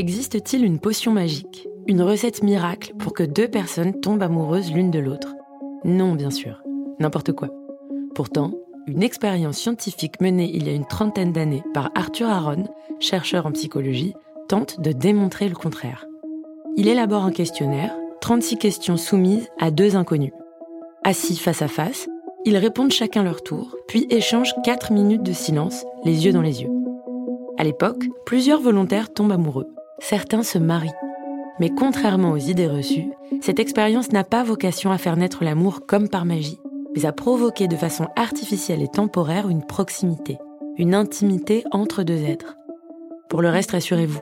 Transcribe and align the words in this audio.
Existe-t-il 0.00 0.64
une 0.64 0.78
potion 0.78 1.12
magique, 1.12 1.68
une 1.86 2.00
recette 2.00 2.42
miracle 2.42 2.94
pour 2.98 3.12
que 3.12 3.22
deux 3.22 3.48
personnes 3.48 4.00
tombent 4.00 4.22
amoureuses 4.22 4.72
l'une 4.72 4.90
de 4.90 4.98
l'autre? 4.98 5.34
Non, 5.84 6.14
bien 6.14 6.30
sûr. 6.30 6.62
N'importe 7.00 7.32
quoi. 7.32 7.50
Pourtant, 8.14 8.52
une 8.86 9.02
expérience 9.02 9.58
scientifique 9.58 10.22
menée 10.22 10.50
il 10.54 10.66
y 10.66 10.70
a 10.70 10.72
une 10.72 10.86
trentaine 10.86 11.32
d'années 11.32 11.62
par 11.74 11.90
Arthur 11.94 12.30
Aron, 12.30 12.64
chercheur 12.98 13.44
en 13.44 13.52
psychologie, 13.52 14.14
tente 14.48 14.80
de 14.80 14.92
démontrer 14.92 15.50
le 15.50 15.54
contraire. 15.54 16.06
Il 16.78 16.88
élabore 16.88 17.26
un 17.26 17.30
questionnaire, 17.30 17.94
36 18.22 18.56
questions 18.56 18.96
soumises 18.96 19.50
à 19.60 19.70
deux 19.70 19.96
inconnus. 19.96 20.32
Assis 21.04 21.36
face 21.36 21.60
à 21.60 21.68
face, 21.68 22.08
ils 22.46 22.56
répondent 22.56 22.90
chacun 22.90 23.22
leur 23.22 23.42
tour, 23.42 23.76
puis 23.86 24.06
échangent 24.08 24.54
4 24.64 24.94
minutes 24.94 25.24
de 25.24 25.34
silence, 25.34 25.84
les 26.06 26.24
yeux 26.24 26.32
dans 26.32 26.40
les 26.40 26.62
yeux. 26.62 26.70
À 27.58 27.64
l'époque, 27.64 28.06
plusieurs 28.24 28.62
volontaires 28.62 29.12
tombent 29.12 29.32
amoureux. 29.32 29.66
Certains 30.00 30.42
se 30.42 30.58
marient. 30.58 30.90
Mais 31.58 31.70
contrairement 31.70 32.32
aux 32.32 32.38
idées 32.38 32.66
reçues, 32.66 33.10
cette 33.40 33.60
expérience 33.60 34.12
n'a 34.12 34.24
pas 34.24 34.42
vocation 34.42 34.90
à 34.90 34.98
faire 34.98 35.16
naître 35.16 35.44
l'amour 35.44 35.86
comme 35.86 36.08
par 36.08 36.24
magie, 36.24 36.58
mais 36.94 37.06
à 37.06 37.12
provoquer 37.12 37.68
de 37.68 37.76
façon 37.76 38.08
artificielle 38.16 38.82
et 38.82 38.88
temporaire 38.88 39.48
une 39.48 39.64
proximité, 39.64 40.38
une 40.76 40.94
intimité 40.94 41.64
entre 41.70 42.02
deux 42.02 42.24
êtres. 42.24 42.56
Pour 43.28 43.42
le 43.42 43.50
reste, 43.50 43.72
rassurez-vous, 43.72 44.20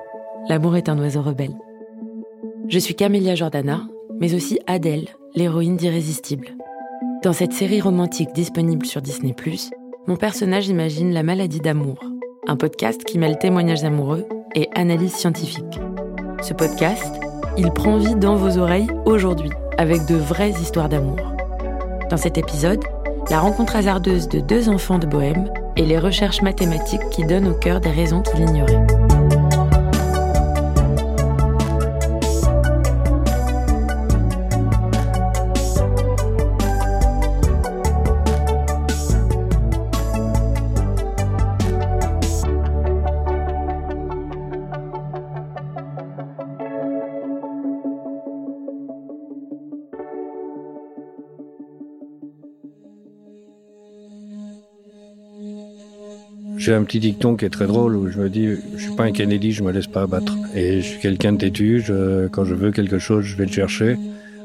l'amour 0.48 0.76
est 0.76 0.88
un 0.88 0.98
oiseau 0.98 1.22
rebelle. 1.22 1.56
Je 2.68 2.78
suis 2.78 2.94
Camélia 2.94 3.34
Jordana, 3.34 3.82
mais 4.20 4.34
aussi 4.34 4.58
Adèle, 4.66 5.08
l'héroïne 5.34 5.77
d'Irrésistible. 5.77 6.48
Dans 7.22 7.33
cette 7.33 7.52
série 7.52 7.80
romantique 7.80 8.33
disponible 8.34 8.84
sur 8.84 9.00
Disney⁇ 9.00 9.33
mon 10.08 10.17
personnage 10.17 10.68
imagine 10.68 11.12
la 11.12 11.22
maladie 11.22 11.61
d'amour, 11.61 11.98
un 12.46 12.56
podcast 12.56 13.05
qui 13.05 13.18
mêle 13.18 13.36
témoignages 13.36 13.84
amoureux 13.84 14.27
et 14.55 14.69
analyse 14.75 15.14
scientifique. 15.14 15.81
Ce 16.42 16.55
podcast, 16.55 17.13
il 17.57 17.70
prend 17.73 17.98
vie 17.98 18.14
dans 18.14 18.36
vos 18.36 18.59
oreilles 18.59 18.91
aujourd'hui, 19.05 19.51
avec 19.77 20.07
de 20.07 20.17
vraies 20.17 20.51
histoires 20.51 20.89
d'amour. 20.89 21.19
Dans 22.11 22.17
cet 22.17 22.39
épisode, 22.39 22.83
la 23.31 23.41
rencontre 23.41 23.77
hasardeuse 23.77 24.29
de 24.29 24.41
deux 24.41 24.69
enfants 24.69 24.98
de 24.98 25.07
Bohème 25.07 25.51
et 25.77 25.85
les 25.85 25.98
recherches 25.98 26.42
mathématiques 26.42 27.09
qui 27.11 27.25
donnent 27.25 27.48
au 27.48 27.55
cœur 27.55 27.81
des 27.81 27.91
raisons 27.91 28.23
qu'il 28.23 28.41
ignorait. 28.41 29.08
J'ai 56.58 56.74
un 56.74 56.83
petit 56.83 56.98
dicton 56.98 57.36
qui 57.36 57.45
est 57.45 57.51
très 57.51 57.69
drôle 57.69 57.95
où 57.95 58.11
je 58.11 58.19
me 58.19 58.29
dis, 58.29 58.48
je 58.77 58.83
suis 58.83 58.96
pas 58.96 59.05
un 59.05 59.13
Kennedy, 59.13 59.52
je 59.52 59.63
me 59.63 59.70
laisse 59.70 59.86
pas 59.86 60.02
abattre. 60.02 60.36
Et 60.57 60.80
je 60.80 60.86
suis 60.86 60.98
quelqu'un 60.98 61.33
de 61.33 61.39
têtu, 61.39 61.85
quand 62.33 62.45
je 62.45 62.55
veux 62.55 62.73
quelque 62.73 62.98
chose, 62.98 63.24
je 63.24 63.36
vais 63.36 63.46
le 63.46 63.52
chercher. 63.52 63.96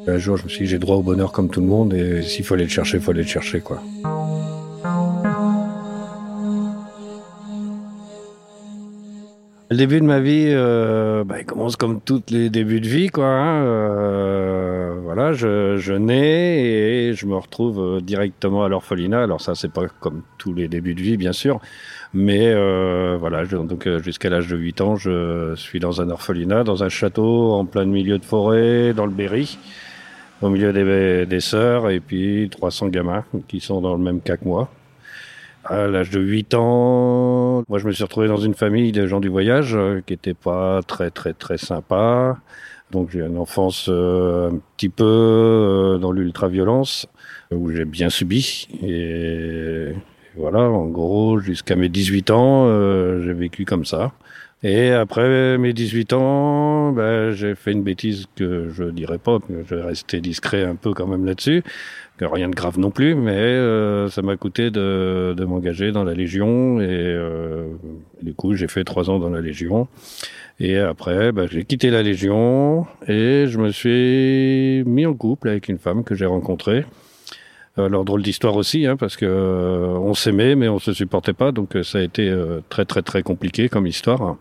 Un 0.07 0.17
jour, 0.19 0.37
je 0.37 0.43
me 0.43 0.49
suis 0.49 0.65
dit, 0.65 0.67
j'ai 0.67 0.79
droit 0.79 0.97
au 0.97 1.01
bonheur 1.01 1.31
comme 1.31 1.49
tout 1.49 1.61
le 1.61 1.67
monde 1.67 1.93
et 1.93 2.21
s'il 2.21 2.45
faut 2.45 2.53
aller 2.53 2.65
le 2.65 2.69
chercher, 2.69 2.97
il 2.97 3.03
faut 3.03 3.11
aller 3.11 3.23
le 3.23 3.27
chercher, 3.27 3.61
quoi. 3.61 3.81
Le 9.73 9.77
début 9.77 9.99
de 9.99 10.05
ma 10.05 10.19
vie, 10.19 10.49
euh, 10.49 11.23
bah, 11.23 11.37
il 11.39 11.45
commence 11.47 11.77
comme 11.77 11.99
tous 11.99 12.21
les 12.29 12.51
débuts 12.51 12.79
de 12.79 12.87
vie, 12.87 13.07
quoi. 13.07 13.25
Hein, 13.25 13.63
euh, 13.65 14.93
voilà, 15.01 15.33
je, 15.33 15.77
je, 15.77 15.93
nais 15.93 16.61
et 16.63 17.13
je 17.15 17.25
me 17.25 17.35
retrouve 17.35 17.79
euh, 17.79 17.99
directement 17.99 18.63
à 18.63 18.69
l'orphelinat. 18.69 19.23
Alors 19.23 19.41
ça, 19.41 19.55
c'est 19.55 19.71
pas 19.71 19.87
comme 19.99 20.21
tous 20.37 20.53
les 20.53 20.67
débuts 20.67 20.93
de 20.93 21.01
vie, 21.01 21.17
bien 21.17 21.33
sûr, 21.33 21.59
mais 22.13 22.47
euh, 22.47 23.17
voilà. 23.19 23.45
donc 23.45 23.87
euh, 23.87 23.99
jusqu'à 23.99 24.29
l'âge 24.29 24.47
de 24.47 24.57
8 24.57 24.81
ans, 24.81 24.95
je 24.95 25.53
suis 25.55 25.79
dans 25.79 26.01
un 26.01 26.09
orphelinat, 26.09 26.63
dans 26.63 26.83
un 26.83 26.89
château 26.89 27.53
en 27.53 27.65
plein 27.65 27.85
milieu 27.85 28.19
de 28.19 28.25
forêt, 28.25 28.93
dans 28.93 29.05
le 29.05 29.11
Berry, 29.11 29.57
au 30.41 30.49
milieu 30.49 30.73
des, 30.73 31.25
des 31.25 31.39
sœurs 31.39 31.89
et 31.89 31.99
puis 31.99 32.49
300 32.49 32.89
gamins 32.89 33.25
qui 33.47 33.59
sont 33.59 33.81
dans 33.81 33.95
le 33.95 34.03
même 34.03 34.21
cas 34.21 34.37
que 34.37 34.45
moi. 34.45 34.69
À 35.65 35.87
l'âge 35.87 36.09
de 36.09 36.19
8 36.19 36.55
ans, 36.55 37.63
moi 37.69 37.79
je 37.79 37.87
me 37.87 37.93
suis 37.93 38.03
retrouvé 38.03 38.27
dans 38.27 38.37
une 38.37 38.53
famille 38.53 38.91
de 38.91 39.07
gens 39.07 39.21
du 39.21 39.29
voyage 39.29 39.75
euh, 39.75 40.01
qui 40.05 40.11
était 40.13 40.33
pas 40.33 40.81
très 40.85 41.09
très 41.09 41.33
très 41.33 41.57
sympa. 41.57 42.37
Donc 42.91 43.11
j'ai 43.11 43.21
une 43.21 43.37
enfance 43.37 43.87
euh, 43.87 44.51
un 44.51 44.59
petit 44.75 44.89
peu 44.89 45.05
euh, 45.05 45.97
dans 45.99 46.11
l'ultra-violence 46.11 47.07
où 47.51 47.71
j'ai 47.71 47.85
bien 47.85 48.09
subi 48.09 48.67
et, 48.83 49.93
voilà, 50.35 50.61
en 50.61 50.87
gros 50.87 51.39
jusqu'à 51.39 51.75
mes 51.75 51.89
18 51.89 52.31
ans, 52.31 52.67
j'ai 53.21 53.33
vécu 53.33 53.65
comme 53.65 53.85
ça. 53.85 54.13
Et 54.65 54.91
après 54.91 55.57
mes 55.57 55.73
18 55.73 56.13
ans, 56.13 56.91
ben, 56.93 57.31
j'ai 57.31 57.53
fait 57.53 57.73
une 57.73 57.83
bêtise 57.83 58.27
que 58.35 58.69
je 58.69 58.85
dirais 58.85 59.17
pas, 59.17 59.39
je 59.49 59.75
vais 59.75 59.81
rester 59.81 60.21
discret 60.21 60.63
un 60.63 60.75
peu 60.75 60.93
quand 60.93 61.07
même 61.07 61.25
là-dessus 61.25 61.63
rien 62.25 62.49
de 62.49 62.55
grave 62.55 62.79
non 62.79 62.91
plus, 62.91 63.15
mais 63.15 63.31
euh, 63.31 64.09
ça 64.09 64.21
m'a 64.21 64.37
coûté 64.37 64.71
de, 64.71 65.33
de 65.35 65.45
m'engager 65.45 65.91
dans 65.91 66.03
la 66.03 66.13
Légion 66.13 66.79
et 66.79 66.87
euh, 66.89 67.67
du 68.21 68.33
coup 68.33 68.53
j'ai 68.53 68.67
fait 68.67 68.83
trois 68.83 69.09
ans 69.09 69.19
dans 69.19 69.29
la 69.29 69.41
Légion. 69.41 69.87
Et 70.59 70.77
après, 70.77 71.31
bah, 71.31 71.45
j'ai 71.49 71.65
quitté 71.65 71.89
la 71.89 72.03
Légion 72.03 72.85
et 73.07 73.45
je 73.47 73.57
me 73.57 73.71
suis 73.71 74.83
mis 74.85 75.05
en 75.05 75.13
couple 75.13 75.49
avec 75.49 75.67
une 75.67 75.79
femme 75.79 76.03
que 76.03 76.15
j'ai 76.15 76.27
rencontrée. 76.27 76.85
Alors 77.75 78.05
drôle 78.05 78.21
d'histoire 78.21 78.55
aussi, 78.55 78.85
hein, 78.85 78.97
parce 78.97 79.17
que 79.17 79.25
euh, 79.25 79.87
on 79.87 80.13
s'aimait 80.13 80.55
mais 80.55 80.67
on 80.69 80.79
se 80.79 80.93
supportait 80.93 81.33
pas, 81.33 81.51
donc 81.51 81.75
ça 81.83 81.97
a 81.97 82.01
été 82.01 82.31
très 82.69 82.85
très 82.85 83.01
très 83.01 83.23
compliqué 83.23 83.69
comme 83.69 83.87
histoire. 83.87 84.37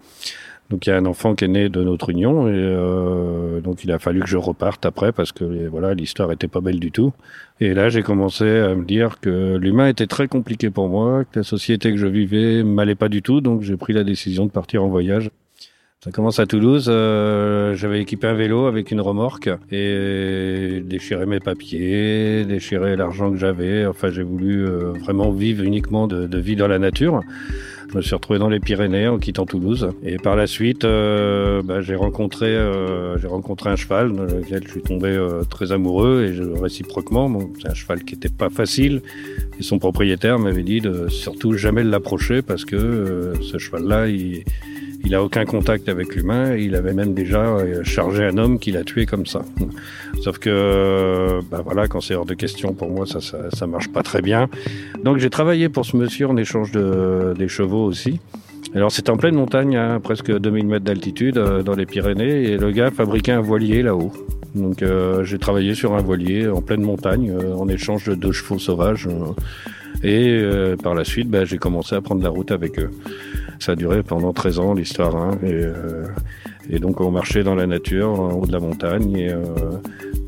Donc 0.73 0.87
il 0.87 0.89
y 0.89 0.93
a 0.95 0.97
un 0.97 1.05
enfant 1.05 1.35
qui 1.35 1.45
est 1.45 1.49
né 1.49 1.69
de 1.69 1.83
notre 1.83 2.09
union 2.09 2.49
et 2.49 2.53
euh, 2.55 3.61
donc 3.61 3.85
il 3.85 3.93
a 3.93 3.99
fallu 3.99 4.21
que 4.21 4.27
je 4.27 4.39
reparte 4.39 4.87
après 4.87 5.13
parce 5.13 5.31
que 5.31 5.69
voilà 5.69 5.93
l'histoire 5.93 6.33
était 6.33 6.49
pas 6.49 6.63
belle 6.63 6.81
du 6.81 6.91
tout. 6.91 7.13
Et 7.61 7.75
là 7.75 7.91
j'ai 7.91 8.03
commencé 8.03 8.45
à 8.45 8.75
me 8.75 8.87
dire 8.87 9.21
que 9.21 9.57
l'humain 9.57 9.89
était 9.89 10.07
très 10.07 10.29
compliqué 10.29 10.71
pour 10.71 10.89
moi, 10.89 11.25
que 11.25 11.41
la 11.41 11.43
société 11.43 11.91
que 11.91 11.99
je 11.99 12.07
vivais 12.07 12.63
m'allait 12.63 12.95
pas 12.95 13.11
du 13.11 13.21
tout, 13.21 13.43
donc 13.43 13.61
j'ai 13.61 13.77
pris 13.77 13.93
la 13.93 14.03
décision 14.03 14.47
de 14.47 14.51
partir 14.51 14.83
en 14.83 14.89
voyage. 14.89 15.31
Ça 16.05 16.11
commence 16.11 16.41
à 16.41 16.47
Toulouse. 16.47 16.87
Euh, 16.89 17.77
J'avais 17.77 18.01
équipé 18.01 18.27
un 18.27 18.35
vélo 18.35 18.67
avec 18.67 18.91
une 18.91 19.01
remorque 19.01 19.49
et 19.71 20.83
déchiré 20.85 21.27
mes 21.27 21.39
papiers, 21.39 22.45
déchiré 22.45 22.97
l'argent 22.97 23.31
que 23.31 23.37
j'avais. 23.37 23.87
Enfin, 23.87 24.11
j'ai 24.11 24.25
voulu 24.25 24.67
euh, 24.67 24.95
vraiment 24.99 25.31
vivre 25.31 25.63
uniquement 25.63 26.09
de, 26.09 26.27
de 26.27 26.39
vie 26.39 26.57
dans 26.57 26.67
la 26.67 26.81
nature. 26.81 27.21
Je 27.93 27.99
me 27.99 28.03
suis 28.03 28.15
retrouvé 28.15 28.39
dans 28.39 28.49
les 28.49 28.59
Pyrénées 28.59 29.07
en 29.07 29.19
quittant 29.19 29.45
Toulouse. 29.45 29.91
Et 30.03 30.17
par 30.17 30.35
la 30.35 30.47
suite, 30.47 30.85
euh, 30.85 31.63
bah, 31.63 31.83
j'ai 31.83 31.95
rencontré, 31.95 32.47
euh, 32.49 33.17
rencontré 33.25 33.69
un 33.69 33.77
cheval 33.77 34.13
dans 34.13 34.25
lequel 34.25 34.65
je 34.67 34.73
suis 34.73 34.83
tombé 34.83 35.11
euh, 35.11 35.43
très 35.45 35.73
amoureux 35.73 36.25
et 36.27 36.35
je, 36.35 36.43
réciproquement. 36.43 37.29
Bon, 37.29 37.53
c'est 37.61 37.69
un 37.69 37.75
cheval 37.75 38.03
qui 38.03 38.15
n'était 38.15 38.31
pas 38.31 38.49
facile. 38.49 39.03
Et 39.61 39.63
son 39.63 39.79
propriétaire 39.79 40.39
m'avait 40.39 40.63
dit 40.63 40.81
de 40.81 41.09
surtout 41.09 41.53
jamais 41.53 41.85
l'approcher 41.85 42.41
parce 42.41 42.65
que 42.65 43.35
ce 43.43 43.59
cheval-là, 43.59 44.09
il, 44.09 44.43
il 45.05 45.15
a 45.15 45.23
aucun 45.23 45.45
contact 45.45 45.89
avec 45.89 46.15
l'humain. 46.15 46.55
Il 46.57 46.75
avait 46.75 46.93
même 46.93 47.15
déjà 47.15 47.57
chargé 47.83 48.25
un 48.25 48.39
homme 48.39 48.59
qu'il 48.59 48.77
a 48.77 48.85
tué 48.85 49.07
comme 49.07 49.27
ça. 49.27 49.43
Sauf 50.23 50.39
que, 50.39 51.41
bah 51.51 51.63
voilà, 51.65 51.89
quand 51.89 52.01
c'est 52.01 52.15
hors 52.15 52.27
de 52.27 52.35
question 52.35 52.73
pour 52.75 52.91
moi, 52.91 53.07
ça, 53.07 53.21
ça, 53.21 53.51
ça 53.53 53.67
marche 53.67 53.89
pas 53.89 54.03
très 54.03 54.23
bien. 54.23 54.49
Donc 55.05 55.19
j'ai 55.19 55.31
travaillé 55.31 55.69
pour 55.69 55.85
ce 55.85 55.97
monsieur 55.97 56.29
en 56.29 56.37
échange 56.37 56.71
de, 56.73 57.35
des 57.37 57.49
chevaux 57.49 57.85
aussi. 57.85 58.21
Alors 58.75 58.91
c'était 58.91 59.11
en 59.11 59.19
pleine 59.19 59.35
montagne, 59.35 59.77
à 59.77 60.01
presque 60.01 60.35
2000 60.35 60.67
mètres 60.67 60.85
d'altitude, 60.85 61.37
euh, 61.37 61.63
dans 61.63 61.75
les 61.75 61.85
Pyrénées, 61.85 62.45
et 62.45 62.57
le 62.57 62.71
gars 62.71 62.91
fabriquait 62.91 63.33
un 63.33 63.43
voilier 63.43 63.83
là-haut. 63.83 64.13
Donc 64.55 64.83
euh, 64.83 65.25
j'ai 65.25 65.39
travaillé 65.39 65.75
sur 65.75 65.95
un 65.95 66.01
voilier 66.01 66.49
en 66.49 66.63
pleine 66.63 66.83
montagne, 66.83 67.31
euh, 67.31 67.55
en 67.55 67.69
échange 67.69 68.07
de 68.07 68.15
deux 68.15 68.33
chevaux 68.33 68.59
sauvages. 68.59 69.09
et 70.03 70.43
par 70.83 70.95
la 70.95 71.05
suite, 71.05 71.29
bah, 71.29 71.45
j'ai 71.45 71.59
commencé 71.59 71.95
à 71.95 72.01
prendre 72.01 72.23
la 72.23 72.31
route 72.31 72.51
avec 72.51 72.79
eux. 72.79 72.91
Ça 73.63 73.73
a 73.73 73.77
duré 73.77 74.03
pendant 74.03 74.33
13 74.33 74.59
ans 74.59 74.75
l'histoire. 74.75 75.15
Hein, 75.15 75.39
et, 75.45 75.63
et, 76.69 76.79
donc 76.81 77.01
on 77.01 77.13
marchait 77.13 77.45
dans 77.45 77.55
la 77.55 77.67
nature, 77.67 78.09
en 78.09 78.33
haut 78.33 78.47
de 78.47 78.53
la 78.53 78.59
montagne, 78.59 79.17
et 79.17 79.33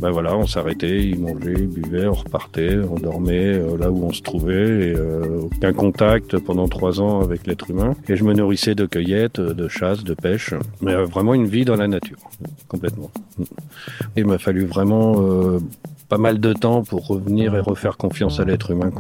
ben 0.05 0.11
voilà, 0.11 0.37
on 0.37 0.47
s'arrêtait, 0.47 1.03
ils 1.03 1.19
mangeaient, 1.19 1.55
ils 1.57 1.67
buvaient, 1.67 2.07
on 2.07 2.13
repartait, 2.13 2.77
on 2.77 2.97
dormait 2.97 3.55
euh, 3.55 3.79
là 3.79 3.91
où 3.91 4.05
on 4.05 4.13
se 4.13 4.21
trouvait, 4.21 4.89
et 4.89 4.95
euh, 4.95 5.41
aucun 5.45 5.73
contact 5.73 6.39
pendant 6.41 6.69
trois 6.69 7.01
ans 7.01 7.23
avec 7.23 7.47
l'être 7.47 7.71
humain. 7.71 7.95
Et 8.09 8.17
je 8.17 8.23
me 8.25 8.35
nourrissais 8.35 8.75
de 8.75 8.85
cueillettes, 8.85 9.41
de 9.41 9.67
chasse, 9.67 10.05
de 10.05 10.13
pêche, 10.13 10.53
mais 10.83 10.93
euh, 10.93 11.05
vraiment 11.05 11.33
une 11.33 11.47
vie 11.47 11.65
dans 11.65 11.77
la 11.77 11.89
nature, 11.89 12.19
complètement. 12.69 13.11
Il 14.17 14.27
m'a 14.27 14.37
fallu 14.37 14.67
vraiment 14.67 15.15
pas 16.15 16.19
mal 16.19 16.39
de 16.39 16.53
temps 16.53 16.85
pour 16.85 17.09
revenir 17.09 17.57
et 17.57 17.61
refaire 17.61 17.97
confiance 17.97 18.39
à 18.39 18.45
l'être 18.45 18.71
humain. 18.71 18.93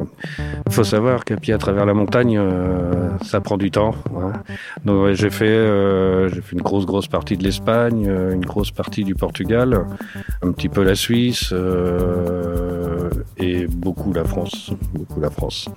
Il 0.66 0.72
faut 0.72 0.82
savoir 0.82 1.24
que 1.24 1.34
puis 1.34 1.52
à 1.52 1.58
travers 1.58 1.86
la 1.86 1.94
montagne, 1.94 2.36
euh, 2.36 3.08
ça 3.22 3.40
prend 3.40 3.56
du 3.56 3.70
temps. 3.70 3.94
Hein. 4.16 4.32
Donc 4.84 5.12
j'ai 5.12 5.30
fait, 5.30 5.46
euh, 5.46 6.28
j'ai 6.28 6.40
fait 6.40 6.56
une 6.56 6.62
grosse 6.62 6.86
grosse 6.86 7.06
partie 7.06 7.36
de 7.36 7.44
l'Espagne, 7.44 8.06
euh, 8.08 8.34
une 8.34 8.44
grosse 8.44 8.72
partie 8.72 9.04
du 9.04 9.14
Portugal, 9.14 9.86
un 10.42 10.50
petit 10.50 10.68
peu 10.68 10.82
la 10.82 10.96
Suisse 10.96 11.54
et 13.36 13.68
beaucoup 13.68 14.12
la 14.12 14.24
France, 14.24 14.72
beaucoup 14.92 15.20
la 15.20 15.30
France. 15.30 15.68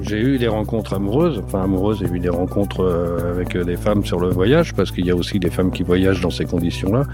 J'ai 0.00 0.20
eu 0.20 0.38
des 0.38 0.48
rencontres 0.48 0.94
amoureuses, 0.94 1.42
enfin 1.44 1.64
amoureuses, 1.64 1.98
j'ai 2.00 2.06
eu 2.06 2.20
des 2.20 2.28
rencontres 2.28 2.80
euh, 2.80 3.32
avec 3.32 3.56
euh, 3.56 3.64
des 3.64 3.76
femmes 3.76 4.04
sur 4.04 4.20
le 4.20 4.28
voyage, 4.28 4.74
parce 4.74 4.90
qu'il 4.90 5.04
y 5.04 5.10
a 5.10 5.16
aussi 5.16 5.38
des 5.38 5.50
femmes 5.50 5.70
qui 5.70 5.82
voyagent 5.82 6.20
dans 6.20 6.30
ces 6.30 6.44
conditions-là. 6.44 7.04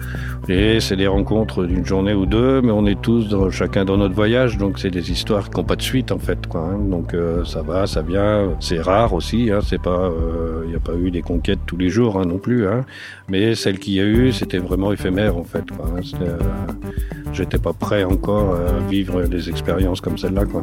Et 0.49 0.81
c'est 0.81 0.97
des 0.97 1.07
rencontres 1.07 1.65
d'une 1.65 1.85
journée 1.85 2.15
ou 2.15 2.27
deux, 2.27 2.61
mais 2.61 2.73
on 2.73 2.87
est 2.87 3.01
tous 3.01 3.29
dans, 3.29 3.51
chacun 3.51 3.85
dans 3.85 3.97
notre 3.97 4.15
voyage, 4.15 4.59
donc 4.59 4.79
c'est 4.79 4.91
des 4.91 5.11
histoires 5.11 5.49
qui 5.51 5.57
n'ont 5.57 5.65
pas 5.65 5.77
de 5.77 5.83
suite 5.83 6.13
en 6.13 6.19
fait. 6.19 6.47
Quoi, 6.47 6.61
hein. 6.61 6.79
Donc 6.79 7.15
euh, 7.15 7.45
ça 7.45 7.63
va, 7.63 7.87
ça 7.87 8.03
vient, 8.03 8.51
c'est 8.61 8.81
rare 8.81 9.15
aussi, 9.15 9.51
hein, 9.51 9.61
c'est 9.63 9.81
pas, 9.81 10.11
il 10.65 10.71
n'y 10.71 10.77
a 10.77 10.81
pas 10.81 10.95
eu 10.95 11.11
des 11.11 11.23
conquêtes 11.23 11.61
tous 11.67 11.77
les 11.77 11.89
jours 11.89 12.21
hein, 12.21 12.27
non 12.27 12.39
plus, 12.39 12.69
hein, 12.69 12.85
mais 13.29 13.55
celle 13.55 13.79
qu'il 13.79 13.95
y 13.95 14.01
a 14.01 14.05
eu, 14.05 14.33
c'était 14.33 14.59
vraiment 14.59 14.93
éphémère 14.93 15.37
en 15.37 15.45
fait. 15.45 15.65
Hein. 15.73 16.01
J'étais 17.33 17.59
pas 17.59 17.73
prêt 17.73 18.05
encore 18.05 18.55
à 18.55 18.89
vivre 18.89 19.23
des 19.27 19.49
expériences 19.49 20.01
comme 20.01 20.19
celle-là. 20.19 20.45
Quoi. 20.45 20.63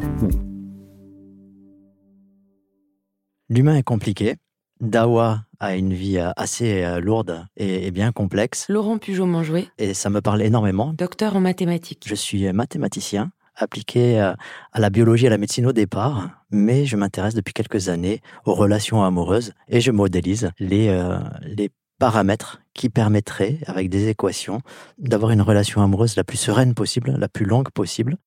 L'humain 3.54 3.76
est 3.76 3.84
compliqué. 3.84 4.38
Dawa 4.80 5.42
a 5.60 5.76
une 5.76 5.94
vie 5.94 6.20
euh, 6.20 6.32
assez 6.38 6.86
euh, 6.86 7.02
lourde 7.02 7.46
et 7.58 7.92
bien 7.92 8.14
complexe. 8.14 8.66
Laurent 8.70 8.98
Pugeot-Manjoué. 8.98 9.68
Et 9.78 9.94
ça 9.94 10.10
me 10.10 10.22
parle 10.22 10.42
énormément. 10.42 10.94
Docteur 10.94 11.36
en 11.36 11.42
mathématiques. 11.42 12.06
Je 12.08 12.16
suis 12.16 12.48
euh, 12.48 12.54
mathématicien 12.54 13.34
appliqué 13.58 14.18
à 14.18 14.38
la 14.80 14.90
biologie 14.90 15.26
et 15.26 15.28
à 15.28 15.32
la 15.32 15.38
médecine 15.38 15.68
au 15.68 15.74
départ, 15.74 16.30
mais 16.50 16.86
je 16.86 16.96
m'intéresse 16.96 17.36
depuis 17.36 17.54
quelques 17.54 17.90
années 17.90 18.22
aux 18.46 18.54
relations 18.54 19.04
amoureuses 19.04 19.52
et 19.68 19.82
je 19.82 19.92
modélise 19.92 20.52
les, 20.58 20.98
les 21.42 21.70
paramètres 22.00 22.62
qui 22.74 22.90
permettraient, 22.90 23.60
avec 23.68 23.90
des 23.90 24.08
équations, 24.08 24.62
d'avoir 24.98 25.32
une 25.32 25.42
relation 25.42 25.84
amoureuse 25.84 26.16
la 26.16 26.24
plus 26.24 26.38
sereine 26.38 26.74
possible, 26.74 27.12
la 27.20 27.28
plus 27.28 27.46
longue 27.46 27.70
possible, 27.70 28.18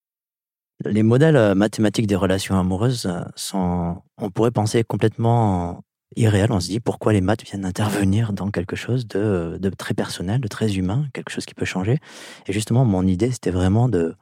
les 0.84 1.02
modèles 1.02 1.36
euh, 1.36 1.54
mathématiques 1.54 2.06
des 2.06 2.16
relations 2.16 2.58
amoureuses 2.58 3.06
euh, 3.06 3.22
sont, 3.36 4.02
on 4.18 4.30
pourrait 4.30 4.50
penser 4.50 4.84
complètement 4.84 5.82
irréels. 6.16 6.52
On 6.52 6.60
se 6.60 6.68
dit 6.68 6.80
pourquoi 6.80 7.12
les 7.12 7.20
maths 7.20 7.44
viennent 7.44 7.64
intervenir 7.64 8.32
dans 8.32 8.50
quelque 8.50 8.76
chose 8.76 9.06
de, 9.06 9.58
très 9.76 9.94
personnel, 9.94 10.40
de 10.40 10.48
très 10.48 10.74
humain, 10.74 11.06
quelque 11.12 11.30
chose 11.30 11.44
qui 11.46 11.54
peut 11.54 11.64
changer? 11.64 11.98
Et 12.46 12.52
justement, 12.52 12.84
mon 12.84 13.06
idée, 13.06 13.30
c'était 13.30 13.50
vraiment 13.50 13.88
de, 13.88 14.14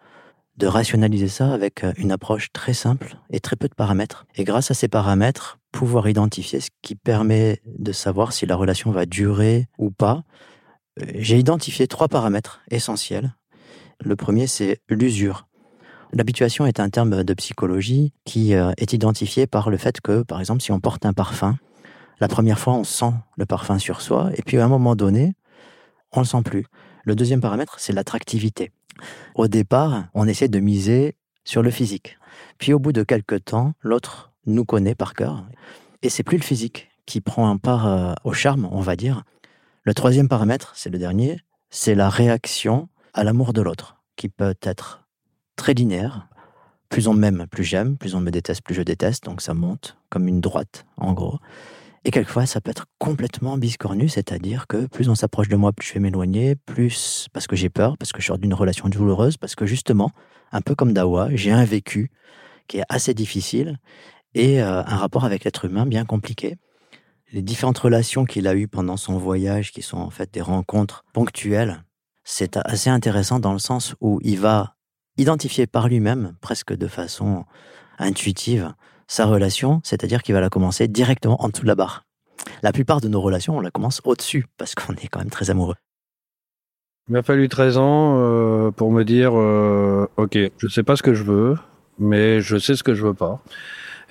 de 0.56 0.66
rationaliser 0.66 1.28
ça 1.28 1.52
avec 1.52 1.84
euh, 1.84 1.92
une 1.96 2.12
approche 2.12 2.52
très 2.52 2.74
simple 2.74 3.16
et 3.30 3.40
très 3.40 3.56
peu 3.56 3.68
de 3.68 3.74
paramètres. 3.74 4.26
Et 4.36 4.44
grâce 4.44 4.70
à 4.70 4.74
ces 4.74 4.88
paramètres, 4.88 5.58
pouvoir 5.72 6.08
identifier 6.08 6.60
ce 6.60 6.70
qui 6.82 6.94
permet 6.94 7.60
de 7.66 7.92
savoir 7.92 8.32
si 8.32 8.46
la 8.46 8.56
relation 8.56 8.90
va 8.90 9.06
durer 9.06 9.68
ou 9.78 9.90
pas. 9.90 10.22
J'ai 11.14 11.38
identifié 11.38 11.86
trois 11.86 12.08
paramètres 12.08 12.60
essentiels. 12.70 13.34
Le 14.04 14.14
premier, 14.16 14.46
c'est 14.46 14.80
l'usure. 14.90 15.46
L'habituation 16.14 16.66
est 16.66 16.78
un 16.78 16.90
terme 16.90 17.24
de 17.24 17.34
psychologie 17.34 18.12
qui 18.26 18.54
euh, 18.54 18.72
est 18.76 18.92
identifié 18.92 19.46
par 19.46 19.70
le 19.70 19.78
fait 19.78 20.02
que, 20.02 20.22
par 20.22 20.40
exemple, 20.40 20.60
si 20.60 20.70
on 20.70 20.78
porte 20.78 21.06
un 21.06 21.14
parfum, 21.14 21.56
la 22.20 22.28
première 22.28 22.58
fois, 22.58 22.74
on 22.74 22.84
sent 22.84 23.12
le 23.38 23.46
parfum 23.46 23.78
sur 23.78 24.02
soi, 24.02 24.30
et 24.36 24.42
puis 24.42 24.58
à 24.58 24.64
un 24.66 24.68
moment 24.68 24.94
donné, 24.94 25.34
on 26.12 26.20
le 26.20 26.26
sent 26.26 26.42
plus. 26.44 26.66
Le 27.04 27.14
deuxième 27.14 27.40
paramètre, 27.40 27.80
c'est 27.80 27.94
l'attractivité. 27.94 28.72
Au 29.34 29.48
départ, 29.48 30.04
on 30.12 30.28
essaie 30.28 30.48
de 30.48 30.60
miser 30.60 31.16
sur 31.44 31.62
le 31.62 31.70
physique. 31.70 32.18
Puis 32.58 32.74
au 32.74 32.78
bout 32.78 32.92
de 32.92 33.02
quelques 33.02 33.46
temps, 33.46 33.72
l'autre 33.80 34.32
nous 34.44 34.66
connaît 34.66 34.94
par 34.94 35.14
cœur, 35.14 35.46
et 36.02 36.10
c'est 36.10 36.22
plus 36.22 36.36
le 36.36 36.42
physique 36.42 36.90
qui 37.06 37.22
prend 37.22 37.48
un 37.48 37.56
part 37.56 37.86
euh, 37.86 38.12
au 38.24 38.34
charme, 38.34 38.68
on 38.70 38.80
va 38.80 38.96
dire. 38.96 39.24
Le 39.82 39.94
troisième 39.94 40.28
paramètre, 40.28 40.72
c'est 40.76 40.90
le 40.90 40.98
dernier, 40.98 41.40
c'est 41.70 41.94
la 41.94 42.10
réaction 42.10 42.90
à 43.14 43.24
l'amour 43.24 43.54
de 43.54 43.62
l'autre, 43.62 43.96
qui 44.16 44.28
peut 44.28 44.54
être 44.62 45.01
très 45.62 45.74
linéaire. 45.74 46.26
Plus 46.88 47.06
on 47.06 47.14
m'aime, 47.14 47.46
plus 47.48 47.62
j'aime, 47.62 47.96
plus 47.96 48.16
on 48.16 48.20
me 48.20 48.32
déteste, 48.32 48.62
plus 48.62 48.74
je 48.74 48.82
déteste, 48.82 49.22
donc 49.22 49.40
ça 49.40 49.54
monte 49.54 49.96
comme 50.10 50.26
une 50.26 50.40
droite, 50.40 50.84
en 50.96 51.12
gros. 51.12 51.38
Et 52.04 52.10
quelquefois, 52.10 52.46
ça 52.46 52.60
peut 52.60 52.72
être 52.72 52.86
complètement 52.98 53.56
biscornu, 53.56 54.08
c'est-à-dire 54.08 54.66
que 54.66 54.86
plus 54.86 55.08
on 55.08 55.14
s'approche 55.14 55.48
de 55.48 55.54
moi, 55.54 55.72
plus 55.72 55.86
je 55.86 55.94
vais 55.94 56.00
m'éloigner, 56.00 56.56
plus 56.56 57.28
parce 57.32 57.46
que 57.46 57.54
j'ai 57.54 57.68
peur, 57.68 57.96
parce 57.96 58.10
que 58.10 58.20
je 58.20 58.26
sors 58.26 58.38
d'une 58.38 58.54
relation 58.54 58.88
douloureuse, 58.88 59.36
parce 59.36 59.54
que 59.54 59.64
justement, 59.64 60.10
un 60.50 60.62
peu 60.62 60.74
comme 60.74 60.92
Dawa, 60.92 61.28
j'ai 61.32 61.52
un 61.52 61.64
vécu 61.64 62.10
qui 62.66 62.78
est 62.78 62.84
assez 62.88 63.14
difficile 63.14 63.78
et 64.34 64.60
euh, 64.60 64.82
un 64.84 64.96
rapport 64.96 65.24
avec 65.24 65.44
l'être 65.44 65.64
humain 65.66 65.86
bien 65.86 66.04
compliqué. 66.04 66.56
Les 67.30 67.42
différentes 67.42 67.78
relations 67.78 68.24
qu'il 68.24 68.48
a 68.48 68.56
eues 68.56 68.66
pendant 68.66 68.96
son 68.96 69.16
voyage, 69.16 69.70
qui 69.70 69.82
sont 69.82 69.98
en 69.98 70.10
fait 70.10 70.34
des 70.34 70.42
rencontres 70.42 71.04
ponctuelles, 71.12 71.84
c'est 72.24 72.56
assez 72.56 72.90
intéressant 72.90 73.38
dans 73.38 73.52
le 73.52 73.60
sens 73.60 73.94
où 74.00 74.18
il 74.24 74.40
va 74.40 74.74
identifier 75.16 75.66
par 75.66 75.88
lui-même, 75.88 76.34
presque 76.40 76.74
de 76.74 76.86
façon 76.86 77.44
intuitive, 77.98 78.72
sa 79.06 79.26
relation, 79.26 79.80
c'est-à-dire 79.84 80.22
qu'il 80.22 80.34
va 80.34 80.40
la 80.40 80.48
commencer 80.48 80.88
directement 80.88 81.42
en 81.42 81.48
dessous 81.48 81.62
de 81.62 81.68
la 81.68 81.74
barre. 81.74 82.04
La 82.62 82.72
plupart 82.72 83.00
de 83.00 83.08
nos 83.08 83.20
relations, 83.20 83.56
on 83.56 83.60
la 83.60 83.70
commence 83.70 84.00
au-dessus, 84.04 84.46
parce 84.56 84.74
qu'on 84.74 84.94
est 84.94 85.08
quand 85.08 85.20
même 85.20 85.30
très 85.30 85.50
amoureux. 85.50 85.76
Il 87.08 87.12
m'a 87.12 87.22
fallu 87.22 87.48
13 87.48 87.78
ans 87.78 88.16
euh, 88.18 88.70
pour 88.70 88.92
me 88.92 89.02
dire, 89.02 89.32
euh, 89.34 90.06
ok, 90.16 90.34
je 90.34 90.66
ne 90.66 90.70
sais 90.70 90.82
pas 90.82 90.96
ce 90.96 91.02
que 91.02 91.14
je 91.14 91.24
veux, 91.24 91.56
mais 91.98 92.40
je 92.40 92.56
sais 92.56 92.74
ce 92.74 92.82
que 92.82 92.94
je 92.94 93.04
veux 93.04 93.14
pas. 93.14 93.42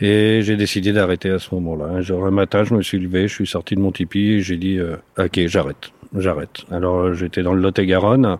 Et 0.01 0.41
j'ai 0.43 0.57
décidé 0.57 0.91
d'arrêter 0.93 1.29
à 1.29 1.39
ce 1.39 1.53
moment-là. 1.55 2.01
Un 2.09 2.31
matin, 2.31 2.63
je 2.63 2.73
me 2.73 2.81
suis 2.81 2.99
levé, 2.99 3.27
je 3.27 3.33
suis 3.33 3.47
sorti 3.47 3.75
de 3.75 3.79
mon 3.79 3.91
tipi 3.91 4.31
et 4.31 4.41
j'ai 4.41 4.57
dit, 4.57 4.77
euh, 4.77 4.97
ok, 5.17 5.47
j'arrête, 5.47 5.91
j'arrête. 6.17 6.65
Alors 6.69 7.13
j'étais 7.13 7.43
dans 7.43 7.53
le 7.53 7.61
Lot-et-Garonne. 7.61 8.37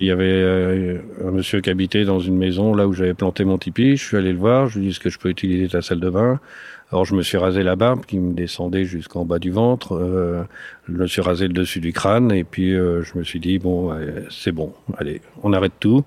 Il 0.00 0.06
y 0.06 0.12
avait 0.12 0.26
euh, 0.26 0.98
un 1.24 1.32
monsieur 1.32 1.60
qui 1.60 1.70
habitait 1.70 2.04
dans 2.04 2.20
une 2.20 2.36
maison 2.36 2.72
là 2.72 2.86
où 2.86 2.92
j'avais 2.92 3.14
planté 3.14 3.44
mon 3.44 3.58
tipi. 3.58 3.96
Je 3.96 4.04
suis 4.04 4.16
allé 4.16 4.32
le 4.32 4.38
voir. 4.38 4.68
Je 4.68 4.78
lui 4.78 4.84
ai 4.84 4.88
dit 4.88 4.90
est-ce 4.90 5.00
que 5.00 5.10
je 5.10 5.18
peux 5.18 5.28
utiliser 5.28 5.68
ta 5.68 5.82
salle 5.82 5.98
de 5.98 6.08
bain? 6.08 6.38
Alors 6.92 7.04
je 7.04 7.16
me 7.16 7.22
suis 7.22 7.36
rasé 7.36 7.64
la 7.64 7.74
barbe 7.74 8.06
qui 8.06 8.18
me 8.18 8.32
descendait 8.32 8.84
jusqu'en 8.84 9.24
bas 9.24 9.40
du 9.40 9.50
ventre. 9.50 9.96
Euh, 9.96 10.44
je 10.88 10.92
me 10.92 11.06
suis 11.08 11.20
rasé 11.20 11.48
le 11.48 11.52
dessus 11.52 11.80
du 11.80 11.92
crâne 11.92 12.30
et 12.30 12.44
puis 12.44 12.74
euh, 12.74 13.02
je 13.02 13.18
me 13.18 13.24
suis 13.24 13.40
dit 13.40 13.58
bon 13.58 13.92
c'est 14.30 14.52
bon, 14.52 14.72
allez 14.96 15.20
on 15.42 15.52
arrête 15.52 15.74
tout. 15.80 16.04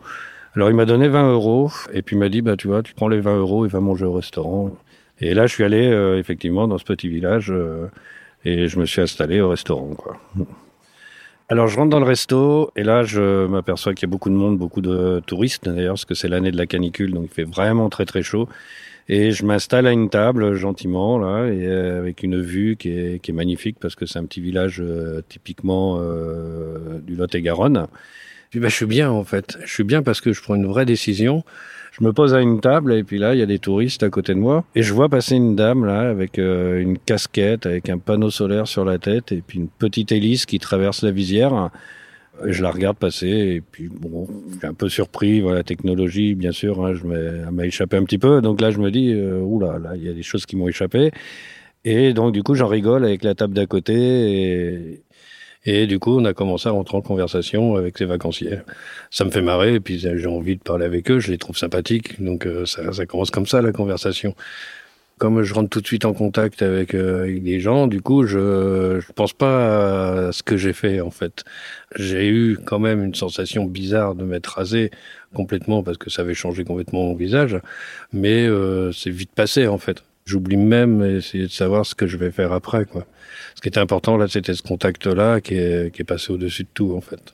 Alors 0.55 0.69
il 0.69 0.75
m'a 0.75 0.85
donné 0.85 1.09
20 1.09 1.33
euros 1.33 1.69
et 1.93 2.01
puis 2.01 2.15
il 2.15 2.19
m'a 2.19 2.29
dit 2.29 2.41
bah 2.41 2.55
tu 2.55 2.67
vois 2.67 2.83
tu 2.83 2.93
prends 2.93 3.09
les 3.09 3.19
20 3.19 3.37
euros 3.37 3.65
et 3.65 3.67
va 3.67 3.81
manger 3.81 4.05
au 4.05 4.13
restaurant. 4.13 4.71
Et 5.19 5.33
là 5.33 5.47
je 5.47 5.53
suis 5.53 5.65
allé 5.65 5.83
effectivement 6.17 6.67
dans 6.67 6.77
ce 6.77 6.85
petit 6.85 7.09
village 7.09 7.53
et 8.45 8.67
je 8.67 8.79
me 8.79 8.85
suis 8.85 9.01
installé 9.01 9.41
au 9.41 9.49
restaurant 9.49 9.93
quoi. 9.95 10.17
Alors 11.51 11.67
je 11.67 11.75
rentre 11.75 11.89
dans 11.89 11.99
le 11.99 12.05
resto 12.05 12.71
et 12.77 12.83
là 12.83 13.03
je 13.03 13.45
m'aperçois 13.45 13.93
qu'il 13.93 14.07
y 14.07 14.09
a 14.09 14.13
beaucoup 14.13 14.29
de 14.29 14.35
monde, 14.35 14.57
beaucoup 14.57 14.79
de 14.79 15.21
touristes 15.25 15.67
d'ailleurs, 15.67 15.95
parce 15.95 16.05
que 16.05 16.13
c'est 16.13 16.29
l'année 16.29 16.49
de 16.49 16.55
la 16.55 16.65
canicule, 16.65 17.11
donc 17.11 17.25
il 17.29 17.33
fait 17.33 17.43
vraiment 17.43 17.89
très 17.89 18.05
très 18.05 18.23
chaud. 18.23 18.47
Et 19.09 19.33
je 19.33 19.43
m'installe 19.43 19.85
à 19.85 19.91
une 19.91 20.09
table 20.09 20.53
gentiment 20.53 21.19
là, 21.19 21.47
et 21.47 21.67
euh, 21.67 21.99
avec 21.99 22.23
une 22.23 22.39
vue 22.39 22.77
qui 22.77 22.91
est, 22.91 23.21
qui 23.21 23.31
est 23.31 23.33
magnifique 23.33 23.79
parce 23.81 23.95
que 23.95 24.05
c'est 24.05 24.17
un 24.17 24.23
petit 24.23 24.39
village 24.39 24.79
euh, 24.79 25.23
typiquement 25.27 25.97
euh, 25.99 27.01
du 27.05 27.15
Lot-et-Garonne. 27.15 27.87
Puis 28.49 28.61
bah, 28.61 28.69
je 28.69 28.75
suis 28.75 28.85
bien 28.85 29.11
en 29.11 29.25
fait. 29.25 29.57
Je 29.65 29.73
suis 29.73 29.83
bien 29.83 30.03
parce 30.03 30.21
que 30.21 30.31
je 30.31 30.41
prends 30.41 30.55
une 30.55 30.67
vraie 30.67 30.85
décision. 30.85 31.43
Je 31.91 32.05
me 32.05 32.13
pose 32.13 32.33
à 32.33 32.39
une 32.39 32.61
table 32.61 32.93
et 32.93 33.03
puis 33.03 33.17
là, 33.17 33.35
il 33.35 33.39
y 33.39 33.43
a 33.43 33.45
des 33.45 33.59
touristes 33.59 34.01
à 34.01 34.09
côté 34.09 34.33
de 34.33 34.39
moi. 34.39 34.63
Et 34.75 34.81
je 34.81 34.93
vois 34.93 35.09
passer 35.09 35.35
une 35.35 35.55
dame 35.57 35.85
là 35.85 36.09
avec 36.09 36.39
euh, 36.39 36.79
une 36.79 36.97
casquette, 36.97 37.65
avec 37.65 37.89
un 37.89 37.97
panneau 37.97 38.29
solaire 38.29 38.67
sur 38.67 38.85
la 38.85 38.97
tête 38.97 39.33
et 39.33 39.43
puis 39.45 39.59
une 39.59 39.67
petite 39.67 40.13
hélice 40.13 40.45
qui 40.45 40.57
traverse 40.57 41.03
la 41.03 41.11
visière. 41.11 41.69
Je 42.45 42.63
la 42.63 42.71
regarde 42.71 42.97
passer 42.97 43.27
et 43.27 43.61
puis 43.61 43.89
bon, 43.89 44.27
je 44.61 44.65
un 44.65 44.73
peu 44.73 44.87
surpris. 44.87 45.41
Voilà, 45.41 45.63
technologie, 45.63 46.33
bien 46.33 46.53
sûr, 46.53 46.83
hein, 46.83 46.93
je 46.93 47.03
m'a 47.05 47.65
échappé 47.65 47.97
un 47.97 48.03
petit 48.05 48.17
peu. 48.17 48.41
Donc 48.41 48.61
là, 48.61 48.71
je 48.71 48.79
me 48.79 48.89
dis, 48.89 49.11
euh, 49.13 49.41
oula, 49.41 49.77
là, 49.77 49.91
il 49.95 50.03
y 50.03 50.09
a 50.09 50.13
des 50.13 50.23
choses 50.23 50.45
qui 50.45 50.55
m'ont 50.55 50.69
échappé. 50.69 51.11
Et 51.83 52.13
donc 52.13 52.31
du 52.31 52.41
coup, 52.41 52.55
j'en 52.55 52.67
rigole 52.67 53.03
avec 53.03 53.23
la 53.23 53.35
table 53.35 53.53
d'à 53.53 53.65
côté 53.65 53.93
et, 53.93 55.01
et 55.65 55.85
du 55.85 55.99
coup, 55.99 56.17
on 56.19 56.25
a 56.25 56.33
commencé 56.33 56.67
à 56.67 56.71
rentrer 56.71 56.97
en 56.97 57.01
conversation 57.01 57.75
avec 57.75 57.97
ces 57.97 58.05
vacanciers. 58.05 58.59
Ça 59.11 59.25
me 59.25 59.31
fait 59.31 59.41
marrer, 59.41 59.75
et 59.75 59.79
puis 59.79 59.99
j'ai 59.99 60.25
envie 60.27 60.55
de 60.57 60.61
parler 60.63 60.85
avec 60.85 61.11
eux, 61.11 61.19
je 61.19 61.31
les 61.31 61.37
trouve 61.37 61.57
sympathiques, 61.57 62.21
donc 62.21 62.45
euh, 62.47 62.65
ça, 62.65 62.91
ça, 62.93 63.05
commence 63.05 63.31
comme 63.31 63.45
ça, 63.45 63.61
la 63.61 63.71
conversation. 63.71 64.35
Comme 65.19 65.43
je 65.43 65.53
rentre 65.53 65.69
tout 65.69 65.81
de 65.81 65.85
suite 65.85 66.05
en 66.05 66.13
contact 66.13 66.63
avec, 66.63 66.95
euh, 66.95 67.23
avec 67.23 67.43
des 67.43 67.59
gens, 67.59 67.85
du 67.85 68.01
coup, 68.01 68.25
je 68.25 68.99
je 69.05 69.11
pense 69.13 69.33
pas 69.33 70.29
à 70.29 70.31
ce 70.31 70.41
que 70.41 70.57
j'ai 70.57 70.73
fait, 70.73 70.99
en 70.99 71.11
fait. 71.11 71.43
J'ai 71.95 72.27
eu 72.27 72.57
quand 72.65 72.79
même 72.79 73.03
une 73.03 73.13
sensation 73.13 73.65
bizarre 73.65 74.15
de 74.15 74.23
m'être 74.23 74.47
rasé 74.47 74.89
complètement, 75.35 75.83
parce 75.83 75.97
que 75.97 76.09
ça 76.09 76.23
avait 76.23 76.33
changé 76.33 76.63
complètement 76.63 77.03
mon 77.03 77.15
visage, 77.15 77.59
mais 78.13 78.47
euh, 78.47 78.91
c'est 78.93 79.11
vite 79.11 79.31
passé, 79.35 79.67
en 79.67 79.77
fait. 79.77 80.03
J'oublie 80.25 80.57
même 80.57 81.03
essayer 81.03 81.45
de 81.45 81.51
savoir 81.51 81.85
ce 81.85 81.95
que 81.95 82.07
je 82.07 82.17
vais 82.17 82.31
faire 82.31 82.51
après, 82.53 82.85
quoi. 82.85 83.05
Ce 83.55 83.61
qui 83.61 83.67
était 83.67 83.79
important 83.79 84.17
là, 84.17 84.27
c'était 84.27 84.53
ce 84.53 84.61
contact-là 84.61 85.41
qui 85.41 85.55
est, 85.55 85.93
qui 85.93 86.01
est 86.01 86.05
passé 86.05 86.31
au-dessus 86.31 86.63
de 86.63 86.69
tout, 86.73 86.93
en 86.95 87.01
fait. 87.01 87.33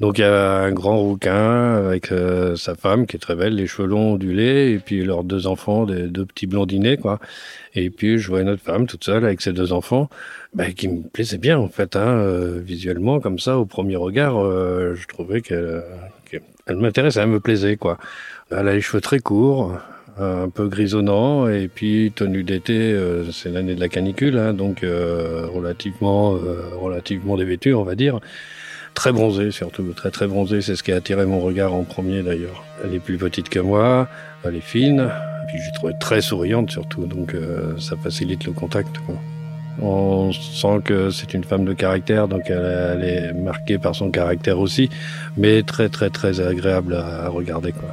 Donc 0.00 0.18
il 0.18 0.22
y 0.22 0.24
a 0.24 0.58
un 0.62 0.72
grand 0.72 0.98
rouquin 0.98 1.76
avec 1.76 2.10
euh, 2.10 2.56
sa 2.56 2.74
femme 2.74 3.06
qui 3.06 3.16
est 3.16 3.20
très 3.20 3.36
belle, 3.36 3.54
les 3.54 3.68
cheveux 3.68 3.86
longs 3.86 4.14
ondulés, 4.14 4.72
et 4.72 4.78
puis 4.78 5.04
leurs 5.04 5.22
deux 5.22 5.46
enfants, 5.46 5.86
des 5.86 6.08
deux 6.08 6.26
petits 6.26 6.48
blondinets, 6.48 6.96
quoi. 6.96 7.20
Et 7.76 7.90
puis 7.90 8.18
je 8.18 8.28
vois 8.28 8.40
une 8.40 8.48
autre 8.48 8.62
femme 8.62 8.86
toute 8.88 9.04
seule 9.04 9.24
avec 9.24 9.40
ses 9.40 9.52
deux 9.52 9.72
enfants, 9.72 10.10
bah, 10.52 10.72
qui 10.72 10.88
me 10.88 11.02
plaisait 11.02 11.38
bien 11.38 11.58
en 11.58 11.68
fait, 11.68 11.94
hein, 11.94 12.08
euh, 12.08 12.60
visuellement 12.60 13.20
comme 13.20 13.38
ça, 13.38 13.56
au 13.56 13.66
premier 13.66 13.94
regard, 13.94 14.36
euh, 14.36 14.94
je 14.96 15.06
trouvais 15.06 15.40
qu'elle, 15.42 15.84
qu'elle 16.28 16.76
m'intéressait, 16.76 17.20
elle 17.20 17.28
me 17.28 17.40
plaisait, 17.40 17.76
quoi. 17.76 17.98
Elle 18.50 18.68
a 18.68 18.74
les 18.74 18.80
cheveux 18.80 19.00
très 19.00 19.20
courts, 19.20 19.78
un 20.18 20.48
peu 20.48 20.68
grisonnant 20.68 21.48
et 21.48 21.68
puis 21.68 22.12
tenue 22.14 22.44
d'été, 22.44 22.74
euh, 22.74 23.30
c'est 23.32 23.50
l'année 23.50 23.74
de 23.74 23.80
la 23.80 23.88
canicule, 23.88 24.38
hein, 24.38 24.52
donc 24.52 24.84
euh, 24.84 25.46
relativement, 25.52 26.34
euh, 26.34 26.62
relativement 26.78 27.36
dévêtue, 27.36 27.74
on 27.74 27.82
va 27.82 27.94
dire. 27.94 28.20
Très 28.94 29.10
bronzée 29.10 29.50
surtout, 29.50 29.92
très 29.92 30.10
très 30.10 30.28
bronzée, 30.28 30.62
c'est 30.62 30.76
ce 30.76 30.84
qui 30.84 30.92
a 30.92 30.96
attiré 30.96 31.26
mon 31.26 31.40
regard 31.40 31.74
en 31.74 31.82
premier 31.82 32.22
d'ailleurs. 32.22 32.64
Elle 32.84 32.94
est 32.94 33.00
plus 33.00 33.18
petite 33.18 33.48
que 33.48 33.58
moi, 33.58 34.08
elle 34.44 34.54
est 34.54 34.60
fine, 34.60 35.00
et 35.00 35.46
puis 35.48 35.58
j'ai 35.64 35.72
trouvé 35.72 35.94
très 35.98 36.20
souriante 36.20 36.70
surtout, 36.70 37.06
donc 37.06 37.34
ça 37.78 37.96
facilite 37.96 38.44
le 38.44 38.52
contact. 38.52 38.98
Quoi. 38.98 39.16
On 39.82 40.30
sent 40.32 40.80
que 40.84 41.10
c'est 41.10 41.34
une 41.34 41.42
femme 41.42 41.64
de 41.64 41.72
caractère, 41.72 42.28
donc 42.28 42.42
elle, 42.46 43.02
elle, 43.02 43.04
est 43.04 43.32
marquée 43.32 43.78
par 43.78 43.96
son 43.96 44.12
caractère 44.12 44.60
aussi, 44.60 44.90
mais 45.36 45.64
très 45.64 45.88
très 45.88 46.10
très 46.10 46.40
agréable 46.40 46.94
à 46.94 47.28
regarder 47.28 47.72
quoi. 47.72 47.92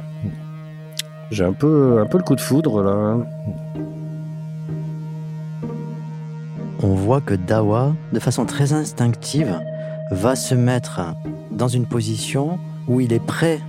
J'ai 1.32 1.44
un 1.44 1.54
peu, 1.54 1.98
un 1.98 2.04
peu 2.04 2.18
le 2.18 2.24
coup 2.24 2.36
de 2.36 2.42
foudre 2.42 2.82
là. 2.82 3.16
On 6.82 6.94
voit 6.94 7.22
que 7.22 7.32
Dawa, 7.32 7.94
de 8.12 8.20
façon 8.20 8.44
très 8.44 8.74
instinctive, 8.74 9.58
va 10.10 10.36
se 10.36 10.54
mettre 10.54 11.00
dans 11.50 11.68
une 11.68 11.86
position 11.86 12.58
où 12.86 13.00
il 13.00 13.14
est 13.14 13.24
prêt 13.24 13.60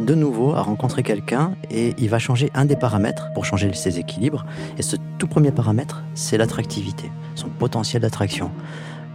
de 0.00 0.16
nouveau 0.16 0.54
à 0.54 0.62
rencontrer 0.62 1.04
quelqu'un 1.04 1.54
et 1.70 1.94
il 1.98 2.10
va 2.10 2.18
changer 2.18 2.50
un 2.52 2.64
des 2.64 2.74
paramètres 2.74 3.30
pour 3.32 3.44
changer 3.44 3.72
ses 3.74 4.00
équilibres. 4.00 4.44
Et 4.76 4.82
ce 4.82 4.96
tout 5.18 5.28
premier 5.28 5.52
paramètre, 5.52 6.02
c'est 6.14 6.36
l'attractivité, 6.36 7.12
son 7.36 7.48
potentiel 7.48 8.02
d'attraction. 8.02 8.50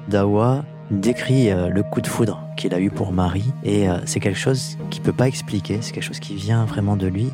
Dawa 0.08 0.64
décrit 0.90 1.52
euh, 1.52 1.68
le 1.68 1.84
coup 1.84 2.00
de 2.00 2.08
foudre 2.08 2.48
qu'il 2.56 2.74
a 2.74 2.80
eu 2.80 2.92
pour 2.92 3.12
Marie 3.12 3.52
et 3.66 3.90
euh, 3.90 3.98
c'est 4.06 4.22
quelque 4.22 4.40
chose 4.40 4.78
qu'il 4.90 5.02
peut 5.02 5.12
pas 5.12 5.28
expliquer, 5.28 5.80
c'est 5.82 5.92
quelque 5.92 6.04
chose 6.06 6.22
qui 6.22 6.36
vient 6.36 6.64
vraiment 6.64 6.96
de 6.96 7.08
lui 7.08 7.30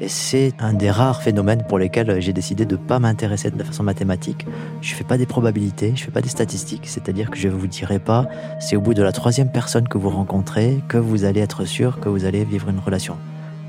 et 0.00 0.08
c'est 0.08 0.52
un 0.58 0.72
des 0.72 0.90
rares 0.90 1.22
phénomènes 1.22 1.64
pour 1.68 1.78
lesquels 1.78 2.20
j'ai 2.20 2.32
décidé 2.32 2.64
de 2.64 2.76
ne 2.76 2.80
pas 2.80 2.98
m'intéresser 2.98 3.50
de 3.50 3.62
façon 3.62 3.82
mathématique. 3.82 4.46
Je 4.82 4.92
ne 4.92 4.96
fais 4.96 5.04
pas 5.04 5.18
des 5.18 5.26
probabilités, 5.26 5.92
je 5.94 6.02
ne 6.02 6.06
fais 6.06 6.10
pas 6.10 6.20
des 6.20 6.28
statistiques, 6.28 6.86
c'est-à-dire 6.86 7.30
que 7.30 7.38
je 7.38 7.48
ne 7.48 7.54
vous 7.54 7.66
dirai 7.66 7.98
pas, 7.98 8.28
c'est 8.60 8.76
au 8.76 8.80
bout 8.80 8.94
de 8.94 9.02
la 9.02 9.12
troisième 9.12 9.50
personne 9.50 9.88
que 9.88 9.98
vous 9.98 10.10
rencontrez 10.10 10.82
que 10.88 10.98
vous 10.98 11.24
allez 11.24 11.40
être 11.40 11.64
sûr 11.64 12.00
que 12.00 12.08
vous 12.08 12.24
allez 12.24 12.44
vivre 12.44 12.68
une 12.68 12.78
relation. 12.78 13.16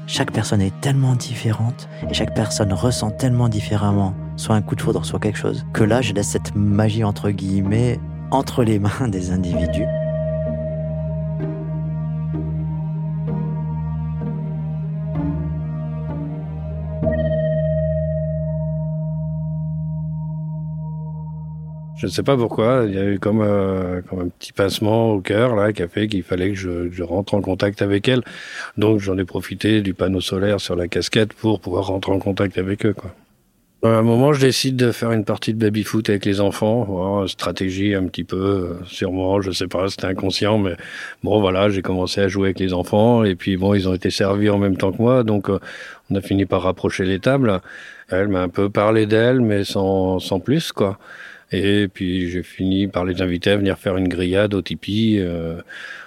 Chaque 0.05 0.31
personne 0.31 0.61
est 0.61 0.79
tellement 0.79 1.15
différente 1.15 1.89
et 2.09 2.13
chaque 2.13 2.33
personne 2.33 2.71
ressent 2.71 3.11
tellement 3.11 3.49
différemment 3.49 4.13
soit 4.37 4.55
un 4.55 4.61
coup 4.61 4.75
de 4.75 4.81
foudre, 4.81 5.05
soit 5.05 5.19
quelque 5.19 5.37
chose, 5.37 5.65
que 5.73 5.83
là 5.83 6.01
je 6.01 6.13
laisse 6.13 6.29
cette 6.29 6.55
magie 6.55 7.03
entre 7.03 7.29
guillemets 7.29 7.99
entre 8.31 8.63
les 8.63 8.79
mains 8.79 9.07
des 9.07 9.31
individus. 9.31 9.85
Je 21.97 22.05
ne 22.05 22.11
sais 22.11 22.23
pas 22.23 22.37
pourquoi, 22.37 22.83
il 22.87 22.93
y 22.93 22.99
a 22.99 23.05
eu 23.05 23.17
comme, 23.19 23.41
euh, 23.41 24.01
comme 24.07 24.19
un 24.19 24.27
petit 24.27 24.53
pincement 24.53 25.11
au 25.13 25.19
cœur 25.19 25.55
là 25.55 25.73
qui 25.73 25.81
a 25.81 25.87
fait 25.87 26.07
qu'il 26.07 26.21
fallait 26.21 26.49
que 26.51 26.55
je, 26.55 26.91
je, 26.91 27.03
rentre 27.03 27.33
en 27.33 27.41
contact 27.41 27.81
avec 27.81 28.07
elle. 28.07 28.21
Donc 28.77 28.99
j'en 28.99 29.17
ai 29.17 29.25
profité 29.25 29.81
du 29.81 29.95
panneau 29.95 30.21
solaire 30.21 30.61
sur 30.61 30.75
la 30.75 30.87
casquette 30.87 31.33
pour 31.33 31.59
pouvoir 31.59 31.87
rentrer 31.87 32.11
en 32.11 32.19
contact 32.19 32.59
avec 32.59 32.85
eux. 32.85 32.93
Quoi. 32.93 33.15
À 33.83 33.89
un 33.89 34.01
moment, 34.01 34.33
je 34.33 34.41
décide 34.41 34.75
de 34.75 34.91
faire 34.91 35.11
une 35.11 35.23
partie 35.23 35.53
de 35.53 35.59
baby-foot 35.59 36.09
avec 36.09 36.25
les 36.25 36.41
enfants. 36.41 36.83
Voilà, 36.83 37.27
stratégie 37.27 37.93
un 37.93 38.05
petit 38.05 38.23
peu, 38.23 38.35
euh, 38.35 38.85
sûrement, 38.85 39.39
je 39.39 39.51
sais 39.51 39.67
pas, 39.67 39.87
c'était 39.87 40.07
inconscient, 40.07 40.57
mais 40.57 40.75
bon, 41.23 41.39
voilà, 41.39 41.69
j'ai 41.69 41.83
commencé 41.83 42.21
à 42.21 42.27
jouer 42.27 42.47
avec 42.47 42.59
les 42.59 42.73
enfants 42.73 43.23
et 43.23 43.35
puis 43.35 43.55
bon, 43.55 43.75
ils 43.75 43.87
ont 43.87 43.93
été 43.93 44.09
servis 44.09 44.49
en 44.49 44.57
même 44.57 44.77
temps 44.77 44.91
que 44.91 44.99
moi, 44.99 45.23
donc 45.23 45.49
euh, 45.49 45.59
on 46.09 46.15
a 46.15 46.21
fini 46.21 46.45
par 46.45 46.63
rapprocher 46.63 47.05
les 47.05 47.19
tables. 47.19 47.61
Elle 48.09 48.29
m'a 48.29 48.41
un 48.41 48.49
peu 48.49 48.69
parlé 48.69 49.05
d'elle, 49.05 49.41
mais 49.41 49.63
sans, 49.63 50.17
sans 50.19 50.39
plus, 50.39 50.71
quoi. 50.71 50.97
Et 51.51 51.87
puis 51.87 52.29
j'ai 52.29 52.43
fini 52.43 52.87
par 52.87 53.05
les 53.05 53.21
inviter 53.21 53.51
à 53.51 53.57
venir 53.57 53.77
faire 53.77 53.95
une 53.95 54.09
grillade 54.09 54.53
au 54.53 54.61
Tipeee. 54.61 55.19
Euh, 55.19 55.61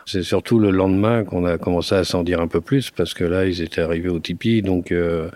c'est 0.05 0.23
surtout 0.23 0.59
le 0.59 0.71
lendemain 0.71 1.25
qu'on 1.25 1.47
a 1.47 1.57
commencé 1.57 1.95
à 1.95 2.05
s'en 2.05 2.23
dire 2.23 2.41
un 2.41 2.49
peu 2.49 2.61
plus 2.61 2.91
parce 2.91 3.15
que 3.15 3.25
là 3.25 3.47
ils 3.47 3.63
étaient 3.63 3.81
arrivés 3.81 4.11
au 4.11 4.19
Tipeee, 4.19 4.61
donc 4.63 4.93
euh, 4.93 5.31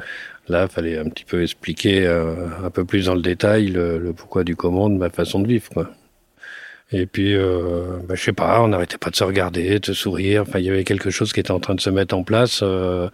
là 0.49 0.69
fallait 0.69 0.99
un 0.99 1.09
petit 1.09 1.25
peu 1.25 1.43
expliquer 1.43 2.07
euh, 2.07 2.35
un 2.63 2.71
peu 2.71 2.85
plus 2.85 3.07
dans 3.07 3.15
le 3.15 3.23
détail 3.23 3.69
le, 3.69 3.99
le, 3.99 4.13
pourquoi 4.13 4.45
du 4.45 4.57
comment 4.57 4.91
de 4.91 4.97
ma 4.97 5.09
façon 5.11 5.41
de 5.41 5.49
vivre. 5.49 5.71
Quoi. 5.71 5.91
Et 6.97 7.07
puis, 7.07 7.35
euh, 7.35 7.99
bah, 8.07 8.15
je 8.15 8.23
sais 8.23 8.33
pas, 8.33 8.63
on 8.63 8.69
n'arrêtait 8.69 8.99
pas 8.99 9.11
de 9.11 9.17
se 9.17 9.25
regarder, 9.25 9.81
de 9.81 9.93
sourire. 9.93 10.43
Enfin, 10.43 10.61
il 10.61 10.65
y 10.65 10.71
avait 10.71 10.85
quelque 10.85 11.11
chose 11.11 11.33
qui 11.33 11.41
était 11.41 11.51
en 11.51 11.59
train 11.59 11.75
de 11.75 11.81
se 11.81 11.91
mettre 11.91 12.17
en 12.17 12.23
place. 12.23 12.61
Euh, 12.63 13.09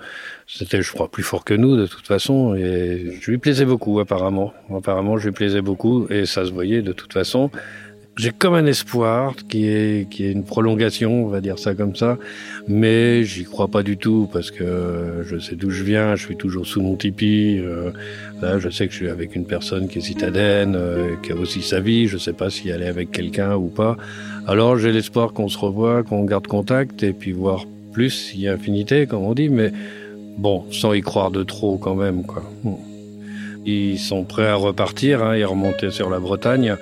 C'était, 0.47 0.83
je 0.83 0.93
crois, 0.93 1.11
plus 1.11 1.23
fort 1.23 1.45
que 1.45 1.55
nous 1.55 1.77
de 1.77 1.87
toute 1.87 2.07
façon. 2.07 2.55
Et 2.55 3.17
je 3.21 3.31
lui 3.31 3.39
plaisais 3.39 3.65
beaucoup, 3.65 3.99
apparemment. 3.99 4.53
Apparemment, 4.77 5.17
je 5.17 5.27
lui 5.29 5.33
plaisais 5.33 5.63
beaucoup, 5.63 6.07
et 6.11 6.27
ça 6.27 6.45
se 6.45 6.51
voyait 6.51 6.83
de 6.83 6.93
toute 6.93 7.13
façon. 7.15 7.51
J'ai 8.21 8.33
comme 8.33 8.53
un 8.53 8.67
espoir 8.67 9.35
qui 9.49 9.67
est 9.67 10.19
une 10.19 10.45
prolongation, 10.45 11.25
on 11.25 11.29
va 11.29 11.41
dire 11.41 11.59
ça 11.59 11.75
comme 11.75 11.97
ça, 11.97 12.19
mais 12.69 13.25
j'y 13.25 13.45
crois 13.45 13.69
pas 13.69 13.83
du 13.83 13.97
tout 13.97 14.29
parce 14.31 14.51
que 14.51 15.25
je 15.25 15.39
sais 15.39 15.57
d'où 15.57 15.71
je 15.71 15.83
viens, 15.83 16.17
je 16.17 16.27
suis 16.27 16.37
toujours 16.37 16.67
sous 16.67 16.83
mon 16.83 16.97
tipi. 16.97 17.59
Euh, 17.59 17.93
là, 18.43 18.59
je 18.59 18.69
sais 18.69 18.87
que 18.87 18.93
je 18.93 18.99
suis 18.99 19.09
avec 19.09 19.37
une 19.37 19.47
personne 19.47 19.89
qui 19.89 20.01
est 20.01 20.03
citadine, 20.03 20.75
euh, 20.77 21.17
qui 21.23 21.33
a 21.33 21.35
aussi 21.35 21.63
sa 21.63 21.81
vie. 21.81 22.09
Je 22.09 22.19
sais 22.19 22.35
pas 22.35 22.51
si 22.51 22.69
elle 22.69 22.83
est 22.83 22.89
avec 22.89 23.11
quelqu'un 23.11 23.57
ou 23.57 23.69
pas. 23.69 23.97
Alors 24.47 24.77
j'ai 24.77 24.93
l'espoir 24.93 25.33
qu'on 25.33 25.49
se 25.49 25.57
revoit, 25.57 26.03
qu'on 26.03 26.25
garde 26.25 26.47
contact 26.47 27.03
et 27.03 27.15
puis 27.15 27.33
voir 27.33 27.65
plus 27.95 28.11
s'il 28.11 28.41
y 28.41 28.49
a 28.49 28.53
infinité, 28.53 29.07
comme 29.07 29.23
on 29.23 29.33
dit, 29.33 29.49
mais 29.49 29.73
bon, 30.37 30.67
sans 30.73 30.93
y 30.93 31.01
croire 31.01 31.31
de 31.31 31.43
trop 31.43 31.79
quand 31.79 31.95
même, 31.95 32.25
quoi. 32.25 32.43
Ils 33.65 33.99
sont 33.99 34.25
prêts 34.25 34.47
à 34.47 34.57
repartir 34.57 35.23
hein, 35.23 35.35
et 35.35 35.45
remonter 35.45 35.91
sur 35.91 36.11
la 36.11 36.19
Bretagne. 36.19 36.77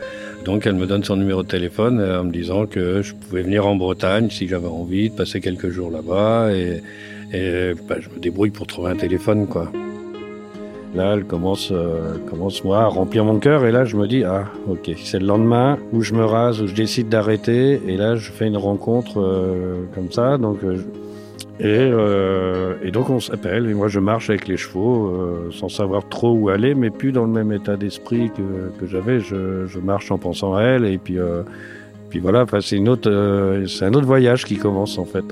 Donc 0.49 0.67
elle 0.67 0.76
me 0.76 0.87
donne 0.87 1.05
son 1.05 1.17
numéro 1.17 1.43
de 1.43 1.47
téléphone 1.47 2.00
en 2.00 2.25
me 2.25 2.33
disant 2.33 2.64
que 2.64 3.02
je 3.02 3.14
pouvais 3.14 3.43
venir 3.43 3.67
en 3.67 3.76
Bretagne 3.76 4.31
si 4.31 4.49
j'avais 4.49 4.67
envie 4.67 5.11
de 5.11 5.14
passer 5.14 5.43
quelques 5.43 5.69
jours 5.69 5.90
là-bas 5.90 6.50
et, 6.52 6.81
bah, 7.87 7.97
je 8.00 8.09
me 8.09 8.19
débrouille 8.19 8.49
pour 8.49 8.67
trouver 8.67 8.93
un 8.93 8.97
téléphone 8.97 9.47
quoi. 9.47 9.71
Là, 10.95 11.12
elle 11.12 11.25
commence, 11.25 11.69
euh, 11.71 12.17
commence 12.31 12.64
moi 12.64 12.81
à 12.81 12.87
remplir 12.87 13.26
mon 13.26 13.38
cœur 13.40 13.67
et 13.67 13.73
là, 13.73 13.85
je 13.85 13.97
me 13.99 14.09
dis 14.09 14.25
ah 14.25 14.47
ok, 14.67 14.90
c'est 15.05 15.19
le 15.19 15.26
lendemain 15.26 15.76
où 15.93 16.00
je 16.00 16.14
me 16.14 16.25
rase, 16.25 16.62
où 16.62 16.67
je 16.67 16.75
décide 16.75 17.11
d'arrêter 17.11 17.83
et 17.87 17.99
là, 17.99 18.17
je 18.17 18.31
fais 18.31 18.47
une 18.47 18.57
rencontre 18.57 19.21
euh, 19.21 19.83
comme 19.95 20.11
ça, 20.11 20.38
donc 20.38 20.64
euh, 20.64 20.78
et, 21.61 21.91
et, 22.83 22.91
donc 22.91 23.11
on 23.11 23.21
s'appelle 23.21 23.69
et 23.69 23.75
moi 23.75 23.88
je 23.88 23.99
marche 23.99 24.31
avec 24.31 24.47
les 24.47 24.57
chevaux 24.57 25.50
sans 25.50 25.69
savoir 25.69 26.09
trop 26.09 26.33
où 26.33 26.49
aller, 26.49 26.75
mais 26.75 26.91
plus 26.91 27.12
dans 27.12 27.25
le 27.25 27.33
même 27.33 27.53
état 27.53 27.77
d'esprit 27.77 28.31
que, 28.31 28.79
que 28.79 28.87
j'avais. 28.87 29.21
Je, 29.21 29.79
marche 29.79 30.11
en 30.11 30.19
pensant 30.19 30.55
à 30.55 30.62
elle 30.62 30.85
et 30.85 30.99
puis 30.99 31.19
puis 32.11 32.21
voilà, 32.21 32.47
c'est 32.61 32.77
une 32.77 32.88
autre, 32.88 33.65
c'est 33.67 33.85
un 33.85 33.95
autre 33.95 34.07
voyage 34.07 34.45
qui 34.45 34.57
commence 34.57 34.99
en 34.99 35.05
fait. 35.05 35.25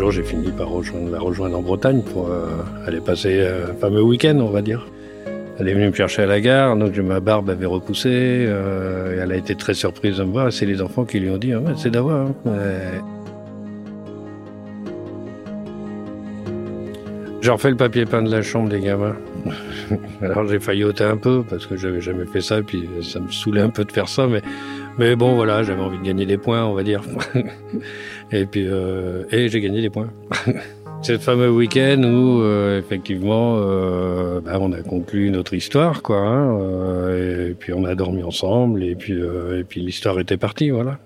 jour, 0.00 0.12
j'ai 0.12 0.22
fini 0.22 0.50
par 0.50 0.68
la 1.12 1.18
rejoindre 1.18 1.58
en 1.58 1.60
Bretagne 1.60 2.00
pour 2.00 2.30
euh, 2.30 2.46
aller 2.86 3.02
passer 3.02 3.46
un 3.46 3.74
fameux 3.74 4.00
week-end, 4.00 4.38
on 4.40 4.48
va 4.48 4.62
dire. 4.62 4.86
Elle 5.58 5.68
est 5.68 5.74
venue 5.74 5.88
me 5.88 5.94
chercher 5.94 6.22
à 6.22 6.26
la 6.26 6.40
gare, 6.40 6.76
donc 6.76 6.96
ma 6.96 7.20
barbe 7.20 7.50
avait 7.50 7.66
repoussé, 7.66 8.08
euh, 8.10 9.22
elle 9.22 9.32
a 9.32 9.36
été 9.36 9.54
très 9.54 9.74
surprise 9.74 10.16
de 10.16 10.24
me 10.24 10.32
voir. 10.32 10.52
C'est 10.52 10.66
les 10.66 10.80
enfants 10.80 11.04
qui 11.04 11.20
lui 11.20 11.28
ont 11.30 11.38
dit 11.38 11.52
ah 11.52 11.60
C'est 11.76 11.90
d'avoir. 11.90 12.28
Hein. 12.28 12.52
J'ai 17.42 17.50
refait 17.50 17.70
le 17.70 17.76
papier 17.76 18.04
peint 18.04 18.22
de 18.22 18.30
la 18.30 18.42
chambre 18.42 18.68
des 18.68 18.80
gamins. 18.80 19.16
Alors 20.22 20.46
j'ai 20.46 20.60
failli 20.60 20.84
ôter 20.84 21.04
un 21.04 21.16
peu 21.16 21.42
parce 21.48 21.66
que 21.66 21.76
j'avais 21.76 22.00
jamais 22.00 22.26
fait 22.26 22.42
ça, 22.42 22.62
puis 22.62 22.88
ça 23.02 23.18
me 23.20 23.30
saoulait 23.30 23.62
un 23.62 23.70
peu 23.70 23.84
de 23.84 23.92
faire 23.92 24.08
ça, 24.08 24.26
mais 24.26 24.42
mais 24.98 25.16
bon, 25.16 25.34
voilà, 25.34 25.62
j'avais 25.62 25.80
envie 25.80 25.98
de 25.98 26.02
gagner 26.02 26.26
des 26.26 26.36
points, 26.36 26.64
on 26.64 26.74
va 26.74 26.82
dire. 26.82 27.02
et 28.32 28.44
puis, 28.44 28.66
euh, 28.66 29.24
et 29.30 29.48
j'ai 29.48 29.60
gagné 29.60 29.80
des 29.80 29.88
points. 29.88 30.10
C'est 31.02 31.12
le 31.12 31.18
fameux 31.18 31.50
week-end 31.50 32.02
où, 32.02 32.42
euh, 32.42 32.78
effectivement, 32.78 33.56
euh, 33.58 34.40
bah, 34.42 34.58
on 34.60 34.70
a 34.72 34.82
conclu 34.82 35.30
notre 35.30 35.54
histoire, 35.54 36.02
quoi. 36.02 36.18
Hein, 36.18 36.60
euh, 36.60 37.50
et 37.50 37.54
puis 37.54 37.72
on 37.72 37.84
a 37.84 37.94
dormi 37.94 38.22
ensemble, 38.22 38.84
et 38.84 38.94
puis, 38.94 39.14
euh, 39.14 39.60
et 39.60 39.64
puis 39.64 39.80
l'histoire 39.80 40.20
était 40.20 40.36
partie, 40.36 40.68
voilà. 40.68 40.98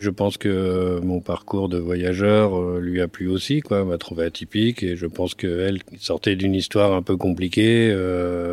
Je 0.00 0.10
pense 0.10 0.36
que 0.36 0.98
mon 1.00 1.20
parcours 1.20 1.68
de 1.68 1.78
voyageur 1.78 2.80
lui 2.80 3.00
a 3.00 3.08
plu 3.08 3.28
aussi, 3.28 3.60
quoi, 3.60 3.84
m'a 3.84 3.98
trouvé 3.98 4.24
atypique, 4.24 4.82
et 4.82 4.96
je 4.96 5.06
pense 5.06 5.34
qu'elle, 5.34 5.78
sortait 6.00 6.34
d'une 6.34 6.54
histoire 6.54 6.92
un 6.92 7.02
peu 7.02 7.16
compliquée, 7.16 7.94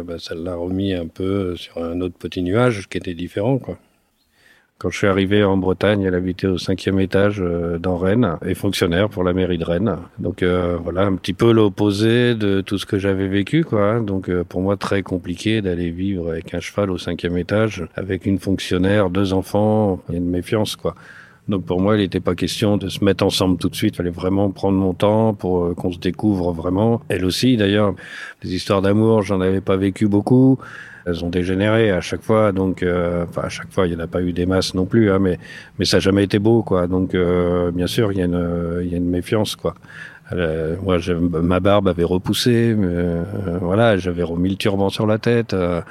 bah, 0.05 0.19
ça 0.19 0.35
l'a 0.35 0.55
remis 0.55 0.93
un 0.93 1.07
peu 1.07 1.55
sur 1.55 1.83
un 1.83 2.01
autre 2.01 2.15
petit 2.17 2.43
nuage 2.43 2.87
qui 2.87 2.97
était 2.99 3.15
différent, 3.15 3.57
quoi. 3.57 3.77
Quand 4.83 4.89
je 4.89 4.97
suis 4.97 5.07
arrivé 5.07 5.45
en 5.45 5.55
Bretagne, 5.55 6.01
elle 6.01 6.13
habitait 6.13 6.47
au 6.47 6.57
cinquième 6.57 6.99
étage 6.99 7.37
euh, 7.39 7.77
dans 7.77 7.95
Rennes 7.95 8.35
et 8.45 8.53
fonctionnaire 8.53 9.07
pour 9.07 9.23
la 9.23 9.31
mairie 9.31 9.57
de 9.57 9.63
Rennes. 9.63 9.95
Donc 10.19 10.43
euh, 10.43 10.75
voilà, 10.83 11.03
un 11.03 11.15
petit 11.15 11.31
peu 11.31 11.53
l'opposé 11.53 12.35
de 12.35 12.59
tout 12.59 12.77
ce 12.77 12.85
que 12.85 12.99
j'avais 12.99 13.29
vécu, 13.29 13.63
quoi. 13.63 14.01
Donc 14.01 14.27
euh, 14.27 14.43
pour 14.43 14.59
moi, 14.59 14.75
très 14.75 15.01
compliqué 15.01 15.61
d'aller 15.61 15.89
vivre 15.89 16.31
avec 16.31 16.53
un 16.53 16.59
cheval 16.59 16.91
au 16.91 16.97
cinquième 16.97 17.37
étage, 17.37 17.87
avec 17.95 18.25
une 18.25 18.39
fonctionnaire, 18.39 19.09
deux 19.09 19.31
enfants. 19.31 20.01
Il 20.09 20.15
y 20.15 20.17
a 20.17 20.19
une 20.19 20.29
méfiance, 20.29 20.75
quoi. 20.75 20.95
Donc 21.47 21.65
pour 21.65 21.81
moi, 21.81 21.95
il 21.95 21.99
n'était 21.99 22.19
pas 22.19 22.35
question 22.35 22.77
de 22.77 22.87
se 22.89 23.03
mettre 23.03 23.25
ensemble 23.25 23.57
tout 23.57 23.69
de 23.69 23.75
suite. 23.75 23.95
Il 23.95 23.97
fallait 23.97 24.09
vraiment 24.09 24.49
prendre 24.49 24.77
mon 24.77 24.93
temps 24.93 25.33
pour 25.33 25.75
qu'on 25.75 25.91
se 25.91 25.99
découvre 25.99 26.53
vraiment. 26.53 27.01
Elle 27.09 27.25
aussi, 27.25 27.57
d'ailleurs, 27.57 27.95
les 28.43 28.55
histoires 28.55 28.81
d'amour, 28.81 29.23
j'en 29.23 29.41
avais 29.41 29.61
pas 29.61 29.75
vécu 29.75 30.07
beaucoup 30.07 30.57
elles 31.05 31.23
ont 31.23 31.29
dégénéré 31.29 31.91
à 31.91 32.01
chaque 32.01 32.21
fois. 32.21 32.51
Donc, 32.51 32.83
euh, 32.83 33.25
enfin, 33.27 33.41
à 33.43 33.49
chaque 33.49 33.71
fois, 33.71 33.87
il 33.87 33.95
n'y 33.95 34.01
en 34.01 34.03
a 34.03 34.07
pas 34.07 34.21
eu 34.21 34.33
des 34.33 34.45
masses 34.45 34.73
non 34.73 34.85
plus, 34.85 35.11
hein, 35.11 35.19
mais, 35.19 35.39
mais 35.79 35.85
ça 35.85 35.97
n'a 35.97 36.01
jamais 36.01 36.23
été 36.23 36.39
beau, 36.39 36.63
quoi. 36.63 36.87
Donc, 36.87 37.13
euh, 37.13 37.71
bien 37.71 37.87
sûr, 37.87 38.11
il 38.11 38.19
y, 38.19 38.21
a 38.21 38.25
une, 38.25 38.81
il 38.81 38.89
y 38.89 38.93
a 38.93 38.97
une 38.97 39.09
méfiance, 39.09 39.55
quoi. 39.55 39.75
Euh, 40.37 40.75
moi, 40.81 40.97
ma 41.41 41.59
barbe 41.59 41.87
avait 41.87 42.03
repoussé, 42.03 42.75
euh, 42.77 43.23
voilà, 43.61 43.97
j'avais 43.97 44.23
remis 44.23 44.49
le 44.49 44.55
turban 44.55 44.89
sur 44.89 45.07
la 45.07 45.17
tête. 45.17 45.53
Euh, 45.53 45.81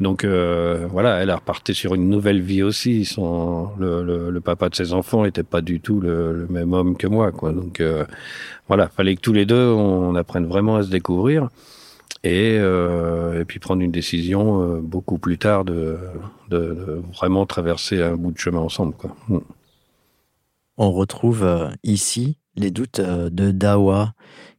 donc 0.00 0.24
voilà, 0.24 1.22
elle 1.22 1.30
a 1.30 1.36
reparté 1.36 1.72
sur 1.72 1.94
une 1.94 2.08
nouvelle 2.08 2.40
vie 2.40 2.62
aussi. 2.62 3.04
Son, 3.04 3.70
le, 3.78 4.38
papa 4.40 4.68
de 4.68 4.74
ses 4.74 4.92
enfants 4.92 5.24
n'était 5.24 5.42
pas 5.42 5.62
du 5.62 5.80
tout 5.80 6.00
le, 6.00 6.46
même 6.50 6.72
homme 6.74 6.96
que 6.96 7.06
moi, 7.06 7.32
quoi. 7.32 7.52
Donc 7.52 7.82
voilà, 8.68 8.88
fallait 8.88 9.16
que 9.16 9.22
tous 9.22 9.32
les 9.32 9.46
deux 9.46 9.68
on 9.68 10.14
apprenne 10.14 10.46
vraiment 10.46 10.76
à 10.76 10.82
se 10.82 10.90
découvrir 10.90 11.48
et, 12.26 12.58
euh, 12.58 13.44
puis 13.44 13.58
prendre 13.58 13.82
une 13.82 13.92
décision 13.92 14.60
euh, 14.60 14.80
beaucoup 14.80 15.18
plus 15.18 15.38
tard 15.38 15.64
de, 15.64 15.98
de, 16.48 17.00
vraiment 17.14 17.46
traverser 17.46 18.02
un 18.02 18.16
bout 18.16 18.32
de 18.32 18.38
chemin 18.38 18.60
ensemble. 18.60 18.94
Quoi. 18.94 19.14
Mm. 19.28 19.38
On 20.78 20.92
retrouve 20.92 21.44
euh, 21.44 21.68
ici 21.84 22.38
les 22.56 22.70
doutes 22.70 23.00
euh, 23.00 23.30
de 23.30 23.50
Dawa 23.50 24.12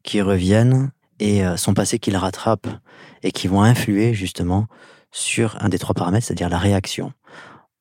qui 0.04 0.22
reviennent 0.22 0.92
et 1.20 1.46
euh, 1.46 1.58
son 1.58 1.74
passé 1.74 2.00
qu'il 2.00 2.16
rattrape 2.16 2.68
et 3.24 3.32
qui 3.32 3.48
vont 3.48 3.62
influer 3.62 4.14
justement 4.14 4.68
sur 5.12 5.58
un 5.62 5.70
des 5.70 5.80
trois 5.80 5.96
paramètres, 5.96 6.28
c'est-à-dire 6.28 6.50
la 6.50 6.58
réaction. 6.58 7.14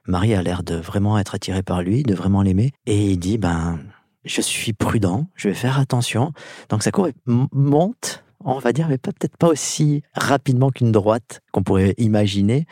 Marie 0.06 0.34
a 0.34 0.42
l'air 0.42 0.62
de 0.62 0.76
vraiment 0.76 1.18
être 1.18 1.34
attirée 1.34 1.62
par 1.62 1.82
lui, 1.82 2.02
de 2.02 2.14
vraiment 2.14 2.42
l'aimer, 2.42 2.72
et 2.86 3.10
il 3.10 3.18
dit 3.18 3.38
ben 3.38 3.80
je 4.24 4.40
suis 4.40 4.72
prudent, 4.72 5.26
je 5.34 5.48
vais 5.48 5.54
faire 5.54 5.78
attention. 5.78 6.32
Donc 6.68 6.82
ça 6.82 6.90
monte 7.26 8.24
on 8.46 8.58
va 8.58 8.72
dire, 8.72 8.88
mais 8.88 8.98
peut-être 8.98 9.36
pas 9.36 9.48
aussi 9.48 10.02
rapidement 10.14 10.70
qu'une 10.70 10.92
droite 10.92 11.40
qu'on 11.52 11.62
pourrait 11.62 11.94
imaginer. 11.98 12.66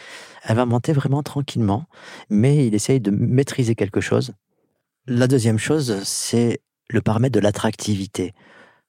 Elle 0.45 0.57
va 0.57 0.67
monter 0.67 0.93
vraiment 0.93 1.23
tranquillement, 1.23 1.87
mais 2.31 2.67
il 2.67 2.75
essaye 2.75 3.01
de 3.01 3.11
maîtriser 3.11 3.75
quelque 3.75 4.01
chose. 4.01 4.33
La 5.07 5.27
deuxième 5.27 5.59
chose, 5.59 6.03
c'est 6.05 6.61
le 6.91 7.01
paramètre 7.01 7.35
de 7.35 7.41
l'attractivité. 7.41 8.35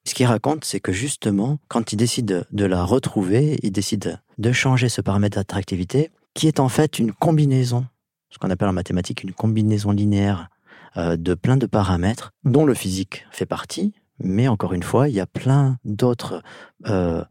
Ce 0.07 0.13
qu'il 0.13 0.27
raconte, 0.27 0.65
c'est 0.65 0.79
que 0.79 0.91
justement, 0.91 1.57
quand 1.67 1.91
il 1.91 1.95
décide 1.95 2.45
de 2.51 2.65
la 2.65 2.83
retrouver, 2.83 3.59
il 3.63 3.71
décide 3.71 4.19
de 4.37 4.51
changer 4.51 4.87
ce 4.89 5.01
paramètre 5.01 5.37
d'attractivité, 5.37 6.11
qui 6.33 6.47
est 6.47 6.59
en 6.59 6.69
fait 6.69 6.99
une 6.99 7.11
combinaison, 7.11 7.85
ce 8.29 8.37
qu'on 8.37 8.49
appelle 8.49 8.67
en 8.67 8.73
mathématiques 8.73 9.23
une 9.23 9.33
combinaison 9.33 9.91
linéaire 9.91 10.49
euh, 10.97 11.17
de 11.17 11.33
plein 11.33 11.57
de 11.57 11.65
paramètres, 11.65 12.31
dont 12.43 12.65
le 12.65 12.73
physique 12.73 13.25
fait 13.31 13.45
partie, 13.45 13.93
mais 14.19 14.47
encore 14.47 14.73
une 14.73 14.83
fois, 14.83 15.09
il 15.09 15.15
y 15.15 15.19
a 15.19 15.25
plein 15.25 15.77
d'autres 15.83 16.41
euh, 16.87 17.23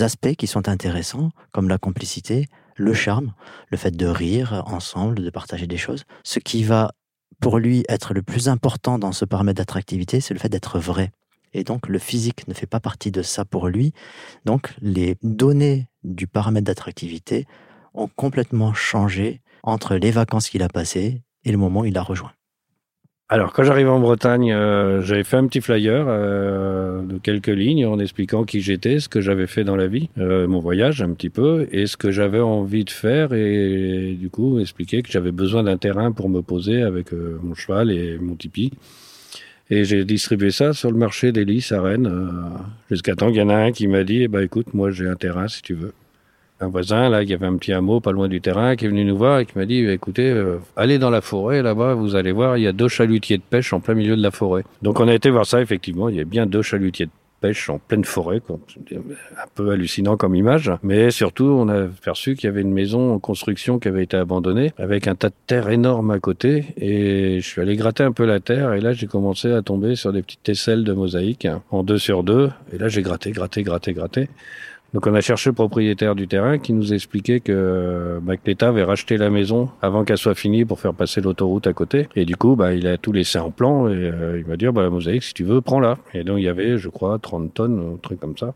aspects 0.00 0.34
qui 0.34 0.46
sont 0.46 0.68
intéressants, 0.68 1.30
comme 1.52 1.68
la 1.68 1.78
complicité, 1.78 2.48
le 2.76 2.94
charme, 2.94 3.34
le 3.68 3.76
fait 3.76 3.96
de 3.96 4.06
rire 4.06 4.62
ensemble, 4.66 5.22
de 5.22 5.30
partager 5.30 5.66
des 5.66 5.76
choses. 5.76 6.04
Ce 6.24 6.38
qui 6.38 6.64
va, 6.64 6.92
pour 7.42 7.58
lui, 7.58 7.82
être 7.88 8.14
le 8.14 8.22
plus 8.22 8.48
important 8.48 9.00
dans 9.00 9.10
ce 9.10 9.24
paramètre 9.24 9.58
d'attractivité, 9.58 10.20
c'est 10.20 10.32
le 10.32 10.38
fait 10.38 10.48
d'être 10.48 10.78
vrai. 10.78 11.10
Et 11.52 11.64
donc, 11.64 11.88
le 11.88 11.98
physique 11.98 12.46
ne 12.46 12.54
fait 12.54 12.68
pas 12.68 12.78
partie 12.78 13.10
de 13.10 13.20
ça 13.20 13.44
pour 13.44 13.66
lui. 13.66 13.92
Donc, 14.44 14.72
les 14.80 15.16
données 15.24 15.88
du 16.04 16.28
paramètre 16.28 16.66
d'attractivité 16.66 17.46
ont 17.94 18.06
complètement 18.06 18.72
changé 18.72 19.42
entre 19.64 19.96
les 19.96 20.12
vacances 20.12 20.48
qu'il 20.48 20.62
a 20.62 20.68
passées 20.68 21.22
et 21.44 21.50
le 21.50 21.58
moment 21.58 21.80
où 21.80 21.84
il 21.84 21.98
a 21.98 22.02
rejoint. 22.02 22.32
Alors, 23.32 23.54
quand 23.54 23.62
j'arrive 23.62 23.88
en 23.88 23.98
Bretagne, 23.98 24.52
euh, 24.52 25.00
j'avais 25.00 25.24
fait 25.24 25.38
un 25.38 25.46
petit 25.46 25.62
flyer 25.62 26.04
euh, 26.06 27.00
de 27.00 27.16
quelques 27.16 27.46
lignes 27.46 27.86
en 27.86 27.98
expliquant 27.98 28.44
qui 28.44 28.60
j'étais, 28.60 29.00
ce 29.00 29.08
que 29.08 29.22
j'avais 29.22 29.46
fait 29.46 29.64
dans 29.64 29.74
la 29.74 29.86
vie, 29.86 30.10
euh, 30.18 30.46
mon 30.46 30.58
voyage 30.58 31.00
un 31.00 31.14
petit 31.14 31.30
peu, 31.30 31.66
et 31.72 31.86
ce 31.86 31.96
que 31.96 32.10
j'avais 32.10 32.40
envie 32.40 32.84
de 32.84 32.90
faire, 32.90 33.32
et 33.32 34.18
du 34.20 34.28
coup 34.28 34.60
expliquer 34.60 35.00
que 35.00 35.10
j'avais 35.10 35.32
besoin 35.32 35.62
d'un 35.62 35.78
terrain 35.78 36.12
pour 36.12 36.28
me 36.28 36.42
poser 36.42 36.82
avec 36.82 37.14
euh, 37.14 37.38
mon 37.42 37.54
cheval 37.54 37.90
et 37.90 38.18
mon 38.18 38.34
tipi. 38.34 38.70
Et 39.70 39.84
j'ai 39.84 40.04
distribué 40.04 40.50
ça 40.50 40.74
sur 40.74 40.90
le 40.90 40.98
marché 40.98 41.32
des 41.32 41.46
lys 41.46 41.72
à 41.72 41.80
Rennes, 41.80 42.12
jusqu'à 42.90 43.16
temps 43.16 43.28
qu'il 43.28 43.38
y 43.38 43.42
en 43.42 43.48
a 43.48 43.56
un 43.56 43.72
qui 43.72 43.86
m'a 43.86 44.04
dit, 44.04 44.24
eh 44.24 44.28
ben, 44.28 44.42
écoute, 44.42 44.74
moi 44.74 44.90
j'ai 44.90 45.08
un 45.08 45.16
terrain 45.16 45.48
si 45.48 45.62
tu 45.62 45.72
veux 45.72 45.94
un 46.62 46.68
voisin 46.68 47.08
là 47.08 47.24
qui 47.24 47.34
avait 47.34 47.46
un 47.46 47.56
petit 47.56 47.72
hameau 47.72 48.00
pas 48.00 48.12
loin 48.12 48.28
du 48.28 48.40
terrain 48.40 48.76
qui 48.76 48.84
est 48.84 48.88
venu 48.88 49.04
nous 49.04 49.16
voir 49.16 49.40
et 49.40 49.46
qui 49.46 49.58
m'a 49.58 49.66
dit 49.66 49.86
écoutez 49.86 50.30
euh, 50.30 50.58
allez 50.76 50.98
dans 50.98 51.10
la 51.10 51.20
forêt 51.20 51.62
là-bas 51.62 51.94
vous 51.94 52.16
allez 52.16 52.32
voir 52.32 52.56
il 52.56 52.64
y 52.64 52.66
a 52.66 52.72
deux 52.72 52.88
chalutiers 52.88 53.38
de 53.38 53.42
pêche 53.42 53.72
en 53.72 53.80
plein 53.80 53.94
milieu 53.94 54.16
de 54.16 54.22
la 54.22 54.30
forêt. 54.30 54.64
Donc 54.82 55.00
on 55.00 55.08
a 55.08 55.14
été 55.14 55.30
voir 55.30 55.46
ça 55.46 55.60
effectivement 55.60 56.08
il 56.08 56.16
y 56.16 56.20
a 56.20 56.24
bien 56.24 56.46
deux 56.46 56.62
chalutiers 56.62 57.06
de 57.06 57.10
pêche 57.42 57.68
en 57.68 57.78
pleine 57.78 58.04
forêt 58.04 58.40
un 58.48 59.48
peu 59.54 59.70
hallucinant 59.70 60.16
comme 60.16 60.34
image. 60.34 60.70
Mais 60.82 61.10
surtout 61.10 61.44
on 61.44 61.68
a 61.68 61.88
perçu 62.02 62.36
qu'il 62.36 62.46
y 62.46 62.48
avait 62.48 62.62
une 62.62 62.72
maison 62.72 63.12
en 63.14 63.18
construction 63.18 63.78
qui 63.78 63.88
avait 63.88 64.04
été 64.04 64.16
abandonnée 64.16 64.72
avec 64.78 65.08
un 65.08 65.14
tas 65.14 65.28
de 65.28 65.34
terre 65.46 65.68
énorme 65.68 66.12
à 66.12 66.20
côté. 66.20 66.66
Et 66.76 67.40
je 67.40 67.46
suis 67.46 67.60
allé 67.60 67.76
gratter 67.76 68.04
un 68.04 68.12
peu 68.12 68.24
la 68.24 68.40
terre 68.40 68.72
et 68.72 68.80
là 68.80 68.92
j'ai 68.92 69.08
commencé 69.08 69.52
à 69.52 69.60
tomber 69.60 69.96
sur 69.96 70.12
des 70.12 70.22
petites 70.22 70.44
tesselles 70.44 70.84
de 70.84 70.92
mosaïque 70.92 71.44
hein, 71.44 71.62
en 71.70 71.82
deux 71.82 71.98
sur 71.98 72.22
deux. 72.22 72.50
Et 72.72 72.78
là 72.78 72.88
j'ai 72.88 73.02
gratté 73.02 73.32
gratté 73.32 73.62
gratté 73.62 73.92
gratté 73.92 74.28
donc 74.92 75.06
on 75.06 75.14
a 75.14 75.20
cherché 75.22 75.48
le 75.48 75.54
propriétaire 75.54 76.14
du 76.14 76.28
terrain 76.28 76.58
qui 76.58 76.74
nous 76.74 76.92
expliquait 76.92 77.40
que, 77.40 78.18
bah, 78.22 78.36
que 78.36 78.42
l'État 78.44 78.68
avait 78.68 78.82
racheté 78.82 79.16
la 79.16 79.30
maison 79.30 79.70
avant 79.80 80.04
qu'elle 80.04 80.18
soit 80.18 80.34
finie 80.34 80.66
pour 80.66 80.80
faire 80.80 80.92
passer 80.92 81.22
l'autoroute 81.22 81.66
à 81.66 81.72
côté. 81.72 82.08
Et 82.14 82.26
du 82.26 82.36
coup, 82.36 82.56
bah, 82.56 82.74
il 82.74 82.86
a 82.86 82.98
tout 82.98 83.12
laissé 83.12 83.38
en 83.38 83.50
plan 83.50 83.88
et 83.88 83.92
euh, 83.92 84.38
il 84.38 84.46
m'a 84.46 84.58
dit, 84.58 84.66
bah, 84.66 84.82
la 84.82 84.90
mosaïque, 84.90 85.22
si 85.22 85.32
tu 85.32 85.44
veux, 85.44 85.62
prends-la. 85.62 85.96
Et 86.12 86.24
donc 86.24 86.38
il 86.38 86.44
y 86.44 86.48
avait, 86.48 86.76
je 86.76 86.90
crois, 86.90 87.18
30 87.18 87.54
tonnes, 87.54 87.94
un 87.94 87.96
truc 87.96 88.20
comme 88.20 88.36
ça. 88.36 88.52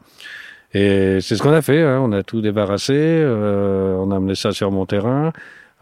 Et 0.75 1.21
c'est 1.23 1.37
ce 1.37 1.43
qu'on 1.43 1.53
a 1.53 1.63
fait. 1.63 1.81
Hein. 1.81 2.01
On 2.03 2.13
a 2.13 2.23
tout 2.23 2.43
débarrassé, 2.43 2.95
euh, 2.95 3.97
on 3.97 4.11
a 4.11 4.17
amené 4.17 4.35
ça 4.35 4.53
sur 4.53 4.71
mon 4.71 4.85
terrain. 4.85 5.33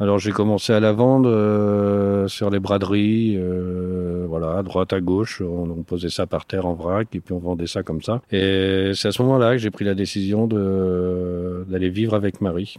Alors 0.00 0.18
j'ai 0.18 0.32
commencé 0.32 0.72
à 0.72 0.80
la 0.80 0.92
vendre 0.92 1.30
euh, 1.30 2.26
sur 2.26 2.50
les 2.50 2.58
braderies, 2.58 3.36
euh, 3.36 4.26
voilà, 4.28 4.58
à 4.58 4.62
droite, 4.64 4.92
à 4.92 5.00
gauche. 5.00 5.40
On, 5.40 5.82
posait 5.84 6.08
ça 6.08 6.26
par 6.26 6.46
terre 6.46 6.66
en 6.66 6.74
vrac 6.74 7.14
et 7.14 7.20
puis 7.20 7.32
on 7.32 7.38
vendait 7.38 7.68
ça 7.68 7.84
comme 7.84 8.02
ça. 8.02 8.20
Et 8.32 8.90
c'est 8.94 9.08
à 9.08 9.12
ce 9.12 9.22
moment-là 9.22 9.52
que 9.52 9.58
j'ai 9.58 9.70
pris 9.70 9.84
la 9.84 9.94
décision 9.94 10.46
de 10.48 11.64
d'aller 11.68 11.90
vivre 11.90 12.14
avec 12.14 12.40
Marie. 12.40 12.76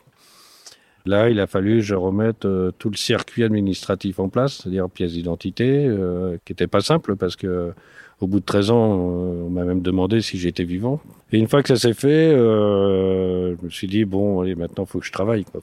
Là, 1.06 1.30
il 1.30 1.40
a 1.40 1.48
fallu 1.48 1.76
que 1.76 1.82
je 1.82 1.96
remette 1.96 2.46
euh, 2.46 2.72
tout 2.80 2.90
le 2.90 2.98
circuit 2.98 3.44
administratif 3.44 4.20
en 4.20 4.28
place, 4.28 4.62
c'est-à-dire 4.62 4.90
pièce 4.90 5.14
d'identité, 5.14 5.86
euh, 5.86 6.38
qui 6.44 6.52
était 6.52 6.68
pas 6.68 6.82
simple 6.82 7.16
parce 7.16 7.36
que 7.36 7.74
au 8.22 8.28
bout 8.28 8.40
de 8.40 8.46
13 8.46 8.72
ans, 8.72 8.76
on 8.76 9.50
m'a 9.50 9.66
même 9.66 9.82
demandé 9.82 10.22
si 10.22 10.38
j'étais 10.38 10.64
vivant. 10.64 11.00
Et 11.32 11.38
une 11.38 11.48
fois 11.48 11.62
que 11.62 11.68
ça 11.68 11.76
s'est 11.76 11.94
fait, 11.94 12.32
je 12.32 13.56
me 13.62 13.70
suis 13.70 13.88
dit 13.88 14.06
bon, 14.06 14.42
allez, 14.42 14.56
maintenant, 14.56 14.86
faut 14.86 15.00
que 15.00 15.06
je 15.06 15.12
travaille. 15.12 15.44
Quoi. 15.44 15.62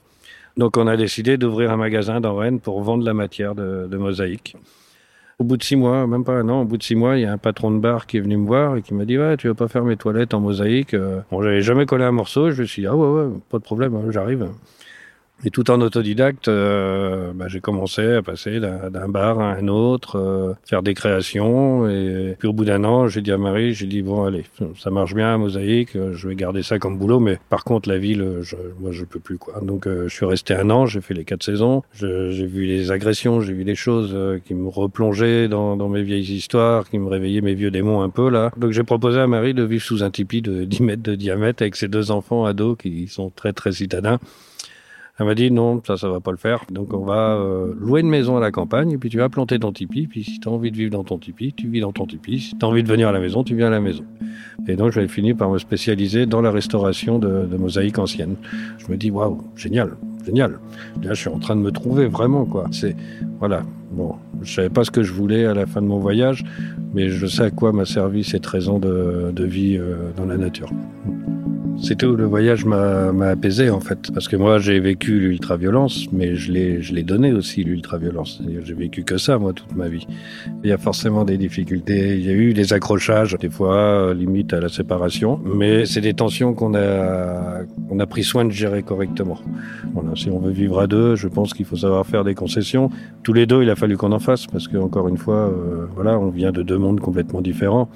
Donc 0.57 0.77
on 0.77 0.87
a 0.87 0.97
décidé 0.97 1.37
d'ouvrir 1.37 1.71
un 1.71 1.77
magasin 1.77 2.21
dans 2.21 2.35
Rennes 2.35 2.59
pour 2.59 2.81
vendre 2.81 3.03
la 3.03 3.13
matière 3.13 3.55
de, 3.55 3.97
mosaïque. 3.97 4.55
Au 5.39 5.43
bout 5.43 5.57
de 5.57 5.63
six 5.63 5.75
mois, 5.75 6.05
même 6.05 6.23
pas 6.23 6.33
un 6.33 6.47
an, 6.49 6.61
au 6.61 6.65
bout 6.65 6.77
de 6.77 6.83
six 6.83 6.95
mois, 6.95 7.17
il 7.17 7.23
y 7.23 7.25
a 7.25 7.31
un 7.31 7.39
patron 7.39 7.71
de 7.71 7.79
bar 7.79 8.05
qui 8.05 8.17
est 8.17 8.21
venu 8.21 8.37
me 8.37 8.45
voir 8.45 8.77
et 8.77 8.83
qui 8.83 8.93
m'a 8.93 9.03
dit 9.03 9.17
ouais, 9.17 9.35
tu 9.35 9.47
veux 9.47 9.55
pas 9.55 9.67
faire 9.67 9.83
mes 9.83 9.97
toilettes 9.97 10.33
en 10.33 10.39
mosaïque 10.39 10.95
Bon, 11.31 11.41
j'avais 11.41 11.61
jamais 11.61 11.85
collé 11.85 12.03
un 12.03 12.11
morceau, 12.11 12.51
je 12.51 12.61
me 12.61 12.67
suis 12.67 12.83
dit 12.83 12.87
ah 12.87 12.95
ouais 12.95 13.07
ouais, 13.07 13.33
pas 13.49 13.57
de 13.57 13.63
problème, 13.63 14.11
j'arrive. 14.11 14.47
Et 15.45 15.49
tout 15.49 15.69
en 15.71 15.81
autodidacte, 15.81 16.47
euh, 16.47 17.33
bah, 17.33 17.47
j'ai 17.49 17.59
commencé 17.59 18.13
à 18.13 18.21
passer 18.21 18.61
d'un 18.61 19.09
bar 19.09 19.41
à 19.41 19.51
un 19.53 19.67
autre, 19.67 20.17
euh, 20.17 20.53
faire 20.63 20.83
des 20.83 20.93
créations. 20.93 21.89
Et 21.89 22.35
puis 22.39 22.47
au 22.47 22.53
bout 22.53 22.63
d'un 22.63 22.83
an, 22.85 23.09
j'ai 23.09 23.21
dit 23.21 23.31
à 23.31 23.37
Marie, 23.37 23.73
j'ai 23.73 23.87
dit 23.87 24.01
bon 24.01 24.23
allez, 24.23 24.45
ça 24.77 24.89
marche 24.89 25.13
bien, 25.13 25.37
mosaïque, 25.37 25.91
je 25.93 26.27
vais 26.27 26.35
garder 26.35 26.63
ça 26.63 26.79
comme 26.79 26.97
boulot, 26.97 27.19
mais 27.19 27.39
par 27.49 27.65
contre 27.65 27.89
la 27.89 27.97
ville, 27.97 28.39
je, 28.41 28.55
moi 28.79 28.91
je 28.91 29.03
peux 29.03 29.19
plus 29.19 29.37
quoi. 29.37 29.59
Donc 29.61 29.85
euh, 29.85 30.07
je 30.07 30.15
suis 30.15 30.25
resté 30.25 30.53
un 30.55 30.69
an, 30.69 30.85
j'ai 30.85 31.01
fait 31.01 31.13
les 31.13 31.25
quatre 31.25 31.43
saisons, 31.43 31.83
j'ai 31.93 32.45
vu 32.45 32.65
les 32.65 32.91
agressions, 32.91 33.41
j'ai 33.41 33.53
vu 33.53 33.65
des 33.65 33.75
choses 33.75 34.11
euh, 34.13 34.39
qui 34.39 34.53
me 34.53 34.69
replongeaient 34.69 35.49
dans, 35.49 35.75
dans, 35.75 35.89
mes 35.89 36.03
vieilles 36.03 36.31
histoires, 36.31 36.89
qui 36.89 36.99
me 36.99 37.09
réveillaient 37.09 37.41
mes 37.41 37.53
vieux 37.53 37.71
démons 37.71 38.01
un 38.01 38.09
peu 38.09 38.29
là. 38.29 38.51
Donc 38.55 38.71
j'ai 38.71 38.83
proposé 38.83 39.19
à 39.19 39.27
Marie 39.27 39.53
de 39.53 39.63
vivre 39.63 39.83
sous 39.83 40.03
un 40.03 40.09
tipi 40.09 40.41
de 40.41 40.63
10 40.63 40.83
mètres 40.83 41.03
de 41.03 41.15
diamètre 41.15 41.63
avec 41.63 41.75
ses 41.75 41.89
deux 41.89 42.11
enfants 42.11 42.45
ados 42.45 42.77
qui 42.77 43.07
sont 43.07 43.29
très 43.29 43.51
très 43.51 43.73
citadins. 43.73 44.19
Elle 45.19 45.27
m'a 45.27 45.35
dit 45.35 45.51
non, 45.51 45.79
ça, 45.85 45.95
ça 45.95 46.09
va 46.09 46.19
pas 46.19 46.31
le 46.31 46.37
faire. 46.37 46.65
Donc 46.71 46.91
on 46.93 47.05
va 47.05 47.37
euh, 47.37 47.73
louer 47.79 48.01
une 48.01 48.09
maison 48.09 48.35
à 48.35 48.39
la 48.39 48.51
campagne 48.51 48.91
et 48.91 48.97
puis 48.97 49.09
tu 49.09 49.17
vas 49.19 49.29
planter 49.29 49.59
ton 49.59 49.71
tipi. 49.71 50.07
Puis 50.07 50.23
si 50.23 50.39
tu 50.39 50.47
as 50.47 50.51
envie 50.51 50.71
de 50.71 50.77
vivre 50.77 50.91
dans 50.91 51.03
ton 51.03 51.19
tipi, 51.19 51.53
tu 51.53 51.67
vis 51.67 51.81
dans 51.81 51.91
ton 51.91 52.07
tipi. 52.07 52.39
Si 52.39 52.57
tu 52.57 52.65
as 52.65 52.67
envie 52.67 52.81
de 52.81 52.87
venir 52.87 53.09
à 53.09 53.11
la 53.11 53.19
maison, 53.19 53.43
tu 53.43 53.55
viens 53.55 53.67
à 53.67 53.69
la 53.69 53.79
maison. 53.79 54.03
Et 54.67 54.75
donc 54.75 54.91
j'avais 54.91 55.07
fini 55.07 55.35
par 55.35 55.51
me 55.51 55.59
spécialiser 55.59 56.25
dans 56.25 56.41
la 56.41 56.49
restauration 56.49 57.19
de, 57.19 57.47
mosaïques 57.57 57.99
anciennes. 57.99 58.37
Je 58.79 58.91
me 58.91 58.97
dis 58.97 59.11
waouh, 59.11 59.39
génial, 59.55 59.97
génial. 60.25 60.59
Là, 61.03 61.13
je 61.13 61.21
suis 61.21 61.29
en 61.29 61.37
train 61.37 61.55
de 61.55 61.61
me 61.61 61.71
trouver 61.71 62.07
vraiment 62.07 62.45
quoi. 62.45 62.65
C'est 62.71 62.95
voilà. 63.37 63.61
Bon, 63.91 64.15
je 64.41 64.51
savais 64.51 64.69
pas 64.69 64.83
ce 64.83 64.89
que 64.89 65.03
je 65.03 65.13
voulais 65.13 65.45
à 65.45 65.53
la 65.53 65.67
fin 65.67 65.79
de 65.79 65.85
mon 65.85 65.99
voyage, 65.99 66.43
mais 66.95 67.09
je 67.09 67.27
sais 67.27 67.43
à 67.43 67.51
quoi 67.51 67.71
m'a 67.71 67.85
servi 67.85 68.23
cette 68.23 68.47
raison 68.47 68.79
de, 68.79 69.31
de 69.31 69.45
vie 69.45 69.77
euh, 69.77 70.11
dans 70.17 70.25
la 70.25 70.37
nature. 70.37 70.71
C'est 71.85 71.97
tout, 71.97 72.15
le 72.15 72.23
voyage 72.23 72.63
m'a 72.63 73.09
apaisé 73.27 73.69
en 73.69 73.81
fait, 73.81 74.09
parce 74.13 74.29
que 74.29 74.37
moi 74.37 74.57
j'ai 74.57 74.79
vécu 74.79 75.19
l'ultraviolence, 75.19 76.07
mais 76.13 76.37
je 76.37 76.53
l'ai 76.53 77.03
donné 77.03 77.33
aussi 77.33 77.61
l'ultraviolence. 77.65 78.41
J'ai 78.63 78.73
vécu 78.73 79.03
que 79.03 79.17
ça 79.17 79.37
moi 79.37 79.51
toute 79.51 79.75
ma 79.75 79.89
vie. 79.89 80.07
Il 80.63 80.69
y 80.69 80.71
a 80.71 80.77
forcément 80.77 81.25
des 81.25 81.37
difficultés, 81.37 82.15
il 82.15 82.25
y 82.25 82.29
a 82.29 82.33
eu 82.33 82.53
des 82.53 82.71
accrochages, 82.71 83.35
des 83.37 83.49
fois 83.49 83.75
euh, 83.75 84.13
limite 84.13 84.53
à 84.53 84.61
la 84.61 84.69
séparation, 84.69 85.41
mais 85.43 85.85
c'est 85.85 85.99
des 85.99 86.13
tensions 86.13 86.53
qu'on 86.53 86.73
a 86.73 87.63
qu'on 87.89 87.99
a 87.99 88.05
pris 88.05 88.23
soin 88.23 88.45
de 88.45 88.51
gérer 88.51 88.81
correctement. 88.81 89.39
Voilà, 89.93 90.11
si 90.15 90.29
on 90.29 90.39
veut 90.39 90.51
vivre 90.51 90.79
à 90.79 90.87
deux, 90.87 91.17
je 91.17 91.27
pense 91.27 91.53
qu'il 91.53 91.65
faut 91.65 91.75
savoir 91.75 92.05
faire 92.05 92.23
des 92.23 92.33
concessions. 92.33 92.91
Tous 93.23 93.33
les 93.33 93.45
deux, 93.45 93.61
il 93.61 93.69
a 93.69 93.75
fallu 93.75 93.97
qu'on 93.97 94.13
en 94.13 94.19
fasse, 94.19 94.47
parce 94.47 94.69
que 94.69 94.77
encore 94.77 95.09
une 95.09 95.17
fois, 95.17 95.49
euh, 95.49 95.85
voilà, 95.93 96.17
on 96.17 96.29
vient 96.29 96.53
de 96.53 96.63
deux 96.63 96.77
mondes 96.77 97.01
complètement 97.01 97.41
différents. 97.41 97.89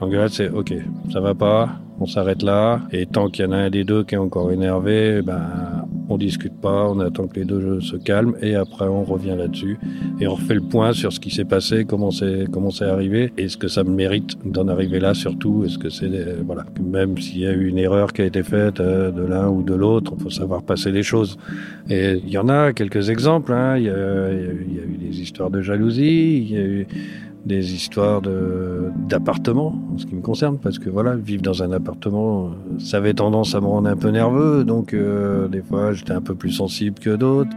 Donc 0.00 0.12
là, 0.12 0.28
c'est 0.28 0.48
ok, 0.48 0.74
ça 1.12 1.20
va 1.20 1.34
pas, 1.34 1.80
on 2.00 2.06
s'arrête 2.06 2.42
là. 2.42 2.80
Et 2.92 3.06
tant 3.06 3.28
qu'il 3.28 3.44
y 3.44 3.48
en 3.48 3.52
a 3.52 3.58
un 3.58 3.70
des 3.70 3.84
deux 3.84 4.04
qui 4.04 4.14
est 4.14 4.18
encore 4.18 4.50
énervé, 4.50 5.20
ben, 5.22 5.86
on 6.08 6.18
discute 6.18 6.60
pas, 6.60 6.88
on 6.88 6.98
attend 6.98 7.28
que 7.28 7.38
les 7.38 7.44
deux 7.44 7.80
se 7.80 7.96
calment 7.96 8.34
et 8.42 8.56
après 8.56 8.86
on 8.86 9.04
revient 9.04 9.36
là-dessus 9.38 9.78
et 10.18 10.26
on 10.26 10.34
refait 10.34 10.54
le 10.54 10.60
point 10.60 10.92
sur 10.92 11.12
ce 11.12 11.20
qui 11.20 11.30
s'est 11.30 11.44
passé, 11.44 11.84
comment 11.84 12.10
c'est 12.10 12.46
comment 12.50 12.70
c'est 12.70 12.86
arrivé, 12.86 13.32
est-ce 13.36 13.56
que 13.56 13.68
ça 13.68 13.84
me 13.84 13.90
mérite 13.90 14.36
d'en 14.44 14.66
arriver 14.66 14.98
là 14.98 15.14
surtout, 15.14 15.64
est-ce 15.64 15.78
que 15.78 15.88
c'est 15.88 16.10
voilà, 16.44 16.64
même 16.82 17.16
s'il 17.18 17.40
y 17.40 17.46
a 17.46 17.52
eu 17.52 17.68
une 17.68 17.78
erreur 17.78 18.12
qui 18.12 18.22
a 18.22 18.24
été 18.24 18.42
faite 18.42 18.80
euh, 18.80 19.12
de 19.12 19.22
l'un 19.22 19.48
ou 19.48 19.62
de 19.62 19.74
l'autre, 19.74 20.14
il 20.16 20.22
faut 20.22 20.30
savoir 20.30 20.62
passer 20.62 20.90
les 20.90 21.04
choses. 21.04 21.38
Et 21.88 22.14
il 22.14 22.30
y 22.30 22.38
en 22.38 22.48
a 22.48 22.72
quelques 22.72 23.08
exemples, 23.08 23.52
hein. 23.52 23.76
il, 23.76 23.84
y 23.84 23.86
y 23.86 23.90
a 23.90 24.84
eu 24.84 24.98
des 25.00 25.20
histoires 25.20 25.50
de 25.50 25.60
jalousie, 25.60 26.38
il 26.38 26.50
y 26.50 26.56
a 26.56 26.64
eu 26.64 26.86
des 27.44 27.74
histoires 27.74 28.20
d'appartements 28.20 29.74
en 29.92 29.98
ce 29.98 30.06
qui 30.06 30.14
me 30.14 30.20
concerne 30.20 30.58
parce 30.58 30.78
que 30.78 30.90
voilà 30.90 31.16
vivre 31.16 31.42
dans 31.42 31.62
un 31.62 31.72
appartement 31.72 32.50
ça 32.78 32.98
avait 32.98 33.14
tendance 33.14 33.54
à 33.54 33.60
me 33.60 33.66
rendre 33.66 33.88
un 33.88 33.96
peu 33.96 34.10
nerveux 34.10 34.64
donc 34.64 34.92
euh, 34.92 35.48
des 35.48 35.62
fois 35.62 35.92
j'étais 35.92 36.12
un 36.12 36.20
peu 36.20 36.34
plus 36.34 36.50
sensible 36.50 36.98
que 36.98 37.16
d'autres. 37.16 37.56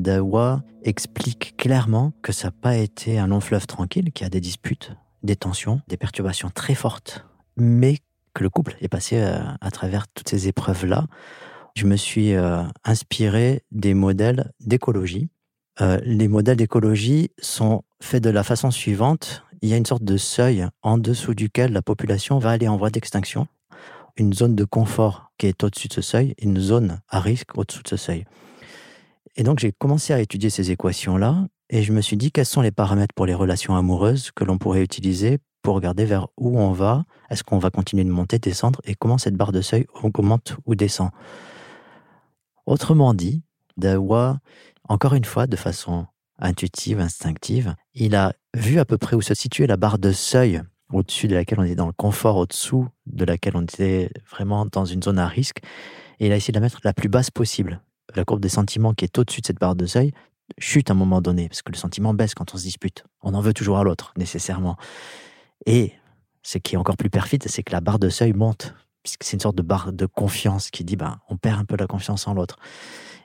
Dawa 0.00 0.62
explique 0.82 1.54
clairement 1.58 2.12
que 2.22 2.32
ça 2.32 2.48
n'a 2.48 2.52
pas 2.52 2.76
été 2.76 3.18
un 3.18 3.26
long 3.26 3.40
fleuve 3.40 3.66
tranquille, 3.66 4.12
qu'il 4.12 4.24
y 4.24 4.26
a 4.26 4.30
des 4.30 4.40
disputes, 4.40 4.92
des 5.22 5.36
tensions, 5.36 5.82
des 5.88 5.98
perturbations 5.98 6.48
très 6.48 6.74
fortes, 6.74 7.26
mais 7.56 7.98
que 8.34 8.42
le 8.42 8.50
couple 8.50 8.76
est 8.80 8.88
passé 8.88 9.18
euh, 9.18 9.38
à, 9.60 9.70
travers 9.70 10.08
toutes 10.08 10.28
ces 10.28 10.48
épreuves-là. 10.48 11.06
Je 11.74 11.86
me 11.86 11.96
suis 11.96 12.34
euh, 12.34 12.62
inspiré 12.84 13.62
des 13.70 13.94
modèles 13.94 14.52
d'écologie. 14.60 15.30
Euh, 15.80 15.98
les 16.04 16.28
modèles 16.28 16.56
d'écologie 16.56 17.30
sont 17.40 17.82
faits 18.02 18.22
de 18.22 18.30
la 18.30 18.42
façon 18.42 18.70
suivante. 18.70 19.44
Il 19.62 19.68
y 19.68 19.74
a 19.74 19.76
une 19.76 19.86
sorte 19.86 20.04
de 20.04 20.16
seuil 20.16 20.66
en 20.82 20.98
dessous 20.98 21.34
duquel 21.34 21.72
la 21.72 21.82
population 21.82 22.38
va 22.38 22.50
aller 22.50 22.68
en 22.68 22.76
voie 22.76 22.90
d'extinction. 22.90 23.46
Une 24.16 24.32
zone 24.32 24.56
de 24.56 24.64
confort 24.64 25.30
qui 25.38 25.46
est 25.46 25.62
au-dessus 25.62 25.88
de 25.88 25.94
ce 25.94 26.02
seuil, 26.02 26.34
une 26.38 26.58
zone 26.58 27.00
à 27.08 27.20
risque 27.20 27.56
au-dessous 27.56 27.82
de 27.82 27.88
ce 27.88 27.96
seuil. 27.96 28.24
Et 29.36 29.42
donc 29.42 29.60
j'ai 29.60 29.72
commencé 29.72 30.12
à 30.12 30.20
étudier 30.20 30.50
ces 30.50 30.70
équations-là 30.70 31.46
et 31.70 31.82
je 31.82 31.92
me 31.92 32.00
suis 32.00 32.16
dit 32.16 32.32
quels 32.32 32.46
sont 32.46 32.62
les 32.62 32.72
paramètres 32.72 33.14
pour 33.14 33.26
les 33.26 33.34
relations 33.34 33.76
amoureuses 33.76 34.32
que 34.32 34.44
l'on 34.44 34.58
pourrait 34.58 34.82
utiliser 34.82 35.38
pour 35.62 35.74
regarder 35.74 36.04
vers 36.04 36.28
où 36.36 36.58
on 36.58 36.72
va. 36.72 37.04
Est-ce 37.30 37.44
qu'on 37.44 37.58
va 37.58 37.70
continuer 37.70 38.04
de 38.04 38.10
monter, 38.10 38.38
descendre? 38.38 38.80
Et 38.84 38.94
comment 38.94 39.18
cette 39.18 39.36
barre 39.36 39.52
de 39.52 39.60
seuil 39.60 39.86
augmente 40.02 40.56
ou 40.66 40.74
descend? 40.74 41.10
Autrement 42.66 43.14
dit, 43.14 43.42
Dawa, 43.76 44.38
encore 44.88 45.14
une 45.14 45.24
fois, 45.24 45.46
de 45.46 45.56
façon 45.56 46.06
intuitive, 46.38 47.00
instinctive, 47.00 47.74
il 47.94 48.14
a 48.14 48.32
vu 48.54 48.78
à 48.78 48.84
peu 48.84 48.98
près 48.98 49.16
où 49.16 49.22
se 49.22 49.34
situait 49.34 49.66
la 49.66 49.76
barre 49.76 49.98
de 49.98 50.12
seuil 50.12 50.62
au-dessus 50.92 51.28
de 51.28 51.34
laquelle 51.34 51.60
on 51.60 51.64
était 51.64 51.74
dans 51.74 51.86
le 51.86 51.92
confort, 51.92 52.36
au-dessous 52.36 52.88
de 53.06 53.24
laquelle 53.24 53.56
on 53.56 53.62
était 53.62 54.10
vraiment 54.28 54.66
dans 54.66 54.84
une 54.84 55.02
zone 55.02 55.18
à 55.18 55.28
risque, 55.28 55.60
et 56.18 56.26
il 56.26 56.32
a 56.32 56.36
essayé 56.36 56.52
de 56.52 56.58
la 56.58 56.62
mettre 56.62 56.80
la 56.82 56.92
plus 56.92 57.08
basse 57.08 57.30
possible. 57.30 57.80
La 58.16 58.24
courbe 58.24 58.40
des 58.40 58.48
sentiments 58.48 58.92
qui 58.92 59.04
est 59.04 59.18
au-dessus 59.18 59.40
de 59.40 59.46
cette 59.46 59.60
barre 59.60 59.76
de 59.76 59.86
seuil 59.86 60.12
chute 60.58 60.90
à 60.90 60.94
un 60.94 60.96
moment 60.96 61.20
donné, 61.20 61.48
parce 61.48 61.62
que 61.62 61.70
le 61.70 61.76
sentiment 61.76 62.12
baisse 62.12 62.34
quand 62.34 62.54
on 62.54 62.58
se 62.58 62.64
dispute. 62.64 63.04
On 63.22 63.34
en 63.34 63.40
veut 63.40 63.54
toujours 63.54 63.78
à 63.78 63.84
l'autre, 63.84 64.12
nécessairement. 64.16 64.76
Et 65.66 65.92
ce 66.42 66.58
qui 66.58 66.74
est 66.74 66.78
encore 66.78 66.96
plus 66.96 67.10
perfide, 67.10 67.44
c'est 67.46 67.62
que 67.62 67.72
la 67.72 67.80
barre 67.80 67.98
de 67.98 68.08
seuil 68.08 68.32
monte, 68.32 68.74
puisque 69.02 69.24
c'est 69.24 69.34
une 69.34 69.40
sorte 69.40 69.56
de 69.56 69.62
barre 69.62 69.92
de 69.92 70.06
confiance 70.06 70.70
qui 70.70 70.84
dit, 70.84 70.96
ben, 70.96 71.18
on 71.28 71.36
perd 71.36 71.60
un 71.60 71.64
peu 71.64 71.76
la 71.76 71.86
confiance 71.86 72.26
en 72.26 72.34
l'autre. 72.34 72.58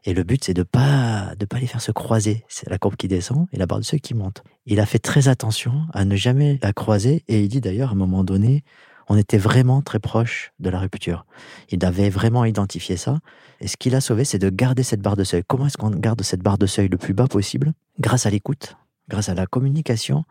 Et 0.05 0.13
le 0.13 0.23
but, 0.23 0.43
c'est 0.43 0.53
de 0.53 0.63
pas 0.63 1.33
de 1.35 1.45
pas 1.45 1.57
les 1.57 1.65
faire 1.67 1.81
se 1.81 1.91
croiser. 1.91 2.45
C'est 2.47 2.69
la 2.69 2.77
courbe 2.77 2.95
qui 2.95 3.07
descend 3.07 3.47
et 3.51 3.57
la 3.57 3.65
barre 3.65 3.79
de 3.79 3.83
seuil 3.83 4.01
qui 4.01 4.13
monte. 4.13 4.43
Il 4.65 4.79
a 4.79 4.85
fait 4.85 4.99
très 4.99 5.27
attention 5.27 5.81
à 5.93 6.05
ne 6.05 6.15
jamais 6.15 6.59
la 6.61 6.73
croiser 6.73 7.23
et 7.27 7.41
il 7.41 7.47
dit 7.47 7.59
d'ailleurs 7.59 7.89
à 7.89 7.93
un 7.93 7.95
moment 7.95 8.23
donné, 8.23 8.63
on 9.07 9.17
était 9.17 9.37
vraiment 9.37 9.81
très 9.81 9.99
proche 9.99 10.51
de 10.59 10.69
la 10.69 10.79
rupture. 10.79 11.25
Il 11.69 11.83
avait 11.85 12.09
vraiment 12.09 12.45
identifié 12.45 12.97
ça. 12.97 13.19
Et 13.61 13.67
ce 13.67 13.77
qu'il 13.77 13.95
a 13.95 14.01
sauvé, 14.01 14.25
c'est 14.25 14.39
de 14.39 14.49
garder 14.49 14.83
cette 14.83 15.01
barre 15.01 15.15
de 15.15 15.23
seuil. 15.23 15.43
Comment 15.47 15.67
est-ce 15.67 15.77
qu'on 15.77 15.89
garde 15.89 16.21
cette 16.21 16.41
barre 16.41 16.57
de 16.57 16.65
seuil 16.65 16.87
le 16.87 16.97
plus 16.97 17.13
bas 17.13 17.27
possible? 17.27 17.73
Grâce 17.99 18.25
à 18.25 18.29
l'écoute, 18.29 18.75
grâce 19.09 19.29
à 19.29 19.33
la 19.33 19.47
communication 19.47 20.23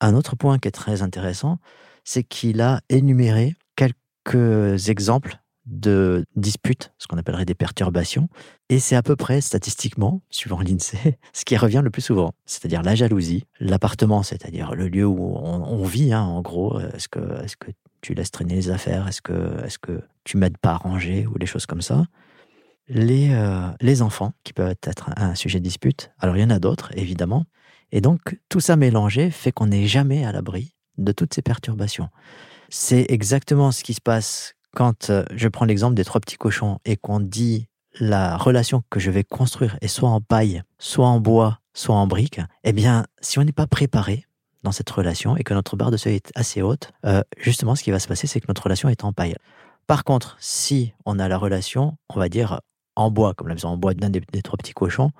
un 0.00 0.14
autre 0.14 0.36
point 0.36 0.58
qui 0.58 0.68
est 0.68 0.72
très 0.72 1.02
intéressant, 1.02 1.58
c'est 2.04 2.22
qu'il 2.22 2.60
a 2.60 2.80
énuméré 2.88 3.54
quelques 3.76 4.88
exemples 4.88 5.38
de 5.66 6.24
disputes, 6.36 6.92
ce 6.98 7.08
qu'on 7.08 7.18
appellerait 7.18 7.44
des 7.44 7.54
perturbations, 7.54 8.28
et 8.68 8.78
c'est 8.78 8.94
à 8.94 9.02
peu 9.02 9.16
près 9.16 9.40
statistiquement, 9.40 10.22
suivant 10.30 10.60
l'INSEE, 10.60 11.18
ce 11.32 11.44
qui 11.44 11.56
revient 11.56 11.80
le 11.82 11.90
plus 11.90 12.02
souvent, 12.02 12.32
c'est-à-dire 12.46 12.82
la 12.82 12.94
jalousie, 12.94 13.44
l'appartement, 13.58 14.22
c'est-à-dire 14.22 14.74
le 14.74 14.88
lieu 14.88 15.04
où 15.04 15.36
on, 15.36 15.84
vit, 15.84 16.12
hein, 16.12 16.22
en 16.22 16.40
gros, 16.40 16.78
est-ce 16.80 17.08
que, 17.08 17.44
est 17.44 17.56
que 17.56 17.70
tu 18.00 18.14
laisses 18.14 18.30
traîner 18.30 18.54
les 18.54 18.70
affaires, 18.70 19.08
est-ce 19.08 19.20
que, 19.20 19.64
est 19.64 19.78
que 19.78 20.00
tu 20.24 20.36
m'aides 20.36 20.58
pas 20.58 20.72
à 20.72 20.76
ranger, 20.76 21.26
ou 21.26 21.38
des 21.38 21.46
choses 21.46 21.66
comme 21.66 21.82
ça, 21.82 22.06
les, 22.88 23.30
euh, 23.32 23.68
les 23.80 24.02
enfants, 24.02 24.32
qui 24.44 24.52
peuvent 24.52 24.76
être 24.84 25.10
un 25.16 25.34
sujet 25.34 25.58
de 25.58 25.64
dispute, 25.64 26.12
alors 26.20 26.36
il 26.36 26.42
y 26.42 26.44
en 26.44 26.50
a 26.50 26.60
d'autres, 26.60 26.90
évidemment, 26.96 27.44
Et 27.92 28.00
donc, 28.00 28.38
tout 28.48 28.60
ça 28.60 28.76
mélangé 28.76 29.30
fait 29.30 29.52
qu'on 29.52 29.66
n'est 29.66 29.86
jamais 29.86 30.24
à 30.24 30.32
l'abri 30.32 30.74
de 30.98 31.12
toutes 31.12 31.34
ces 31.34 31.42
perturbations. 31.42 32.08
C'est 32.68 33.06
exactement 33.08 33.72
ce 33.72 33.84
qui 33.84 33.94
se 33.94 34.00
passe 34.00 34.54
quand 34.74 35.10
euh, 35.10 35.24
je 35.34 35.48
prends 35.48 35.64
l'exemple 35.64 35.94
des 35.94 36.04
trois 36.04 36.20
petits 36.20 36.36
cochons 36.36 36.78
et 36.84 36.96
qu'on 36.96 37.20
dit 37.20 37.68
la 37.98 38.36
relation 38.36 38.82
que 38.90 39.00
je 39.00 39.10
vais 39.10 39.24
construire 39.24 39.78
est 39.80 39.88
soit 39.88 40.10
en 40.10 40.20
paille, 40.20 40.62
soit 40.78 41.06
en 41.06 41.20
bois, 41.20 41.60
soit 41.74 41.94
en 41.94 42.06
brique, 42.06 42.40
eh 42.64 42.72
bien, 42.72 43.06
si 43.20 43.38
on 43.38 43.44
n'est 43.44 43.52
pas 43.52 43.66
préparé 43.66 44.26
dans 44.62 44.72
cette 44.72 44.90
relation 44.90 45.36
et 45.36 45.44
que 45.44 45.54
notre 45.54 45.76
barre 45.76 45.90
de 45.90 45.96
seuil 45.96 46.16
est 46.16 46.32
assez 46.34 46.60
haute, 46.60 46.92
euh, 47.04 47.22
justement, 47.38 47.74
ce 47.74 47.82
qui 47.82 47.90
va 47.90 47.98
se 47.98 48.08
passer, 48.08 48.26
c'est 48.26 48.40
que 48.40 48.46
notre 48.48 48.64
relation 48.64 48.88
est 48.88 49.04
en 49.04 49.12
paille. 49.12 49.36
Par 49.86 50.04
contre, 50.04 50.36
si 50.40 50.92
on 51.04 51.18
a 51.18 51.28
la 51.28 51.38
relation, 51.38 51.96
on 52.08 52.18
va 52.18 52.28
dire 52.28 52.60
en 52.96 53.10
bois, 53.10 53.34
comme 53.34 53.48
la 53.48 53.54
maison 53.54 53.68
en 53.68 53.76
bois 53.76 53.94
d'un 53.94 54.10
des, 54.10 54.20
trois 54.42 54.56
petits 54.56 54.72
cochons, 54.72 55.12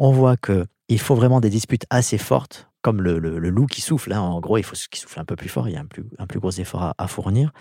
on 0.00 0.12
voit 0.12 0.38
que 0.38 0.66
il 0.88 0.98
faut 0.98 1.14
vraiment 1.14 1.40
des 1.40 1.50
disputes 1.50 1.84
assez 1.90 2.18
fortes, 2.18 2.68
comme 2.82 3.02
le, 3.02 3.18
loup 3.18 3.66
qui 3.66 3.82
souffle. 3.82 4.12
Hein. 4.12 4.20
En 4.20 4.40
gros, 4.40 4.56
il 4.56 4.64
faut 4.64 4.74
qu'il 4.74 4.98
souffle 4.98 5.20
un 5.20 5.24
peu 5.26 5.36
plus 5.36 5.50
fort, 5.50 5.68
il 5.68 5.74
y 5.74 5.76
a 5.76 5.80
un 5.80 6.26
plus, 6.26 6.40
gros 6.40 6.50
effort 6.50 6.94
à, 6.96 7.06
fournir 7.06 7.52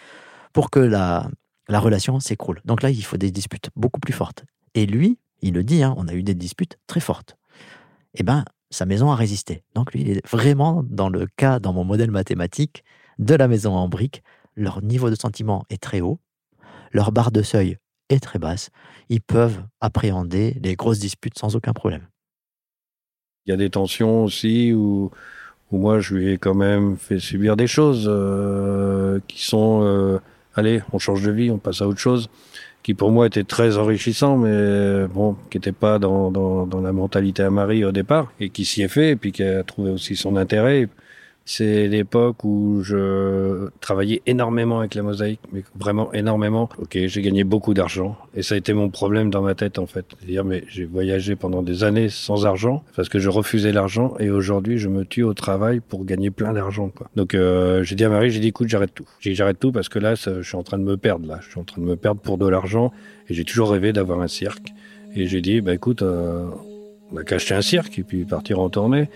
pour 0.53 0.71
que 0.71 0.79
la, 0.79 1.29
la 1.67 1.79
relation 1.79 2.19
s'écroule. 2.19 2.61
Donc 2.65 2.81
là, 2.81 2.89
il 2.89 3.03
faut 3.03 3.17
des 3.17 3.29
disputes 3.29 3.69
beaucoup 3.75 3.99
plus 3.99 4.13
fortes. 4.13 4.45
Et 4.73 4.85
lui, 4.85 5.19
il 5.41 5.53
le 5.53 5.63
dit, 5.63 5.83
hein, 5.83 5.93
on 5.97 6.07
a 6.07 6.13
eu 6.13 6.23
des 6.23 6.33
disputes 6.33 6.79
très 6.87 7.01
fortes. 7.01 7.37
Eh 8.15 8.23
bien, 8.23 8.45
sa 8.71 8.85
maison 8.85 9.11
a 9.11 9.15
résisté. 9.15 9.63
Donc 9.75 9.93
lui, 9.93 10.01
il 10.01 10.09
est 10.09 10.27
vraiment 10.27 10.83
dans 10.87 11.09
le 11.09 11.27
cas, 11.35 11.59
dans 11.59 11.73
mon 11.73 11.83
modèle 11.83 12.09
mathématique, 12.09 12.83
de 13.19 13.35
la 13.35 13.49
maison 13.49 13.75
en 13.75 13.89
briques. 13.89 14.23
Leur 14.55 14.81
niveau 14.81 15.09
de 15.09 15.15
sentiment 15.15 15.65
est 15.69 15.81
très 15.81 15.99
haut, 15.99 16.19
leur 16.93 17.11
barre 17.11 17.31
de 17.31 17.41
seuil 17.41 17.77
est 18.07 18.21
très 18.21 18.39
basse. 18.39 18.69
Ils 19.09 19.21
peuvent 19.21 19.61
appréhender 19.81 20.57
les 20.63 20.75
grosses 20.75 20.99
disputes 20.99 21.37
sans 21.37 21.55
aucun 21.55 21.73
problème. 21.73 22.07
Il 23.45 23.51
y 23.51 23.53
a 23.53 23.57
des 23.57 23.69
tensions 23.69 24.23
aussi 24.23 24.73
où, 24.73 25.11
où 25.71 25.77
moi 25.77 25.99
je 25.99 26.15
lui 26.15 26.33
ai 26.33 26.37
quand 26.37 26.55
même 26.55 26.97
fait 26.97 27.19
subir 27.19 27.55
des 27.55 27.67
choses 27.67 28.07
euh, 28.07 29.19
qui 29.27 29.43
sont 29.43 29.81
euh, 29.83 30.19
allez, 30.55 30.81
on 30.93 30.99
change 30.99 31.23
de 31.23 31.31
vie, 31.31 31.51
on 31.51 31.57
passe 31.57 31.81
à 31.81 31.87
autre 31.87 31.99
chose 31.99 32.29
qui 32.83 32.93
pour 32.93 33.11
moi 33.11 33.27
était 33.27 33.43
très 33.43 33.77
enrichissant, 33.77 34.37
mais 34.37 35.07
bon, 35.07 35.35
qui 35.49 35.57
n'était 35.57 35.71
pas 35.71 35.99
dans, 35.99 36.31
dans, 36.31 36.65
dans, 36.65 36.81
la 36.81 36.93
mentalité 36.93 37.43
à 37.43 37.49
Marie 37.49 37.83
au 37.83 37.91
départ, 37.91 38.31
et 38.39 38.49
qui 38.49 38.65
s'y 38.65 38.81
est 38.81 38.87
fait, 38.87 39.11
et 39.11 39.15
puis 39.15 39.31
qui 39.31 39.43
a 39.43 39.63
trouvé 39.63 39.91
aussi 39.91 40.15
son 40.15 40.35
intérêt. 40.37 40.87
C'est 41.51 41.87
l'époque 41.87 42.43
où 42.43 42.83
je 42.83 43.69
travaillais 43.79 44.21
énormément 44.27 44.81
avec 44.81 44.93
la 44.93 45.01
mosaïque, 45.01 45.39
mais 45.51 45.63
vraiment 45.75 46.13
énormément. 46.13 46.69
Ok, 46.77 46.95
j'ai 47.07 47.21
gagné 47.23 47.43
beaucoup 47.43 47.73
d'argent 47.73 48.15
et 48.35 48.43
ça 48.43 48.53
a 48.53 48.57
été 48.59 48.71
mon 48.71 48.89
problème 48.89 49.31
dans 49.31 49.41
ma 49.41 49.55
tête 49.55 49.79
en 49.79 49.87
fait. 49.87 50.05
C'est-à-dire, 50.19 50.45
mais 50.45 50.63
j'ai 50.67 50.85
voyagé 50.85 51.35
pendant 51.35 51.63
des 51.63 51.83
années 51.83 52.09
sans 52.09 52.45
argent 52.45 52.83
parce 52.95 53.09
que 53.09 53.17
je 53.17 53.29
refusais 53.29 53.71
l'argent 53.71 54.13
et 54.19 54.29
aujourd'hui 54.29 54.77
je 54.77 54.89
me 54.89 55.05
tue 55.05 55.23
au 55.23 55.33
travail 55.33 55.79
pour 55.79 56.05
gagner 56.05 56.29
plein 56.29 56.53
d'argent. 56.53 56.89
Quoi. 56.89 57.09
Donc 57.15 57.33
euh, 57.33 57.81
j'ai 57.81 57.95
dit 57.95 58.05
à 58.05 58.09
Marie, 58.09 58.29
j'ai 58.29 58.41
dit 58.41 58.49
écoute, 58.49 58.67
j'arrête 58.67 58.93
tout. 58.93 59.07
J'ai 59.19 59.33
j'arrête 59.33 59.59
tout 59.59 59.71
parce 59.71 59.89
que 59.89 59.97
là, 59.97 60.13
je 60.13 60.43
suis 60.43 60.55
en 60.55 60.61
train 60.61 60.77
de 60.77 60.83
me 60.83 60.97
perdre 60.97 61.27
là. 61.27 61.39
Je 61.41 61.49
suis 61.49 61.59
en 61.59 61.63
train 61.63 61.81
de 61.81 61.87
me 61.87 61.95
perdre 61.95 62.21
pour 62.21 62.37
de 62.37 62.47
l'argent 62.47 62.93
et 63.27 63.33
j'ai 63.33 63.43
toujours 63.43 63.71
rêvé 63.71 63.91
d'avoir 63.91 64.21
un 64.21 64.27
cirque. 64.27 64.67
Et 65.15 65.25
j'ai 65.25 65.41
dit 65.41 65.61
bah 65.61 65.73
écoute, 65.73 66.03
euh, 66.03 66.45
on 67.11 67.17
a 67.17 67.21
acheter 67.33 67.55
un 67.55 67.63
cirque 67.63 67.97
et 67.97 68.03
puis 68.03 68.23
partir 68.25 68.59
en 68.59 68.69
tournée. 68.69 69.09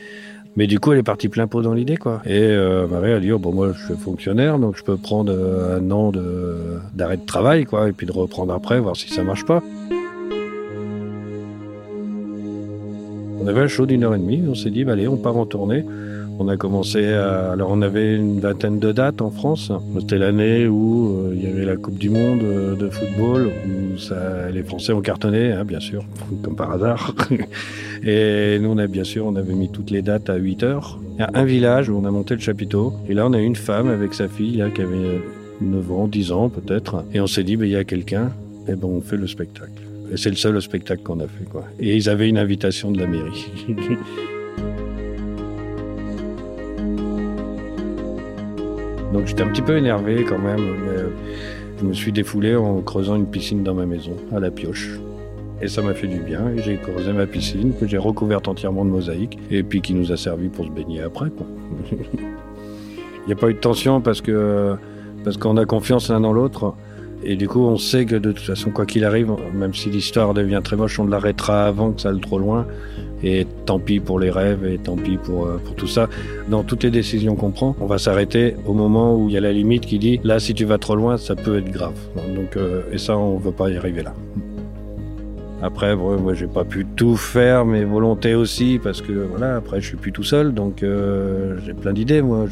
Mais 0.56 0.68
du 0.68 0.80
coup, 0.80 0.92
elle 0.92 1.00
est 1.00 1.04
partie 1.04 1.30
plein 1.30 1.48
pot 1.48 1.62
dans 1.62 1.74
l'idée, 1.74 1.98
quoi. 1.98 2.22
Et 2.26 2.40
euh, 2.40 2.88
Marie 2.88 3.12
a 3.12 3.20
dit, 3.20 3.32
oh, 3.32 3.40
bon, 3.40 3.52
moi, 3.52 3.72
je 3.76 3.86
suis 3.86 3.96
fonctionnaire, 3.96 4.60
donc 4.60 4.78
je 4.78 4.84
peux 4.84 4.98
prendre 4.98 5.34
euh, 5.36 5.80
un 5.80 5.92
an 5.92 6.12
d'arrêt 6.94 7.18
de, 7.18 7.26
travail, 7.26 7.66
quoi, 7.66 7.90
et 7.90 7.92
puis 7.92 8.06
de 8.06 8.12
reprendre 8.12 8.54
après, 8.54 8.80
voir 8.80 8.96
si 8.96 9.10
ça 9.10 9.24
marche 9.24 9.46
pas. 9.46 9.64
On 13.42 13.48
avait 13.48 13.62
un 13.62 13.68
show 13.68 13.86
d'une 13.86 14.04
heure 14.04 14.14
et 14.14 14.20
demie, 14.20 14.44
on 14.48 14.54
s'est 14.54 14.70
dit, 14.70 14.84
bah, 14.84 14.94
allez, 14.94 15.08
on 15.08 15.18
part 15.18 15.38
en 15.38 15.46
tournée. 15.46 15.86
On 16.44 16.50
a 16.50 16.58
commencé 16.58 17.14
à... 17.14 17.54
Alors 17.54 17.70
on 17.72 17.82
avait 17.82 18.16
une 18.18 18.42
vingtaine 18.42 18.78
de 18.78 18.92
dates 18.92 19.22
en 19.22 19.32
France. 19.32 19.72
C'était 19.98 20.18
l'année 20.18 20.68
où 20.68 21.28
euh, 21.28 21.34
il 21.34 21.42
y 21.42 21.48
avait 21.48 21.64
la 21.64 21.78
Coupe 21.78 21.98
du 21.98 22.10
Monde 22.10 22.44
euh, 22.44 22.76
de 22.76 22.90
football, 22.90 23.50
où 23.66 24.52
les 24.52 24.64
Français 24.64 24.92
ont 24.92 25.00
cartonné, 25.00 25.54
hein, 25.54 25.64
bien 25.64 25.80
sûr, 25.80 26.04
comme 26.44 26.58
par 26.58 26.74
hasard. 26.74 27.16
et 28.04 28.60
nous, 28.60 28.72
on 28.72 28.78
a 28.78 28.88
bien 28.88 29.06
sûr, 29.06 29.26
on 29.26 29.38
avait 29.38 29.54
mis 29.54 29.70
toutes 29.70 29.90
les 29.90 30.02
dates 30.02 30.30
à 30.30 30.36
8 30.36 30.64
heures. 30.64 31.00
Il 31.14 31.22
y 31.22 31.24
a 31.24 31.30
un 31.34 31.46
village 31.46 31.88
où 31.88 31.96
on 31.96 32.04
a 32.04 32.12
monté 32.12 32.34
le 32.34 32.42
chapiteau. 32.42 32.92
Et 33.08 33.14
là, 33.14 33.26
on 33.26 33.32
a 33.32 33.40
une 33.40 33.56
femme 33.56 33.88
avec 33.88 34.14
sa 34.14 34.28
fille 34.28 34.58
là, 34.58 34.70
qui 34.70 34.82
avait 34.82 35.22
9 35.62 35.92
ans, 35.94 36.08
10 36.10 36.34
ans 36.34 36.50
peut-être. 36.50 37.06
Et 37.14 37.22
on 37.22 37.28
s'est 37.28 37.44
dit, 37.44 37.56
bah, 37.56 37.66
il 37.66 37.72
y 37.72 37.78
a 37.78 37.86
quelqu'un, 37.86 38.34
et 38.68 38.76
ben 38.76 38.90
on 38.90 39.00
fait 39.00 39.18
le 39.18 39.28
spectacle. 39.28 39.72
Et 40.12 40.18
c'est 40.18 40.30
le 40.30 40.36
seul 40.36 40.62
spectacle 40.62 41.04
qu'on 41.04 41.22
a 41.22 41.28
fait. 41.28 41.46
Quoi. 41.50 41.64
Et 41.80 41.96
ils 41.96 42.10
avaient 42.10 42.28
une 42.28 42.38
invitation 42.38 42.92
de 42.92 43.00
la 43.00 43.08
mairie. 43.08 43.48
Donc 49.14 49.28
j'étais 49.28 49.44
un 49.44 49.48
petit 49.50 49.62
peu 49.62 49.78
énervé 49.78 50.26
quand 50.28 50.40
même, 50.40 50.60
mais 50.60 51.04
je 51.80 51.86
me 51.86 51.94
suis 51.94 52.12
défoulé 52.12 52.56
en 52.56 52.82
creusant 52.82 53.16
une 53.16 53.28
piscine 53.28 53.64
dans 53.64 53.76
ma 53.76 53.86
maison, 53.86 54.16
à 54.36 54.40
la 54.40 54.50
pioche. 54.50 55.00
Et 55.62 55.68
ça 55.68 55.82
m'a 55.82 55.94
fait 55.94 56.08
du 56.08 56.20
bien, 56.20 56.50
et 56.50 56.62
j'ai 56.62 56.78
creusé 56.78 57.14
ma 57.14 57.28
piscine, 57.28 57.74
que 57.80 57.88
j'ai 57.88 58.00
recouverte 58.00 58.48
entièrement 58.48 58.84
de 58.84 58.90
mosaïque, 58.90 59.38
et 59.52 59.64
puis 59.64 59.82
qui 59.82 59.94
nous 59.94 60.12
a 60.12 60.18
servi 60.18 60.50
pour 60.50 60.66
se 60.66 60.72
baigner 60.72 61.02
après. 61.02 61.28
Il 61.92 63.28
n'y 63.28 63.34
a 63.34 63.36
pas 63.36 63.50
eu 63.50 63.54
de 63.54 63.60
tension 63.60 64.02
parce 64.02 64.20
que 64.20 64.76
parce 65.24 65.38
qu'on 65.38 65.56
a 65.56 65.66
confiance 65.66 66.10
l'un 66.10 66.20
dans 66.20 66.34
l'autre. 66.34 66.74
Et 67.26 67.36
du 67.36 67.48
coup, 67.48 67.62
on 67.62 67.78
sait 67.78 68.06
que 68.06 68.16
de 68.16 68.32
toute 68.32 68.46
façon, 68.46 68.72
quoi 68.72 68.86
qu'il 68.86 69.06
arrive, 69.06 69.32
même 69.54 69.74
si 69.74 69.90
l'histoire 69.90 70.34
devient 70.34 70.62
très 70.64 70.76
moche, 70.76 71.00
on 71.00 71.08
l'arrêtera 71.08 71.66
avant 71.66 71.92
que 71.92 72.02
ça 72.02 72.10
aille 72.10 72.20
trop 72.20 72.40
loin. 72.40 72.66
Et 73.26 73.48
tant 73.66 73.80
pis 73.80 74.02
pour 74.02 74.20
les 74.20 74.30
rêves 74.30 74.66
et 74.66 74.78
tant 74.78 74.98
pis 74.98 75.16
pour, 75.16 75.46
euh, 75.46 75.58
pour 75.64 75.76
tout 75.76 75.88
ça. 75.88 76.10
Dans 76.50 76.64
toutes 76.64 76.84
les 76.84 76.92
décisions 76.92 77.36
qu'on 77.36 77.52
prend, 77.52 77.74
on 77.80 77.86
va 77.86 77.98
s'arrêter 77.98 78.58
au 78.66 78.74
moment 78.74 79.16
où 79.16 79.30
il 79.30 79.36
y 79.36 79.38
a 79.38 79.42
la 79.42 79.54
limite 79.54 79.86
qui 79.86 79.98
dit 79.98 80.20
là, 80.26 80.42
si 80.42 80.54
tu 80.54 80.66
vas 80.66 80.78
trop 80.78 80.96
loin, 80.96 81.18
ça 81.18 81.36
peut 81.36 81.58
être 81.58 81.72
grave. 81.72 81.96
Donc, 82.36 82.58
euh, 82.58 82.82
et 82.92 82.98
ça, 82.98 83.18
on 83.18 83.38
veut 83.38 83.54
pas 83.54 83.70
y 83.70 83.78
arriver 83.78 84.04
là. 84.04 84.14
Après, 85.64 85.96
bon, 85.96 86.20
moi, 86.20 86.34
j'ai 86.34 86.48
pas 86.48 86.66
pu 86.66 86.86
tout 86.86 87.16
faire, 87.16 87.66
mes 87.66 87.86
volontés 87.86 88.36
aussi, 88.36 88.82
parce 88.84 89.02
que 89.02 89.14
voilà, 89.14 89.56
après, 89.56 89.80
je 89.80 89.88
suis 89.88 89.96
plus 89.96 90.12
tout 90.12 90.24
seul, 90.24 90.54
donc 90.54 90.84
euh, 90.84 91.58
j'ai 91.66 91.74
plein 91.74 91.94
d'idées, 91.94 92.22
moi. 92.22 92.48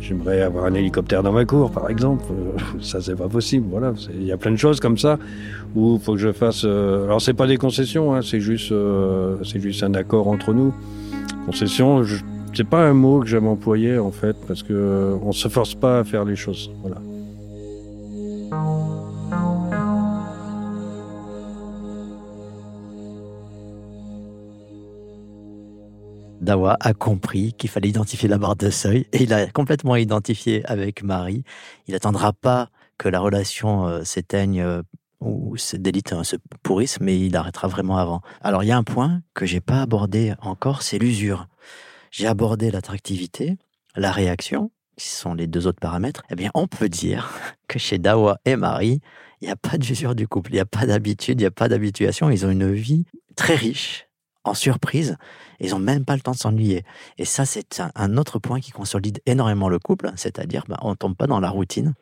J'aimerais 0.00 0.40
avoir 0.40 0.64
un 0.64 0.72
hélicoptère 0.72 1.22
dans 1.22 1.32
ma 1.32 1.44
cour, 1.44 1.70
par 1.70 1.90
exemple. 1.90 2.24
Euh, 2.30 2.58
ça, 2.80 3.02
c'est 3.02 3.16
pas 3.16 3.28
possible. 3.28 3.66
Voilà, 3.70 3.92
il 4.14 4.24
y 4.24 4.32
a 4.32 4.38
plein 4.38 4.50
de 4.50 4.56
choses 4.56 4.80
comme 4.80 4.96
ça 4.96 5.18
où 5.74 5.98
faut 5.98 6.14
que 6.14 6.18
je 6.18 6.32
fasse. 6.32 6.62
Euh, 6.64 7.04
alors, 7.04 7.20
c'est 7.20 7.34
pas 7.34 7.46
des 7.46 7.58
concessions, 7.58 8.14
hein, 8.14 8.22
c'est 8.22 8.40
juste, 8.40 8.72
euh, 8.72 9.36
c'est 9.44 9.60
juste 9.60 9.82
un 9.82 9.92
accord 9.92 10.28
entre 10.28 10.54
nous. 10.54 10.72
Concession, 11.44 12.02
c'est 12.54 12.66
pas 12.66 12.88
un 12.88 12.94
mot 12.94 13.20
que 13.20 13.26
j'aime 13.26 13.46
employer 13.46 13.98
en 13.98 14.10
fait, 14.10 14.36
parce 14.48 14.62
que 14.62 15.18
on 15.22 15.32
se 15.32 15.48
force 15.48 15.74
pas 15.74 15.98
à 15.98 16.04
faire 16.04 16.24
les 16.24 16.36
choses. 16.36 16.70
Voilà. 16.80 16.96
Dawa 26.40 26.76
a 26.80 26.94
compris 26.94 27.52
qu'il 27.54 27.70
fallait 27.70 27.88
identifier 27.88 28.28
la 28.28 28.38
barre 28.38 28.56
de 28.56 28.70
seuil 28.70 29.06
et 29.12 29.22
il 29.22 29.32
a 29.32 29.46
complètement 29.46 29.96
identifié 29.96 30.64
avec 30.66 31.02
Marie. 31.02 31.44
Il 31.86 31.94
n'attendra 31.94 32.32
pas 32.32 32.68
que 32.98 33.08
la 33.08 33.20
relation 33.20 33.86
euh, 33.86 34.04
s'éteigne 34.04 34.60
euh, 34.60 34.82
ou 35.20 35.56
se 35.56 35.76
délite, 35.76 36.12
hein, 36.12 36.24
se 36.24 36.36
pourrisse, 36.62 37.00
mais 37.00 37.18
il 37.18 37.36
arrêtera 37.36 37.68
vraiment 37.68 37.96
avant. 37.96 38.20
Alors 38.42 38.62
il 38.62 38.66
y 38.66 38.72
a 38.72 38.76
un 38.76 38.84
point 38.84 39.22
que 39.34 39.46
j'ai 39.46 39.60
pas 39.60 39.82
abordé 39.82 40.34
encore, 40.40 40.82
c'est 40.82 40.98
l'usure. 40.98 41.46
J'ai 42.10 42.26
abordé 42.26 42.70
l'attractivité, 42.70 43.56
la 43.94 44.12
réaction, 44.12 44.70
qui 44.96 45.08
sont 45.08 45.34
les 45.34 45.46
deux 45.46 45.66
autres 45.66 45.80
paramètres. 45.80 46.22
Eh 46.30 46.34
bien, 46.34 46.50
on 46.54 46.66
peut 46.66 46.88
dire 46.88 47.30
que 47.68 47.78
chez 47.78 47.98
Dawa 47.98 48.38
et 48.44 48.56
Marie, 48.56 49.00
il 49.40 49.46
n'y 49.46 49.52
a 49.52 49.56
pas 49.56 49.78
d'usure 49.78 50.14
du 50.14 50.26
couple, 50.26 50.52
il 50.52 50.54
n'y 50.54 50.60
a 50.60 50.66
pas 50.66 50.86
d'habitude, 50.86 51.40
il 51.40 51.42
n'y 51.42 51.46
a 51.46 51.50
pas 51.50 51.68
d'habituation. 51.68 52.30
Ils 52.30 52.46
ont 52.46 52.50
une 52.50 52.72
vie 52.72 53.04
très 53.36 53.54
riche, 53.54 54.08
en 54.46 54.54
surprise. 54.54 55.16
Ils 55.60 55.70
n'ont 55.70 55.78
même 55.78 56.04
pas 56.04 56.14
le 56.14 56.20
temps 56.20 56.32
de 56.32 56.36
s'ennuyer. 56.36 56.84
Et 57.18 57.24
ça, 57.24 57.44
c'est 57.44 57.82
un 57.94 58.16
autre 58.16 58.38
point 58.38 58.60
qui 58.60 58.70
consolide 58.70 59.20
énormément 59.26 59.68
le 59.68 59.78
couple, 59.78 60.12
c'est-à-dire 60.16 60.64
bah, 60.68 60.78
on 60.82 60.90
ne 60.90 60.94
tombe 60.94 61.16
pas 61.16 61.26
dans 61.26 61.40
la 61.40 61.50
routine. 61.50 61.94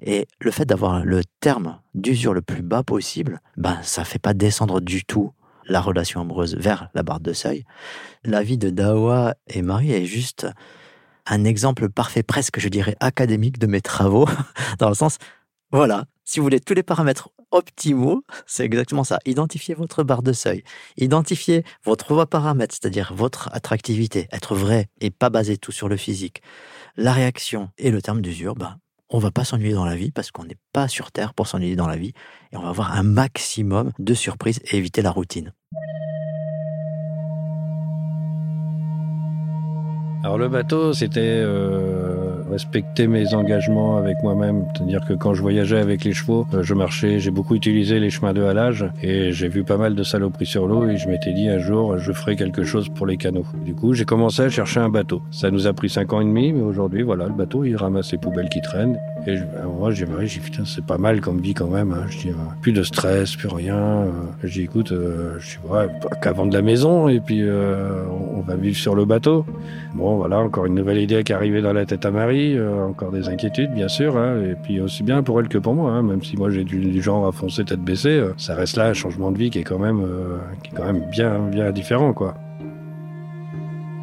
Et 0.00 0.26
le 0.40 0.50
fait 0.50 0.64
d'avoir 0.64 1.04
le 1.04 1.22
terme 1.40 1.80
d'usure 1.94 2.34
le 2.34 2.42
plus 2.42 2.62
bas 2.62 2.82
possible, 2.82 3.40
ben, 3.56 3.78
ça 3.82 4.04
fait 4.04 4.18
pas 4.18 4.34
descendre 4.34 4.80
du 4.80 5.04
tout 5.04 5.32
la 5.66 5.80
relation 5.80 6.20
amoureuse 6.20 6.56
vers 6.56 6.88
la 6.94 7.02
barre 7.02 7.20
de 7.20 7.32
seuil. 7.32 7.64
La 8.24 8.42
vie 8.42 8.58
de 8.58 8.70
Dawa 8.70 9.34
et 9.48 9.62
Marie 9.62 9.92
est 9.92 10.06
juste 10.06 10.46
un 11.26 11.44
exemple 11.44 11.90
parfait, 11.90 12.22
presque, 12.22 12.58
je 12.58 12.68
dirais, 12.68 12.96
académique 13.00 13.58
de 13.58 13.66
mes 13.66 13.82
travaux, 13.82 14.26
dans 14.78 14.88
le 14.88 14.94
sens, 14.94 15.18
voilà, 15.70 16.06
si 16.24 16.40
vous 16.40 16.44
voulez 16.44 16.60
tous 16.60 16.74
les 16.74 16.82
paramètres 16.82 17.28
optimaux, 17.50 18.24
c'est 18.46 18.64
exactement 18.64 19.04
ça. 19.04 19.18
Identifiez 19.24 19.74
votre 19.74 20.02
barre 20.02 20.22
de 20.22 20.32
seuil. 20.32 20.62
Identifiez 20.96 21.64
votre 21.84 22.08
trois 22.08 22.26
paramètres, 22.26 22.74
c'est-à-dire 22.80 23.12
votre 23.14 23.50
attractivité, 23.52 24.28
être 24.32 24.54
vrai 24.54 24.88
et 25.00 25.10
pas 25.10 25.28
basé 25.28 25.58
tout 25.58 25.72
sur 25.72 25.88
le 25.88 25.98
physique. 25.98 26.40
La 26.96 27.12
réaction 27.12 27.68
et 27.76 27.90
le 27.90 28.00
terme 28.00 28.22
d'usure, 28.22 28.54
ben, 28.54 28.78
on 29.10 29.18
va 29.18 29.30
pas 29.30 29.44
s'ennuyer 29.44 29.74
dans 29.74 29.84
la 29.84 29.94
vie 29.94 30.10
parce 30.10 30.30
qu'on 30.30 30.44
n'est 30.44 30.56
pas 30.72 30.88
sur 30.88 31.12
Terre 31.12 31.34
pour 31.34 31.46
s'ennuyer 31.46 31.76
dans 31.76 31.86
la 31.86 31.96
vie 31.96 32.12
et 32.52 32.56
on 32.56 32.62
va 32.62 32.70
avoir 32.70 32.92
un 32.92 33.02
maximum 33.02 33.92
de 33.98 34.14
surprises 34.14 34.60
et 34.64 34.76
éviter 34.76 35.02
la 35.02 35.10
routine. 35.10 35.52
Alors 40.24 40.38
le 40.38 40.48
bateau, 40.48 40.92
c'était 40.92 41.20
euh, 41.20 42.27
respecter 42.50 43.06
mes 43.06 43.34
engagements 43.34 43.96
avec 43.96 44.16
moi-même. 44.22 44.64
C'est-à-dire 44.74 45.04
que 45.06 45.14
quand 45.14 45.34
je 45.34 45.42
voyageais 45.42 45.78
avec 45.78 46.04
les 46.04 46.12
chevaux, 46.12 46.46
euh, 46.54 46.62
je 46.62 46.74
marchais, 46.74 47.18
j'ai 47.18 47.30
beaucoup 47.30 47.54
utilisé 47.54 48.00
les 48.00 48.10
chemins 48.10 48.32
de 48.32 48.42
halage 48.42 48.84
et 49.02 49.32
j'ai 49.32 49.48
vu 49.48 49.64
pas 49.64 49.76
mal 49.76 49.94
de 49.94 50.02
saloperies 50.02 50.46
sur 50.46 50.66
l'eau 50.66 50.88
et 50.88 50.96
je 50.96 51.08
m'étais 51.08 51.32
dit 51.32 51.48
un 51.48 51.58
jour, 51.58 51.98
je 51.98 52.12
ferai 52.12 52.36
quelque 52.36 52.64
chose 52.64 52.88
pour 52.88 53.06
les 53.06 53.16
canaux. 53.16 53.46
Du 53.64 53.74
coup, 53.74 53.94
j'ai 53.94 54.04
commencé 54.04 54.42
à 54.42 54.48
chercher 54.48 54.80
un 54.80 54.88
bateau. 54.88 55.22
Ça 55.30 55.50
nous 55.50 55.66
a 55.66 55.72
pris 55.72 55.88
cinq 55.88 56.12
ans 56.12 56.20
et 56.20 56.24
demi, 56.24 56.52
mais 56.52 56.62
aujourd'hui, 56.62 57.02
voilà, 57.02 57.26
le 57.26 57.34
bateau, 57.34 57.64
il 57.64 57.76
ramasse 57.76 58.12
les 58.12 58.18
poubelles 58.18 58.48
qui 58.48 58.60
traînent. 58.60 58.98
Et 59.26 59.36
je, 59.36 59.42
j'ai 59.90 60.06
dit, 60.06 60.38
putain, 60.40 60.64
c'est 60.64 60.84
pas 60.84 60.98
mal 60.98 61.20
comme 61.20 61.40
vie 61.40 61.54
quand 61.54 61.68
même. 61.68 61.92
Hein. 61.92 62.06
Je 62.08 62.18
dis, 62.18 62.30
plus 62.62 62.72
de 62.72 62.82
stress, 62.82 63.36
plus 63.36 63.48
rien. 63.48 63.76
Euh, 63.76 64.10
j'ai 64.44 64.62
écoute, 64.62 64.92
euh, 64.92 65.36
je 65.38 65.52
sais 65.52 65.58
pas, 65.68 65.86
qu'à 66.22 66.32
vendre 66.32 66.52
la 66.52 66.62
maison 66.62 67.08
et 67.08 67.20
puis 67.20 67.42
euh, 67.42 68.04
on 68.36 68.40
va 68.40 68.56
vivre 68.56 68.76
sur 68.76 68.94
le 68.94 69.04
bateau. 69.04 69.44
Bon, 69.94 70.16
voilà, 70.16 70.38
encore 70.38 70.66
une 70.66 70.74
nouvelle 70.74 70.98
idée 70.98 71.24
qui 71.24 71.32
est 71.32 71.34
arrivée 71.34 71.60
dans 71.60 71.72
la 71.72 71.84
tête 71.84 72.06
à 72.06 72.10
Marie. 72.10 72.37
Euh, 72.56 72.86
encore 72.86 73.10
des 73.10 73.28
inquiétudes, 73.28 73.72
bien 73.72 73.88
sûr. 73.88 74.16
Hein, 74.16 74.42
et 74.42 74.54
puis 74.54 74.80
aussi 74.80 75.02
bien 75.02 75.22
pour 75.22 75.40
elle 75.40 75.48
que 75.48 75.58
pour 75.58 75.74
moi. 75.74 75.92
Hein, 75.92 76.02
même 76.02 76.22
si 76.22 76.36
moi 76.36 76.50
j'ai 76.50 76.64
du, 76.64 77.02
genre 77.02 77.26
à 77.26 77.32
foncer 77.32 77.64
tête 77.64 77.80
baissée, 77.80 78.22
ça 78.36 78.54
reste 78.54 78.76
là 78.76 78.86
un 78.86 78.94
changement 78.94 79.30
de 79.30 79.38
vie 79.38 79.50
qui 79.50 79.58
est 79.58 79.64
quand 79.64 79.78
même, 79.78 80.02
qui 80.62 80.70
est 80.70 80.74
quand 80.76 80.86
même 80.86 81.04
bien, 81.10 81.38
bien 81.50 81.70
différent, 81.70 82.12
quoi. 82.12 82.34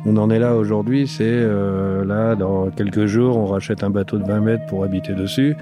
On 0.05 0.17
en 0.17 0.29
est 0.29 0.39
là 0.39 0.55
aujourd'hui, 0.55 1.07
c'est 1.07 1.43
là, 2.05 2.35
dans 2.35 2.69
quelques 2.69 3.05
jours, 3.07 3.37
on 3.37 3.47
rachète 3.47 3.83
un 3.83 3.89
bateau 3.89 4.17
de 4.17 4.23
20 4.23 4.39
mètres 4.39 4.65
pour 4.67 4.83
habiter 4.83 5.13
dessus. 5.13 5.55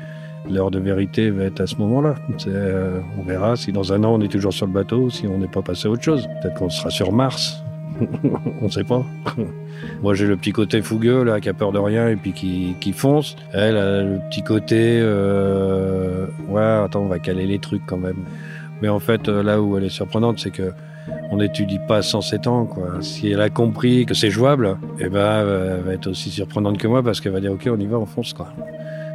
L'heure 0.49 0.71
de 0.71 0.79
vérité 0.79 1.29
va 1.29 1.45
être 1.45 1.61
à 1.61 1.67
ce 1.67 1.77
moment-là. 1.77 2.15
Euh, 2.47 2.99
on 3.17 3.23
verra 3.23 3.55
si 3.55 3.71
dans 3.71 3.93
un 3.93 4.03
an 4.03 4.15
on 4.15 4.21
est 4.21 4.27
toujours 4.27 4.53
sur 4.53 4.65
le 4.65 4.73
bateau, 4.73 5.09
si 5.09 5.25
on 5.25 5.37
n'est 5.37 5.47
pas 5.47 5.61
passé 5.61 5.87
à 5.87 5.91
autre 5.91 6.03
chose. 6.03 6.27
Peut-être 6.41 6.55
qu'on 6.55 6.69
sera 6.69 6.89
sur 6.89 7.13
Mars. 7.13 7.62
on 8.61 8.69
sait 8.69 8.83
pas. 8.83 9.03
Moi 10.01 10.13
j'ai 10.13 10.27
le 10.27 10.37
petit 10.37 10.51
côté 10.51 10.81
fougueux 10.81 11.23
là 11.23 11.39
qui 11.39 11.49
a 11.49 11.53
peur 11.53 11.71
de 11.71 11.79
rien 11.79 12.09
et 12.09 12.15
puis 12.15 12.33
qui, 12.33 12.75
qui 12.79 12.93
fonce. 12.93 13.35
Elle 13.53 13.77
a 13.77 14.03
le 14.03 14.19
petit 14.29 14.43
côté 14.43 14.99
euh, 15.01 16.27
ouais 16.49 16.61
attends 16.61 17.01
on 17.01 17.07
va 17.07 17.19
caler 17.19 17.45
les 17.45 17.59
trucs 17.59 17.85
quand 17.85 17.97
même. 17.97 18.17
Mais 18.81 18.89
en 18.89 18.99
fait 18.99 19.27
euh, 19.29 19.43
là 19.43 19.61
où 19.61 19.77
elle 19.77 19.85
est 19.85 19.89
surprenante 19.89 20.39
c'est 20.39 20.51
que 20.51 20.71
on 21.31 21.37
n'étudie 21.37 21.79
pas 21.87 22.01
107 22.01 22.47
ans 22.47 22.65
quoi. 22.65 23.01
Si 23.01 23.29
elle 23.29 23.41
a 23.41 23.49
compris 23.49 24.05
que 24.05 24.13
c'est 24.13 24.29
jouable, 24.29 24.77
eh 24.99 25.09
ben 25.09 25.41
elle 25.41 25.81
va 25.81 25.93
être 25.93 26.07
aussi 26.07 26.29
surprenante 26.29 26.77
que 26.77 26.87
moi 26.87 27.03
parce 27.03 27.19
qu'elle 27.19 27.33
va 27.33 27.41
dire 27.41 27.51
ok 27.51 27.69
on 27.71 27.79
y 27.79 27.85
va 27.85 27.97
on 27.97 28.05
fonce 28.05 28.33
quoi. 28.33 28.53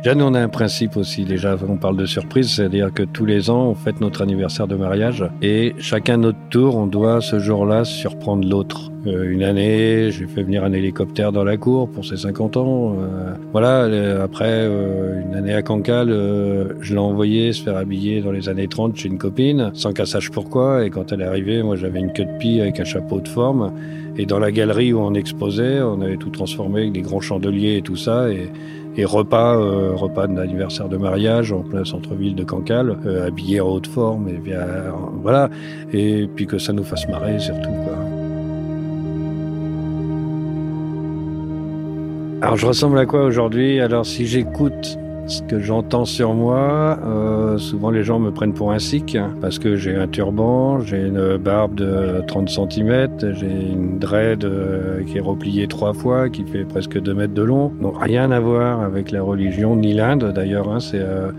Déjà, 0.08 0.20
nous, 0.20 0.24
on 0.24 0.32
a 0.32 0.40
un 0.40 0.48
principe 0.48 0.96
aussi. 0.96 1.26
Déjà, 1.26 1.54
on 1.68 1.76
parle 1.76 1.98
de 1.98 2.06
surprise, 2.06 2.50
c'est-à-dire 2.50 2.94
que 2.94 3.02
tous 3.02 3.26
les 3.26 3.50
ans, 3.50 3.68
on 3.68 3.74
fête 3.74 4.00
notre 4.00 4.22
anniversaire 4.22 4.66
de 4.66 4.74
mariage 4.74 5.22
et 5.42 5.74
chacun 5.80 6.16
notre 6.16 6.38
tour, 6.48 6.76
on 6.78 6.86
doit 6.86 7.20
ce 7.20 7.38
jour-là 7.38 7.84
surprendre 7.84 8.48
l'autre. 8.48 8.90
Euh, 9.06 9.30
une 9.30 9.42
année, 9.42 10.10
j'ai 10.10 10.26
fait 10.26 10.44
venir 10.44 10.64
un 10.64 10.72
hélicoptère 10.72 11.30
dans 11.30 11.44
la 11.44 11.58
cour 11.58 11.90
pour 11.90 12.06
ses 12.06 12.16
50 12.16 12.56
ans. 12.56 12.96
Euh, 12.98 13.34
voilà, 13.52 13.82
euh, 13.82 14.24
après, 14.24 14.66
une 14.66 15.34
année 15.34 15.52
à 15.52 15.60
Cancale, 15.60 16.08
je 16.08 16.94
l'ai 16.94 16.98
envoyé 16.98 17.52
se 17.52 17.62
faire 17.62 17.76
habiller 17.76 18.22
dans 18.22 18.32
les 18.32 18.48
années 18.48 18.66
30 18.66 18.96
chez 18.96 19.08
une 19.08 19.18
copine, 19.18 19.72
sans 19.74 19.92
qu'elle 19.92 20.06
sache 20.06 20.30
pourquoi. 20.30 20.86
Et 20.86 20.88
quand 20.88 21.12
elle 21.12 21.20
est 21.20 21.26
arrivée, 21.26 21.62
moi, 21.62 21.76
j'avais 21.76 22.00
une 22.00 22.14
queue 22.14 22.24
de 22.24 22.38
pie 22.38 22.62
avec 22.62 22.80
un 22.80 22.84
chapeau 22.84 23.20
de 23.20 23.28
forme. 23.28 23.74
Et 24.16 24.24
dans 24.24 24.38
la 24.38 24.52
galerie 24.52 24.94
où 24.94 25.00
on 25.00 25.12
exposait, 25.12 25.82
on 25.82 26.00
avait 26.00 26.16
tout 26.16 26.30
transformé 26.30 26.80
avec 26.80 26.92
des 26.92 27.02
grands 27.02 27.20
chandeliers 27.20 27.76
et 27.76 27.82
tout 27.82 27.96
ça. 27.96 28.30
Et, 28.30 28.50
et 28.98 29.04
repas, 29.04 29.56
euh, 29.56 29.92
repas 29.94 30.26
d'anniversaire 30.26 30.88
de 30.88 30.96
mariage 30.96 31.52
en 31.52 31.60
plein 31.60 31.84
centre-ville 31.84 32.34
de 32.34 32.42
Cancale, 32.42 32.96
euh, 33.06 33.28
habillé 33.28 33.60
en 33.60 33.68
haute 33.68 33.86
forme, 33.86 34.28
et 34.28 34.38
bien, 34.38 34.66
voilà, 35.22 35.48
et 35.92 36.28
puis 36.34 36.46
que 36.48 36.58
ça 36.58 36.72
nous 36.72 36.82
fasse 36.82 37.08
marrer 37.08 37.38
surtout. 37.38 37.70
Quoi. 37.70 37.96
Alors 42.42 42.56
je 42.56 42.66
ressemble 42.66 42.98
à 42.98 43.06
quoi 43.06 43.24
aujourd'hui? 43.24 43.80
Alors 43.80 44.04
si 44.04 44.26
j'écoute 44.26 44.98
ce 45.28 45.42
que 45.42 45.60
j'entends 45.60 46.06
sur 46.06 46.32
moi, 46.32 46.98
euh, 47.04 47.58
souvent 47.58 47.90
les 47.90 48.02
gens 48.02 48.18
me 48.18 48.30
prennent 48.30 48.54
pour 48.54 48.72
un 48.72 48.78
sikh 48.78 49.16
parce 49.42 49.58
que 49.58 49.76
j'ai 49.76 49.94
un 49.94 50.08
turban, 50.08 50.80
j'ai 50.80 51.06
une 51.06 51.36
barbe 51.36 51.74
de 51.74 52.22
30 52.26 52.48
cm, 52.48 53.08
j'ai 53.34 53.46
une 53.46 53.98
dread 53.98 54.44
euh, 54.44 55.04
qui 55.04 55.18
est 55.18 55.20
repliée 55.20 55.68
trois 55.68 55.92
fois, 55.92 56.30
qui 56.30 56.44
fait 56.44 56.64
presque 56.64 56.98
2 56.98 57.12
mètres 57.12 57.34
de 57.34 57.42
long. 57.42 57.70
Donc 57.80 58.02
rien 58.02 58.30
à 58.30 58.40
voir 58.40 58.80
avec 58.80 59.10
la 59.10 59.22
religion 59.22 59.76
ni 59.76 59.92
l'Inde 59.92 60.32
d'ailleurs. 60.34 60.72
Hein, 60.72 60.80
c'est 60.80 61.00
euh, 61.00 61.30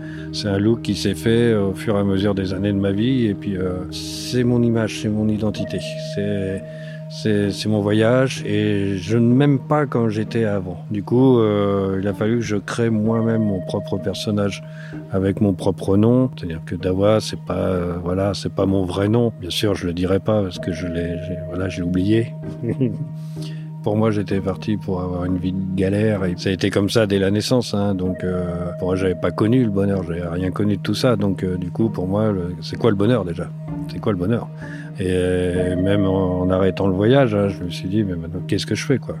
un 0.44 0.58
look 0.58 0.82
qui 0.82 0.94
s'est 0.94 1.16
fait 1.16 1.54
au 1.54 1.74
fur 1.74 1.96
et 1.96 1.98
à 1.98 2.04
mesure 2.04 2.36
des 2.36 2.54
années 2.54 2.72
de 2.72 2.78
ma 2.78 2.92
vie 2.92 3.26
et 3.26 3.34
puis 3.34 3.56
euh, 3.56 3.72
c'est 3.90 4.44
mon 4.44 4.62
image, 4.62 5.00
c'est 5.02 5.08
mon 5.08 5.28
identité. 5.28 5.80
C'est 6.14 6.62
c'est 7.10 7.66
mon 7.66 7.80
voyage 7.80 8.44
et 8.46 8.96
je 8.96 9.18
ne 9.18 9.34
m'aime 9.34 9.58
pas 9.58 9.86
comme 9.86 10.08
j'étais 10.10 10.44
avant. 10.44 10.84
Du 10.90 11.02
coup, 11.02 11.40
euh, 11.40 11.98
il 12.00 12.06
a 12.06 12.14
fallu 12.14 12.36
que 12.36 12.44
je 12.44 12.56
crée 12.56 12.88
moi-même 12.88 13.42
mon 13.42 13.60
propre 13.60 13.98
personnage 13.98 14.62
avec 15.10 15.40
mon 15.40 15.52
propre 15.52 15.96
nom. 15.96 16.30
C'est-à-dire 16.36 16.60
que 16.64 16.76
Dawa, 16.76 17.20
c'est 17.20 17.40
pas, 17.40 17.54
euh, 17.54 17.96
voilà, 18.02 18.32
c'est 18.34 18.52
pas 18.52 18.64
mon 18.64 18.84
vrai 18.84 19.08
nom. 19.08 19.32
Bien 19.40 19.50
sûr, 19.50 19.74
je 19.74 19.86
le 19.86 19.92
dirai 19.92 20.20
pas 20.20 20.42
parce 20.42 20.60
que 20.60 20.72
je 20.72 20.86
l'ai, 20.86 21.18
voilà, 21.48 21.68
j'ai 21.68 21.82
oublié. 21.82 22.32
Pour 23.82 23.96
moi, 23.96 24.10
j'étais 24.10 24.42
parti 24.42 24.76
pour 24.76 25.00
avoir 25.00 25.24
une 25.24 25.38
vie 25.38 25.52
de 25.52 25.74
galère 25.74 26.26
et 26.26 26.34
ça 26.36 26.50
a 26.50 26.52
été 26.52 26.68
comme 26.68 26.90
ça 26.90 27.06
dès 27.06 27.18
la 27.18 27.30
naissance. 27.30 27.72
Hein. 27.72 27.94
Donc, 27.94 28.24
euh, 28.24 28.72
pour 28.78 28.88
moi, 28.88 28.96
j'avais 28.96 29.14
pas 29.14 29.30
connu 29.30 29.64
le 29.64 29.70
bonheur, 29.70 30.02
j'avais 30.02 30.28
rien 30.28 30.50
connu 30.50 30.76
de 30.76 30.82
tout 30.82 30.94
ça. 30.94 31.16
Donc, 31.16 31.42
euh, 31.42 31.56
du 31.56 31.70
coup, 31.70 31.88
pour 31.88 32.06
moi, 32.06 32.30
c'est 32.60 32.76
quoi 32.76 32.90
le 32.90 32.96
bonheur 32.96 33.24
déjà? 33.24 33.48
C'est 33.90 33.98
quoi 33.98 34.12
le 34.12 34.18
bonheur? 34.18 34.50
Et 35.00 35.76
même 35.76 36.04
en, 36.04 36.50
arrêtant 36.50 36.86
le 36.86 36.94
voyage, 36.94 37.34
hein, 37.34 37.48
je 37.48 37.64
me 37.64 37.70
suis 37.70 37.88
dit, 37.88 38.04
mais 38.04 38.16
maintenant, 38.16 38.42
qu'est-ce 38.46 38.66
que 38.66 38.74
je 38.74 38.84
fais 38.84 38.98
quoi? 38.98 39.16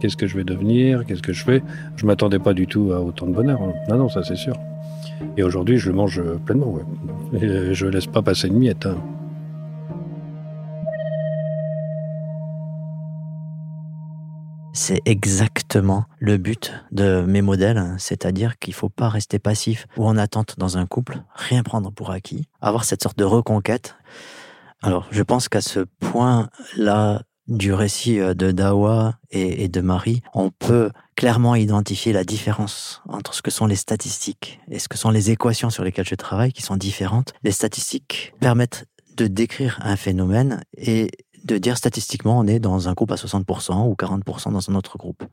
Qu'est-ce 0.00 0.16
que 0.16 0.26
je 0.26 0.36
vais 0.36 0.44
devenir? 0.44 1.04
Qu'est-ce 1.04 1.20
que 1.20 1.34
je 1.34 1.44
fais? 1.44 1.62
Je 1.96 2.06
m'attendais 2.06 2.38
pas 2.38 2.54
du 2.54 2.66
tout 2.66 2.92
à 2.94 3.00
autant 3.00 3.26
de 3.26 3.32
bonheur. 3.32 3.60
Hein. 3.60 3.74
Non, 3.90 3.98
non, 3.98 4.08
ça 4.08 4.22
c'est 4.22 4.36
sûr. 4.36 4.56
Et 5.36 5.42
aujourd'hui, 5.42 5.76
je 5.76 5.90
le 5.90 5.96
mange 5.96 6.22
pleinement. 6.46 6.78
Et 7.40 7.74
je 7.74 7.86
laisse 7.86 8.06
pas 8.06 8.22
passer 8.22 8.48
une 8.48 8.58
miette. 8.58 8.86
Hein. 8.86 8.96
C'est 14.72 15.02
exactement 15.06 16.04
le 16.18 16.38
but 16.38 16.72
de 16.92 17.24
mes 17.26 17.42
modèles, 17.42 17.82
c'est-à-dire 17.98 18.58
qu'il 18.58 18.70
ne 18.70 18.76
faut 18.76 18.88
pas 18.88 19.08
rester 19.08 19.38
passif 19.38 19.88
ou 19.98 20.06
en 20.06 20.16
attente 20.16 20.54
dans 20.56 20.78
un 20.78 20.86
couple, 20.86 21.20
rien 21.34 21.62
prendre 21.64 21.90
pour 21.90 22.12
acquis, 22.12 22.48
avoir 22.60 22.84
cette 22.84 23.02
sorte 23.02 23.18
de 23.18 23.24
reconquête. 23.24 23.96
Alors, 24.82 25.06
je 25.10 25.22
pense 25.22 25.48
qu'à 25.48 25.60
ce 25.60 25.80
point-là 26.00 27.22
du 27.48 27.72
récit 27.72 28.20
euh, 28.20 28.34
de 28.34 28.52
Dawa 28.52 29.14
et, 29.30 29.68
de 29.68 29.80
Marie, 29.80 30.22
on 30.34 30.50
peut 30.50 30.90
clairement 31.16 31.54
identifier 31.54 32.12
la 32.12 32.24
différence 32.24 33.02
entre 33.08 33.34
ce 33.34 33.42
que 33.42 33.50
sont 33.50 33.66
les 33.66 33.76
statistiques 33.76 34.60
et 34.70 34.78
ce 34.78 34.88
que 34.88 34.96
sont 34.96 35.10
les 35.10 35.30
équations 35.30 35.70
sur 35.70 35.82
lesquelles 35.82 36.06
je 36.06 36.14
travaille, 36.14 36.52
qui 36.52 36.62
sont 36.62 36.76
différentes. 36.76 37.32
Les 37.42 37.50
statistiques 37.50 38.34
permettent 38.40 38.86
de 39.16 39.26
décrire 39.26 39.78
un 39.82 39.96
phénomène 39.96 40.62
et 40.76 41.10
de 41.44 41.58
dire 41.58 41.76
statistiquement 41.76 42.38
on 42.38 42.46
est 42.46 42.60
dans 42.60 42.88
un 42.88 42.92
groupe 42.92 43.10
à 43.10 43.16
60% 43.16 43.88
ou 43.88 43.94
40% 43.94 44.52
dans 44.52 44.70
un 44.70 44.74
autre 44.74 44.98
groupe. 44.98 45.24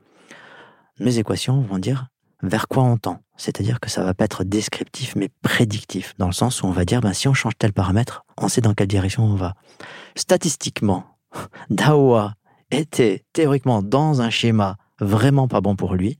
Mes 0.98 1.18
équations 1.18 1.60
vont 1.60 1.78
dire 1.78 2.08
vers 2.42 2.68
quoi 2.68 2.82
on 2.82 2.96
tend. 2.96 3.20
C'est-à-dire 3.36 3.80
que 3.80 3.90
ça 3.90 4.02
va 4.02 4.14
pas 4.14 4.24
être 4.24 4.44
descriptif 4.44 5.14
mais 5.16 5.28
prédictif, 5.42 6.14
dans 6.18 6.26
le 6.26 6.32
sens 6.32 6.62
où 6.62 6.66
on 6.66 6.70
va 6.70 6.84
dire 6.84 7.00
ben, 7.00 7.12
si 7.12 7.28
on 7.28 7.34
change 7.34 7.56
tel 7.58 7.72
paramètre, 7.72 8.24
on 8.36 8.48
sait 8.48 8.60
dans 8.60 8.74
quelle 8.74 8.88
direction 8.88 9.24
on 9.24 9.34
va. 9.34 9.54
Statistiquement, 10.14 11.04
Dawa 11.70 12.34
était 12.70 13.24
théoriquement 13.32 13.82
dans 13.82 14.20
un 14.20 14.30
schéma 14.30 14.76
vraiment 15.00 15.48
pas 15.48 15.60
bon 15.60 15.76
pour 15.76 15.94
lui. 15.94 16.18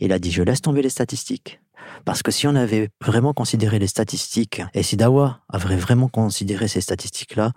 Il 0.00 0.12
a 0.12 0.18
dit 0.18 0.30
je 0.30 0.42
laisse 0.42 0.62
tomber 0.62 0.82
les 0.82 0.90
statistiques. 0.90 1.60
Parce 2.04 2.22
que 2.22 2.30
si 2.30 2.46
on 2.46 2.54
avait 2.54 2.90
vraiment 3.02 3.32
considéré 3.32 3.78
les 3.78 3.86
statistiques, 3.86 4.62
et 4.74 4.82
si 4.82 4.96
Dawa 4.96 5.40
avait 5.48 5.76
vraiment 5.76 6.08
considéré 6.08 6.68
ces 6.68 6.80
statistiques-là, 6.80 7.52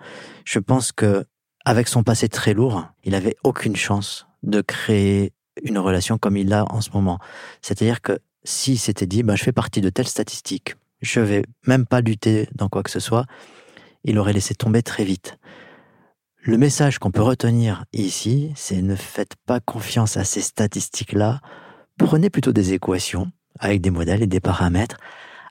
je 0.46 0.60
pense 0.60 0.92
que 0.92 1.26
avec 1.66 1.88
son 1.88 2.04
passé 2.04 2.30
très 2.30 2.54
lourd, 2.54 2.86
il 3.04 3.16
avait 3.16 3.36
aucune 3.44 3.76
chance 3.76 4.28
de 4.44 4.62
créer 4.62 5.34
une 5.64 5.78
relation 5.78 6.18
comme 6.18 6.38
il 6.38 6.50
l'a 6.50 6.66
en 6.72 6.82
ce 6.82 6.92
moment. 6.92 7.20
C'est-à-dire 7.62 8.02
que 8.02 8.20
s'il 8.44 8.80
s'était 8.80 9.08
dit, 9.08 9.24
bah, 9.24 9.36
je 9.36 9.44
fais 9.44 9.52
partie 9.52 9.82
de 9.82 9.90
telles 9.90 10.08
statistiques, 10.08 10.76
je 11.02 11.20
vais 11.20 11.44
même 11.66 11.86
pas 11.86 12.02
lutter 12.02 12.48
dans 12.56 12.70
quoi 12.70 12.84
que 12.84 12.90
ce 12.90 13.00
soit, 13.00 13.26
il 14.04 14.18
aurait 14.18 14.34
laissé 14.34 14.56
tomber 14.56 14.82
très 14.82 15.04
vite. 15.04 15.38
Le 16.42 16.58
message 16.58 16.98
qu'on 16.98 17.12
peut 17.12 17.22
retenir 17.22 17.84
ici, 17.92 18.54
c'est 18.56 18.82
ne 18.82 18.96
faites 18.96 19.36
pas 19.46 19.60
confiance 19.60 20.16
à 20.16 20.24
ces 20.24 20.42
statistiques-là, 20.42 21.42
prenez 21.98 22.30
plutôt 22.30 22.54
des 22.54 22.74
équations 22.74 23.32
avec 23.60 23.82
des 23.82 23.90
modèles 23.90 24.24
et 24.24 24.28
des 24.28 24.40
paramètres, 24.40 24.98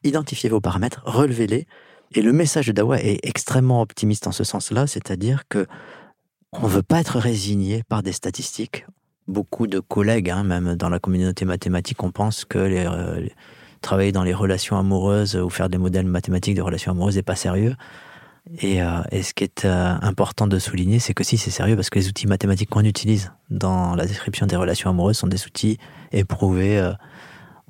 identifiez 0.05 0.49
vos 0.49 0.61
paramètres, 0.61 1.03
relevez-les, 1.05 1.67
et 2.13 2.23
le 2.23 2.33
message 2.33 2.69
de 2.69 2.73
Dawa 2.73 3.01
est 3.03 3.19
extrêmement 3.25 3.83
optimiste 3.83 4.27
en 4.27 4.33
ce 4.33 4.45
sens-là, 4.45 4.87
c'est-à-dire 4.87 5.43
que 5.49 5.67
on 6.53 6.63
ne 6.63 6.73
veut 6.73 6.83
pas 6.83 7.01
être 7.01 7.19
résigné 7.19 7.83
par 7.89 8.03
des 8.03 8.13
statistiques. 8.13 8.87
Beaucoup 9.29 9.66
de 9.66 9.81
collègues, 9.81 10.31
hein, 10.31 10.45
même 10.45 10.77
dans 10.77 10.89
la 10.89 11.01
communauté 11.01 11.45
mathématique, 11.45 12.03
on 12.05 12.12
pense 12.12 12.45
que 12.45 12.59
euh, 12.59 13.27
travailler 13.81 14.12
dans 14.12 14.22
les 14.22 14.35
relations 14.35 14.79
amoureuses 14.79 15.35
ou 15.35 15.51
faire 15.51 15.68
des 15.68 15.79
modèles 15.79 16.07
mathématiques 16.07 16.55
de 16.55 16.62
relations 16.62 16.93
amoureuses 16.93 17.16
n'est 17.16 17.22
pas 17.22 17.35
sérieux. 17.35 17.74
Et, 18.61 18.81
euh, 18.81 19.03
et, 19.11 19.24
ce 19.24 19.35
qui 19.35 19.43
est 19.43 19.64
euh, 19.64 19.97
important 20.01 20.47
de 20.47 20.61
souligner, 20.61 21.01
c'est 21.01 21.12
que 21.12 21.24
si 21.24 21.39
c'est 21.39 21.51
sérieux, 21.51 21.74
parce 21.74 21.91
que 21.91 21.99
les 21.99 22.07
outils 22.07 22.29
mathématiques 22.29 22.70
qu'on 22.70 22.85
utilise 22.85 23.33
dans 23.51 23.97
la 23.97 24.07
description 24.07 24.47
des 24.47 24.55
relations 24.55 24.91
amoureuses 24.91 25.18
sont 25.18 25.27
des 25.27 25.45
outils 25.45 25.79
éprouvés 26.12 26.93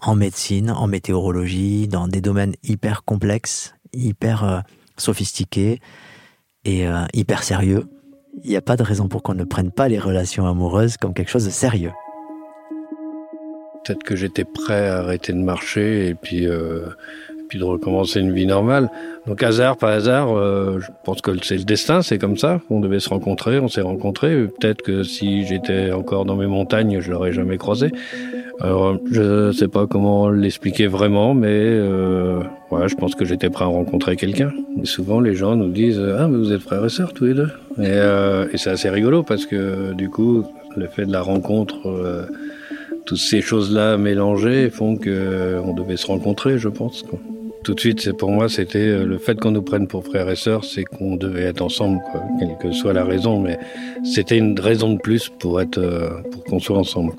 en 0.02 0.14
médecine, 0.14 0.70
en 0.70 0.86
météorologie, 0.86 1.88
dans 1.88 2.06
des 2.06 2.20
domaines 2.20 2.54
hyper 2.64 3.02
complexes, 3.04 3.74
hyper 3.94 4.62
sophistiqués 4.98 5.80
et 6.66 6.84
hyper 7.14 7.42
sérieux. 7.42 7.88
Il 8.44 8.50
n'y 8.50 8.56
a 8.56 8.62
pas 8.62 8.76
de 8.76 8.82
raison 8.82 9.08
pour 9.08 9.22
qu'on 9.22 9.34
ne 9.34 9.44
prenne 9.44 9.70
pas 9.70 9.88
les 9.88 9.98
relations 9.98 10.46
amoureuses 10.46 10.96
comme 10.96 11.14
quelque 11.14 11.30
chose 11.30 11.46
de 11.46 11.50
sérieux. 11.50 11.92
Peut-être 13.84 14.02
que 14.02 14.16
j'étais 14.16 14.44
prêt 14.44 14.88
à 14.88 14.98
arrêter 14.98 15.32
de 15.32 15.38
marcher 15.38 16.08
et 16.08 16.14
puis 16.14 16.46
puis 17.48 17.58
de 17.58 17.64
recommencer 17.64 18.20
une 18.20 18.32
vie 18.32 18.46
normale. 18.46 18.90
Donc 19.26 19.42
hasard, 19.42 19.76
pas 19.76 19.92
hasard, 19.92 20.36
euh, 20.36 20.78
je 20.80 20.86
pense 21.04 21.20
que 21.20 21.32
c'est 21.42 21.56
le 21.56 21.64
destin, 21.64 22.02
c'est 22.02 22.18
comme 22.18 22.36
ça. 22.36 22.60
On 22.70 22.80
devait 22.80 23.00
se 23.00 23.08
rencontrer, 23.08 23.58
on 23.58 23.68
s'est 23.68 23.80
rencontrés. 23.80 24.46
Peut-être 24.60 24.82
que 24.82 25.02
si 25.02 25.44
j'étais 25.46 25.92
encore 25.92 26.24
dans 26.24 26.36
mes 26.36 26.46
montagnes, 26.46 27.00
je 27.00 27.10
l'aurais 27.10 27.32
jamais 27.32 27.58
croisé. 27.58 27.90
Alors 28.60 28.96
je 29.10 29.52
sais 29.52 29.68
pas 29.68 29.86
comment 29.86 30.30
l'expliquer 30.30 30.86
vraiment, 30.86 31.34
mais 31.34 31.48
euh, 31.50 32.40
ouais, 32.70 32.88
je 32.88 32.94
pense 32.94 33.14
que 33.14 33.24
j'étais 33.24 33.50
prêt 33.50 33.64
à 33.64 33.68
rencontrer 33.68 34.16
quelqu'un. 34.16 34.52
Souvent 34.84 35.20
les 35.20 35.34
gens 35.34 35.56
nous 35.56 35.70
disent 35.70 36.00
ah 36.18 36.28
mais 36.28 36.38
vous 36.38 36.52
êtes 36.52 36.62
frères 36.62 36.84
et 36.84 36.88
sœurs 36.88 37.12
tous 37.12 37.24
les 37.26 37.34
deux. 37.34 37.50
Et, 37.78 37.82
euh, 37.84 38.46
et 38.52 38.56
c'est 38.56 38.70
assez 38.70 38.88
rigolo 38.88 39.22
parce 39.22 39.44
que 39.44 39.92
du 39.92 40.08
coup 40.08 40.44
le 40.76 40.86
fait 40.86 41.04
de 41.04 41.12
la 41.12 41.22
rencontre 41.22 42.26
toutes 43.06 43.18
ces 43.18 43.40
choses-là 43.40 43.96
mélangées 43.96 44.68
font 44.68 44.96
que 44.96 45.60
on 45.64 45.72
devait 45.72 45.96
se 45.96 46.08
rencontrer, 46.08 46.58
je 46.58 46.68
pense. 46.68 47.04
Tout 47.66 47.74
de 47.74 47.80
suite, 47.80 48.12
pour 48.12 48.30
moi, 48.30 48.48
c'était 48.48 48.78
euh, 48.78 49.04
le 49.04 49.18
fait 49.18 49.40
qu'on 49.40 49.50
nous 49.50 49.62
prenne 49.62 49.88
pour 49.88 50.04
frères 50.04 50.30
et 50.30 50.36
sœurs, 50.36 50.64
c'est 50.64 50.84
qu'on 50.84 51.16
devait 51.16 51.42
être 51.42 51.62
ensemble, 51.62 52.00
quelle 52.38 52.56
que 52.58 52.70
soit 52.70 52.92
la 52.92 53.04
raison, 53.04 53.40
mais 53.40 53.58
c'était 54.04 54.38
une 54.38 54.58
raison 54.60 54.92
de 54.92 55.00
plus 55.00 55.28
pour 55.28 55.60
être, 55.60 55.78
euh, 55.78 56.22
pour 56.30 56.44
qu'on 56.44 56.60
soit 56.60 56.78
ensemble. 56.78 57.14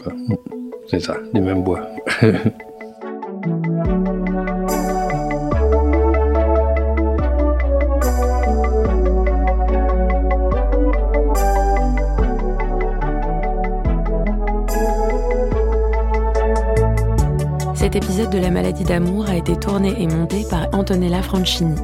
C'est 0.89 1.01
ça, 1.01 1.17
du 1.33 1.41
même 1.41 1.63
bois. 1.65 1.89
de 18.29 18.37
La 18.39 18.51
maladie 18.51 18.83
d'amour 18.83 19.29
a 19.29 19.35
été 19.35 19.55
tourné 19.55 19.93
et 20.01 20.07
monté 20.07 20.43
par 20.49 20.67
Antonella 20.73 21.21
Franchini. 21.21 21.75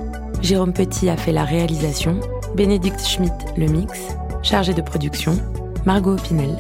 Jérôme 0.41 0.73
Petit 0.73 1.09
a 1.09 1.15
fait 1.15 1.31
la 1.31 1.45
réalisation, 1.45 2.19
Bénédicte 2.55 3.05
Schmidt 3.05 3.33
le 3.55 3.67
mix, 3.67 4.09
chargé 4.41 4.73
de 4.73 4.81
production, 4.81 5.37
Margot 5.85 6.15
Pinel. 6.15 6.55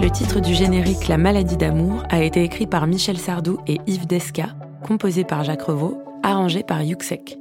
Le 0.00 0.10
titre 0.10 0.40
du 0.40 0.54
générique 0.54 1.08
La 1.08 1.18
maladie 1.18 1.56
d'amour 1.56 2.02
a 2.08 2.22
été 2.22 2.42
écrit 2.42 2.66
par 2.66 2.86
Michel 2.86 3.18
Sardou 3.18 3.58
et 3.66 3.78
Yves 3.86 4.06
Desca, 4.06 4.56
composé 4.86 5.24
par 5.24 5.44
Jacques 5.44 5.62
Revaux, 5.62 6.02
arrangé 6.22 6.62
par 6.62 6.82
Yuxek. 6.82 7.38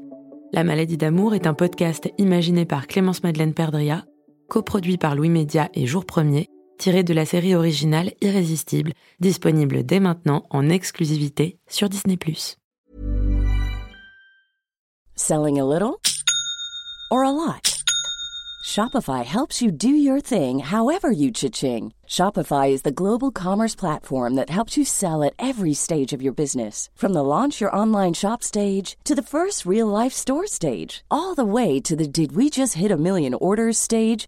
La 0.54 0.64
maladie 0.64 0.98
d'amour 0.98 1.34
est 1.34 1.48
un 1.48 1.54
podcast 1.54 2.10
imaginé 2.18 2.66
par 2.66 2.88
Clémence 2.88 3.24
Madeleine 3.24 3.54
Perdria, 3.54 4.06
coproduit 4.48 4.98
par 4.98 5.16
Louis 5.16 5.30
Média 5.30 5.70
et 5.74 5.88
Jour 5.88 6.06
Premier, 6.06 6.50
tiré 6.82 7.04
de 7.04 7.14
la 7.14 7.28
série 7.28 7.54
originale 7.54 8.12
Irrésistible, 8.22 8.94
disponible 9.20 9.84
dès 9.84 10.00
maintenant 10.00 10.48
en 10.50 10.68
exclusivité 10.68 11.60
sur 11.68 11.90
Disney+. 11.90 12.18
Selling 15.16 15.60
a 15.60 15.64
little 15.64 16.02
or 17.12 17.24
a 17.24 17.30
lot? 17.30 17.84
Shopify 18.66 19.24
helps 19.24 19.62
you 19.62 19.72
do 19.72 19.90
your 19.90 20.22
thing 20.22 20.60
however 20.60 21.12
you 21.12 21.30
cha-ching. 21.32 21.94
Shopify 22.08 22.72
is 22.72 22.82
the 22.82 22.92
global 22.92 23.32
commerce 23.32 23.76
platform 23.76 24.36
that 24.36 24.50
helps 24.50 24.76
you 24.76 24.84
sell 24.84 25.24
at 25.24 25.34
every 25.38 25.74
stage 25.74 26.14
of 26.14 26.22
your 26.22 26.34
business. 26.34 26.90
From 26.96 27.14
the 27.14 27.24
launch 27.24 27.62
your 27.62 27.76
online 27.76 28.14
shop 28.14 28.42
stage 28.42 28.98
to 29.04 29.14
the 29.14 29.22
first 29.22 29.68
real 29.68 29.88
life 29.88 30.14
store 30.14 30.48
stage, 30.48 31.04
all 31.12 31.36
the 31.36 31.46
way 31.46 31.80
to 31.82 31.96
the 31.96 32.08
did 32.08 32.36
we 32.36 32.50
just 32.50 32.76
hit 32.76 32.92
a 32.92 32.98
million 32.98 33.36
orders 33.36 33.78
stage. 33.78 34.28